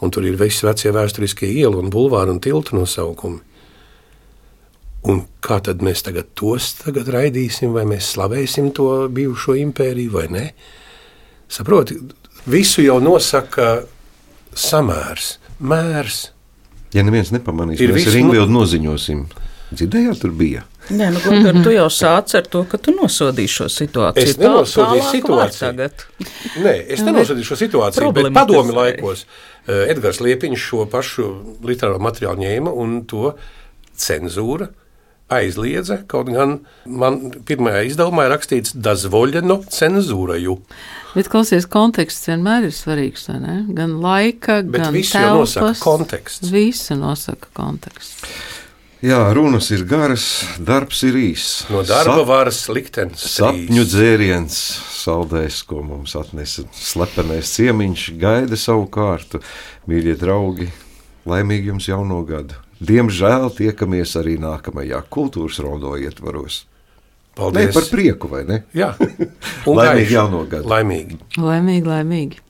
Un 0.03 0.11
tur 0.11 0.25
ir 0.27 0.37
visi 0.37 0.65
vecie 0.65 0.91
vēsturiskie 0.93 1.47
ielu 1.53 1.79
un 1.79 1.91
bulvāru 1.93 2.33
un 2.33 2.41
tiltu 2.43 2.75
nosaukumi. 2.75 3.39
Un 5.11 5.25
kā 5.43 5.57
tad 5.63 5.81
mēs 5.83 6.03
tagad 6.05 6.29
tos 6.39 6.73
tagad 6.79 7.09
raidīsim, 7.11 7.73
vai 7.75 7.83
mēs 7.89 8.13
slavēsim 8.15 8.69
to 8.77 9.09
bijušo 9.11 9.55
impēriju 9.59 10.11
vai 10.15 10.27
nē? 10.31 10.43
Saproti, 11.51 11.97
visu 12.49 12.81
jau 12.85 12.99
nosaka 13.03 13.83
samērs, 14.55 15.37
mērs. 15.59 16.29
Ja 16.93 17.03
neviens 17.03 17.33
nepamanīs, 17.33 17.81
Ir 17.81 17.89
ir 17.89 17.95
mēs 17.97 18.05
nu- 18.13 18.19
Ingūnu 18.21 18.53
noziņosim. 18.53 19.25
Dzirdējāt, 19.73 20.19
tur 20.21 20.31
bija. 20.37 20.61
Nē, 20.93 21.07
nu, 21.15 21.19
Gunter, 21.23 21.55
tu 21.63 21.71
jau 21.73 21.87
sāc 21.89 22.35
ar 22.37 22.43
to, 22.51 22.63
ka 22.69 22.77
tu 22.77 22.91
nosodīji 22.93 23.49
šo 23.49 23.65
situāciju. 23.71 24.23
Es 24.27 24.37
nenosodīju 24.37 25.05
situāciju. 25.09 25.59
Tagad. 25.59 26.03
Nē, 26.61 26.73
es 26.91 26.99
Nu, 26.99 27.05
nenosodīju 27.11 27.47
šo 27.47 27.55
situāciju, 27.57 28.11
bet 28.13 28.23
problematizēji. 28.23 28.33
padomi 28.33 28.75
laikos 28.77 29.25
eh, 29.67 29.87
Edgars 29.89 30.19
Liepiņš 30.19 30.59
šo 30.69 30.85
pašu 30.91 31.27
literāro 31.63 31.99
materiālu 31.99 32.43
ņēma 32.43 32.73
un 32.75 33.01
to 33.05 33.33
cenzūra 33.97 34.67
aizliedza. 35.31 36.01
Kaut 36.07 36.29
gan 36.33 36.59
man 36.85 37.19
pirmajā 37.47 37.85
izdevumā 37.91 38.27
ir 38.27 38.33
rakstīts 38.35 38.75
Dazvoļeno 38.75 39.61
cenzūraju. 39.73 40.57
Bet 41.13 41.29
klausies, 41.29 41.67
konteksts 41.69 42.27
vienmēr 42.31 42.67
ir 42.69 42.73
svarīgs. 42.73 43.27
vai 43.29 43.39
ne? 43.39 43.55
Gan 43.77 43.99
laika, 44.01 44.61
Bet 44.63 44.81
gan 44.81 44.93
visu 44.93 45.17
jau 45.19 45.39
nosaka 45.43 45.65
telpas. 45.67 45.79
konteksts. 45.85 46.49
Visu 46.51 46.95
nosaka 46.97 47.47
konteksts. 47.53 48.23
Jā, 49.03 49.19
runas 49.35 49.67
ir 49.75 49.81
garas, 49.83 50.45
darbs 50.63 51.01
ir 51.03 51.17
īss. 51.19 51.65
No 51.69 51.81
darba 51.83 52.23
varas 52.23 52.61
liktenis 52.71 53.19
Sapņu 53.35 53.83
dzēriens, 53.83 54.55
saldējs, 55.03 55.57
ko 55.67 55.81
mums 55.83 56.15
atnesa 56.15 56.63
slepenais 56.71 57.51
ciemiņš, 57.51 58.05
gaida 58.17 58.55
savu 58.55 58.87
kārtu. 58.87 59.41
Mīļie 59.91 60.15
draugi, 60.15 60.69
laimīgi 61.27 61.73
jums 61.73 61.89
jauno 61.91 62.23
gadu! 62.23 62.55
Diemžēl 62.83 63.49
tiekamies 63.55 64.15
arī 64.19 64.37
nākamajā 64.41 64.99
kultūras 65.13 65.59
rondo 65.63 65.95
ietvaros. 65.99 66.63
Paldies. 67.33 67.71
Nē, 67.71 67.73
par 67.73 67.87
prieku, 67.89 68.29
vai 68.29 68.43
ne? 68.45 68.59
Jā, 68.77 68.91
Laimīgi 69.65 70.13
jauno 70.13 70.43
gadu! 70.49 70.69
Laimīgi! 70.69 71.17
Laimīgi, 71.41 71.87
laimīgi. 71.89 72.42